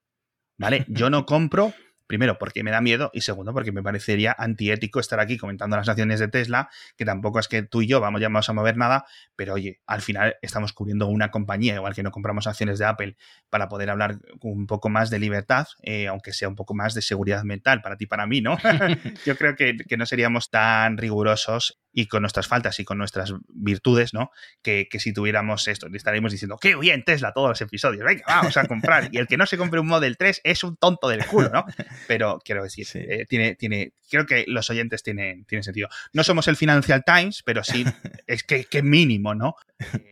¿Vale? 0.57 0.85
Yo 0.87 1.11
no 1.11 1.27
compro 1.27 1.75
Primero, 2.13 2.37
porque 2.37 2.63
me 2.63 2.71
da 2.71 2.83
miedo 2.83 3.11
y 3.15 3.23
segundo, 3.23 3.55
porque 3.55 3.73
me 3.73 3.83
parecería 3.83 4.37
antiético 4.39 5.01
estar 5.01 5.19
aquí 5.19 5.39
comentando 5.39 5.79
las 5.79 5.89
acciones 5.89 6.21
de 6.21 6.29
Tesla, 6.29 6.69
que 6.95 7.07
tampoco 7.07 7.39
es 7.39 7.49
que 7.49 7.63
tú 7.63 7.81
y 7.81 7.87
yo 7.87 8.01
vamos, 8.01 8.21
ya 8.21 8.27
vamos 8.27 8.47
a 8.51 8.53
mover 8.53 8.77
nada, 8.77 9.07
pero 9.35 9.55
oye, 9.55 9.81
al 9.87 10.03
final 10.03 10.37
estamos 10.43 10.75
cubriendo 10.75 11.07
una 11.07 11.31
compañía, 11.31 11.77
igual 11.77 11.95
que 11.95 12.03
no 12.03 12.11
compramos 12.11 12.47
acciones 12.47 12.79
de 12.79 12.85
Apple, 12.85 13.17
para 13.49 13.71
poder 13.71 13.89
hablar 13.89 14.19
un 14.43 14.67
poco 14.67 14.91
más 14.91 15.09
de 15.09 15.21
libertad, 15.21 15.69
eh, 15.81 16.07
aunque 16.07 16.35
sea 16.35 16.51
un 16.51 16.55
poco 16.55 16.75
más 16.75 16.93
de 16.93 17.01
seguridad 17.01 17.45
mental 17.45 17.81
para 17.81 17.97
ti, 17.97 18.05
para 18.05 18.27
mí, 18.27 18.43
¿no? 18.43 18.59
yo 19.25 19.35
creo 19.39 19.57
que, 19.57 19.75
no 19.97 20.05
seríamos 20.05 20.51
tan 20.51 20.99
rigurosos 20.99 21.81
y 21.93 22.07
con 22.07 22.23
nuestras 22.23 22.47
faltas 22.47 22.81
y 22.81 22.85
con 22.85 22.99
nuestras 22.99 23.35
virtudes, 23.49 24.15
¿no? 24.15 24.31
Que, 24.63 24.89
si 24.99 25.13
tuviéramos 25.13 25.69
esto, 25.69 25.89
estaríamos 25.93 26.33
diciendo, 26.33 26.59
qué 26.59 26.77
bien 26.77 27.05
Tesla 27.05 27.33
todos 27.33 27.51
los 27.51 27.61
episodios, 27.61 28.05
venga, 28.05 28.25
vamos 28.27 28.57
a 28.57 28.67
comprar. 28.67 29.09
Y 29.13 29.19
el 29.19 29.27
que 29.27 29.37
no 29.37 29.47
se 29.47 29.59
compre 29.59 29.81
un 29.81 29.87
Model 29.87 30.17
3 30.17 30.41
es 30.45 30.65
un 30.65 30.77
tonto 30.77 31.09
del 31.09 31.27
culo, 31.27 31.51
¿no? 31.51 31.65
pero 32.09 32.41
quiero 32.45 32.63
decir, 32.63 32.87
eh, 32.95 33.27
tiene, 33.29 33.55
tiene, 33.57 33.93
creo 34.11 34.27
que 34.27 34.45
los 34.49 34.71
oyentes 34.71 35.03
tienen, 35.03 35.45
tienen 35.45 35.65
sentido. 35.65 35.89
No 36.13 36.25
somos 36.25 36.49
el 36.49 36.57
Financial 36.57 37.03
Times, 37.05 37.43
pero 37.45 37.63
sí 37.63 37.85
es 38.27 38.43
que, 38.45 38.65
que 38.65 38.83
mínimo, 38.83 39.35
¿no? 39.35 39.57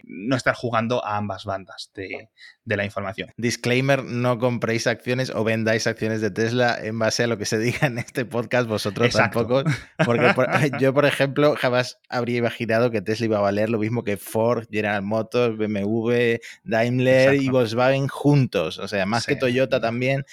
no 0.05 0.37
estar 0.37 0.55
jugando 0.55 1.05
a 1.05 1.17
ambas 1.17 1.45
bandas 1.45 1.91
de, 1.95 2.29
la 2.77 2.85
información. 2.85 3.31
Disclaimer, 3.37 4.05
no 4.05 4.39
compréis 4.39 4.87
acciones 4.87 5.31
o 5.31 5.45
vendáis 5.45 5.87
acciones 5.87 6.21
de 6.21 6.31
Tesla 6.31 6.79
en 6.81 6.99
base 6.99 7.25
a 7.25 7.27
lo 7.27 7.39
que 7.39 7.45
se 7.45 7.59
diga 7.59 7.87
en 7.87 7.99
este 7.99 8.25
podcast, 8.25 8.69
vosotros 8.69 9.13
tampoco. 9.13 9.65
Porque 10.05 10.33
yo, 10.81 10.95
por 10.95 11.07
ejemplo, 11.07 11.55
jamás 11.57 11.99
habría 12.09 12.39
imaginado 12.39 12.91
que 12.91 13.03
Tesla 13.03 13.27
iba 13.27 13.39
a 13.39 13.43
valer 13.43 13.71
lo 13.71 13.79
mismo 13.79 14.05
que 14.05 14.17
Ford, 14.17 14.67
General 14.71 15.03
Motors, 15.03 15.57
BMW, 15.57 16.37
Daimler 16.65 17.35
y 17.35 17.49
Volkswagen 17.49 18.09
juntos. 18.09 18.79
O 18.79 18.89
sea, 18.89 19.07
más 19.07 19.27
que 19.27 19.37
Toyota 19.37 19.81
también. 19.81 20.25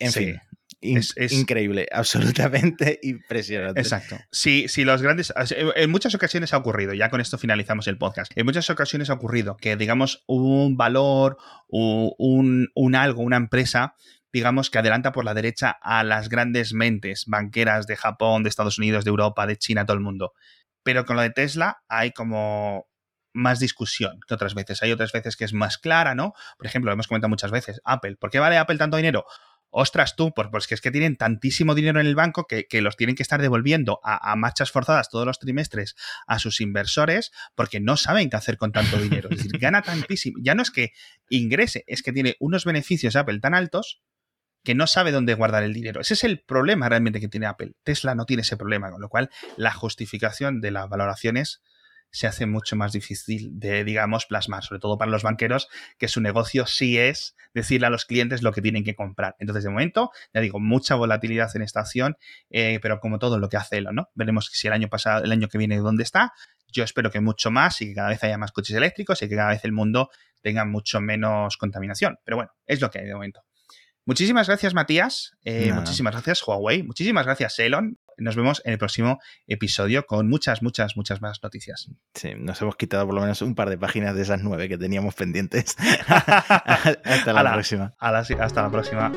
En 0.00 0.12
fin 0.12 0.40
es, 0.80 1.32
increíble, 1.32 1.86
absolutamente 1.92 2.98
impresionante. 3.02 3.80
Exacto. 3.80 4.18
Si, 4.30 4.68
si 4.68 4.84
los 4.84 5.02
grandes. 5.02 5.32
En 5.76 5.90
muchas 5.90 6.14
ocasiones 6.14 6.52
ha 6.52 6.58
ocurrido, 6.58 6.94
ya 6.94 7.10
con 7.10 7.20
esto 7.20 7.38
finalizamos 7.38 7.86
el 7.88 7.98
podcast. 7.98 8.32
En 8.36 8.46
muchas 8.46 8.68
ocasiones 8.70 9.10
ha 9.10 9.14
ocurrido 9.14 9.56
que, 9.56 9.76
digamos, 9.76 10.24
un 10.26 10.76
valor, 10.76 11.38
un, 11.68 12.68
un 12.74 12.94
algo, 12.94 13.22
una 13.22 13.36
empresa 13.36 13.94
digamos, 14.30 14.68
que 14.70 14.78
adelanta 14.78 15.10
por 15.10 15.24
la 15.24 15.32
derecha 15.32 15.78
a 15.80 16.04
las 16.04 16.28
grandes 16.28 16.74
mentes 16.74 17.24
banqueras 17.26 17.86
de 17.86 17.96
Japón, 17.96 18.42
de 18.42 18.50
Estados 18.50 18.78
Unidos, 18.78 19.04
de 19.04 19.08
Europa, 19.08 19.46
de 19.46 19.56
China, 19.56 19.86
todo 19.86 19.96
el 19.96 20.02
mundo. 20.02 20.34
Pero 20.82 21.06
con 21.06 21.16
lo 21.16 21.22
de 21.22 21.30
Tesla 21.30 21.82
hay 21.88 22.12
como 22.12 22.88
más 23.32 23.58
discusión 23.58 24.20
que 24.26 24.34
otras 24.34 24.54
veces. 24.54 24.82
Hay 24.82 24.92
otras 24.92 25.12
veces 25.12 25.36
que 25.36 25.44
es 25.44 25.52
más 25.52 25.78
clara, 25.78 26.14
¿no? 26.14 26.34
Por 26.56 26.66
ejemplo, 26.66 26.90
lo 26.90 26.94
hemos 26.94 27.08
comentado 27.08 27.28
muchas 27.28 27.50
veces, 27.50 27.80
Apple. 27.84 28.16
¿Por 28.16 28.30
qué 28.30 28.38
vale 28.38 28.58
Apple 28.58 28.78
tanto 28.78 28.96
dinero? 28.96 29.24
Ostras 29.70 30.16
tú, 30.16 30.32
pues, 30.34 30.48
pues 30.50 30.66
que 30.66 30.74
es 30.74 30.80
que 30.80 30.90
tienen 30.90 31.16
tantísimo 31.16 31.74
dinero 31.74 32.00
en 32.00 32.06
el 32.06 32.14
banco 32.14 32.46
que, 32.46 32.66
los 32.80 32.96
tienen 32.96 33.16
que 33.16 33.22
estar 33.22 33.40
devolviendo 33.40 34.00
a, 34.02 34.34
marchas 34.36 34.70
forzadas 34.70 35.10
todos 35.10 35.26
los 35.26 35.38
trimestres 35.38 35.96
a 36.26 36.38
sus 36.38 36.60
inversores 36.60 37.32
porque 37.54 37.80
no 37.80 37.96
saben 37.96 38.30
qué 38.30 38.36
hacer 38.36 38.56
con 38.56 38.72
tanto 38.72 38.98
dinero. 38.98 39.28
Es 39.30 39.38
decir, 39.38 39.58
gana 39.58 39.82
tantísimo. 39.82 40.38
Ya 40.42 40.54
no 40.54 40.62
es 40.62 40.70
que 40.70 40.92
ingrese, 41.28 41.84
es 41.86 42.02
que 42.02 42.12
tiene 42.12 42.36
unos 42.40 42.64
beneficios 42.64 43.16
Apple 43.16 43.40
tan 43.40 43.54
altos 43.54 44.02
que 44.64 44.74
no 44.74 44.86
sabe 44.86 45.12
dónde 45.12 45.34
guardar 45.34 45.62
el 45.62 45.72
dinero. 45.72 46.00
Ese 46.00 46.14
es 46.14 46.24
el 46.24 46.40
problema 46.40 46.88
realmente 46.88 47.20
que 47.20 47.28
tiene 47.28 47.46
Apple. 47.46 47.72
Tesla 47.84 48.14
no 48.14 48.26
tiene 48.26 48.42
ese 48.42 48.56
problema, 48.56 48.90
con 48.90 49.00
lo 49.00 49.08
cual 49.08 49.30
la 49.56 49.72
justificación 49.72 50.60
de 50.60 50.70
las 50.70 50.88
valoraciones 50.88 51.62
se 52.10 52.26
hace 52.26 52.46
mucho 52.46 52.76
más 52.76 52.92
difícil 52.92 53.58
de, 53.58 53.84
digamos, 53.84 54.26
plasmar, 54.26 54.64
sobre 54.64 54.80
todo 54.80 54.98
para 54.98 55.10
los 55.10 55.22
banqueros, 55.22 55.68
que 55.98 56.08
su 56.08 56.20
negocio 56.20 56.66
sí 56.66 56.98
es 56.98 57.36
decirle 57.54 57.86
a 57.86 57.90
los 57.90 58.04
clientes 58.04 58.42
lo 58.42 58.52
que 58.52 58.62
tienen 58.62 58.84
que 58.84 58.94
comprar. 58.94 59.36
Entonces, 59.38 59.64
de 59.64 59.70
momento, 59.70 60.10
ya 60.32 60.40
digo, 60.40 60.60
mucha 60.60 60.94
volatilidad 60.94 61.54
en 61.54 61.62
esta 61.62 61.80
acción, 61.80 62.16
eh, 62.50 62.78
pero 62.82 63.00
como 63.00 63.18
todo 63.18 63.38
lo 63.38 63.48
que 63.48 63.56
hace 63.56 63.78
Elon, 63.78 63.94
¿no? 63.94 64.08
Veremos 64.14 64.50
si 64.52 64.66
el 64.66 64.72
año 64.72 64.88
pasado, 64.88 65.24
el 65.24 65.32
año 65.32 65.48
que 65.48 65.58
viene, 65.58 65.76
dónde 65.78 66.02
está. 66.02 66.32
Yo 66.70 66.84
espero 66.84 67.10
que 67.10 67.20
mucho 67.20 67.50
más 67.50 67.80
y 67.80 67.88
que 67.88 67.94
cada 67.94 68.08
vez 68.08 68.22
haya 68.24 68.38
más 68.38 68.52
coches 68.52 68.76
eléctricos 68.76 69.22
y 69.22 69.28
que 69.28 69.36
cada 69.36 69.50
vez 69.50 69.64
el 69.64 69.72
mundo 69.72 70.10
tenga 70.42 70.64
mucho 70.64 71.00
menos 71.00 71.56
contaminación. 71.56 72.18
Pero 72.24 72.36
bueno, 72.36 72.52
es 72.66 72.80
lo 72.80 72.90
que 72.90 73.00
hay 73.00 73.06
de 73.06 73.14
momento. 73.14 73.42
Muchísimas 74.04 74.46
gracias, 74.46 74.72
Matías. 74.72 75.32
Eh, 75.44 75.72
muchísimas 75.72 76.14
gracias, 76.14 76.46
Huawei. 76.46 76.82
Muchísimas 76.82 77.26
gracias, 77.26 77.58
Elon. 77.58 77.98
Nos 78.18 78.36
vemos 78.36 78.62
en 78.64 78.72
el 78.72 78.78
próximo 78.78 79.20
episodio 79.46 80.06
con 80.06 80.28
muchas, 80.28 80.62
muchas, 80.62 80.96
muchas 80.96 81.20
más 81.20 81.42
noticias. 81.42 81.90
Sí, 82.14 82.32
nos 82.36 82.60
hemos 82.62 82.76
quitado 82.76 83.06
por 83.06 83.14
lo 83.14 83.20
menos 83.20 83.42
un 83.42 83.54
par 83.54 83.70
de 83.70 83.78
páginas 83.78 84.14
de 84.14 84.22
esas 84.22 84.42
nueve 84.42 84.68
que 84.68 84.78
teníamos 84.78 85.14
pendientes. 85.14 85.76
hasta 86.08 87.32
la, 87.32 87.52
próxima. 87.52 87.94
hasta 87.98 88.62
la 88.62 88.70
próxima. 88.70 89.12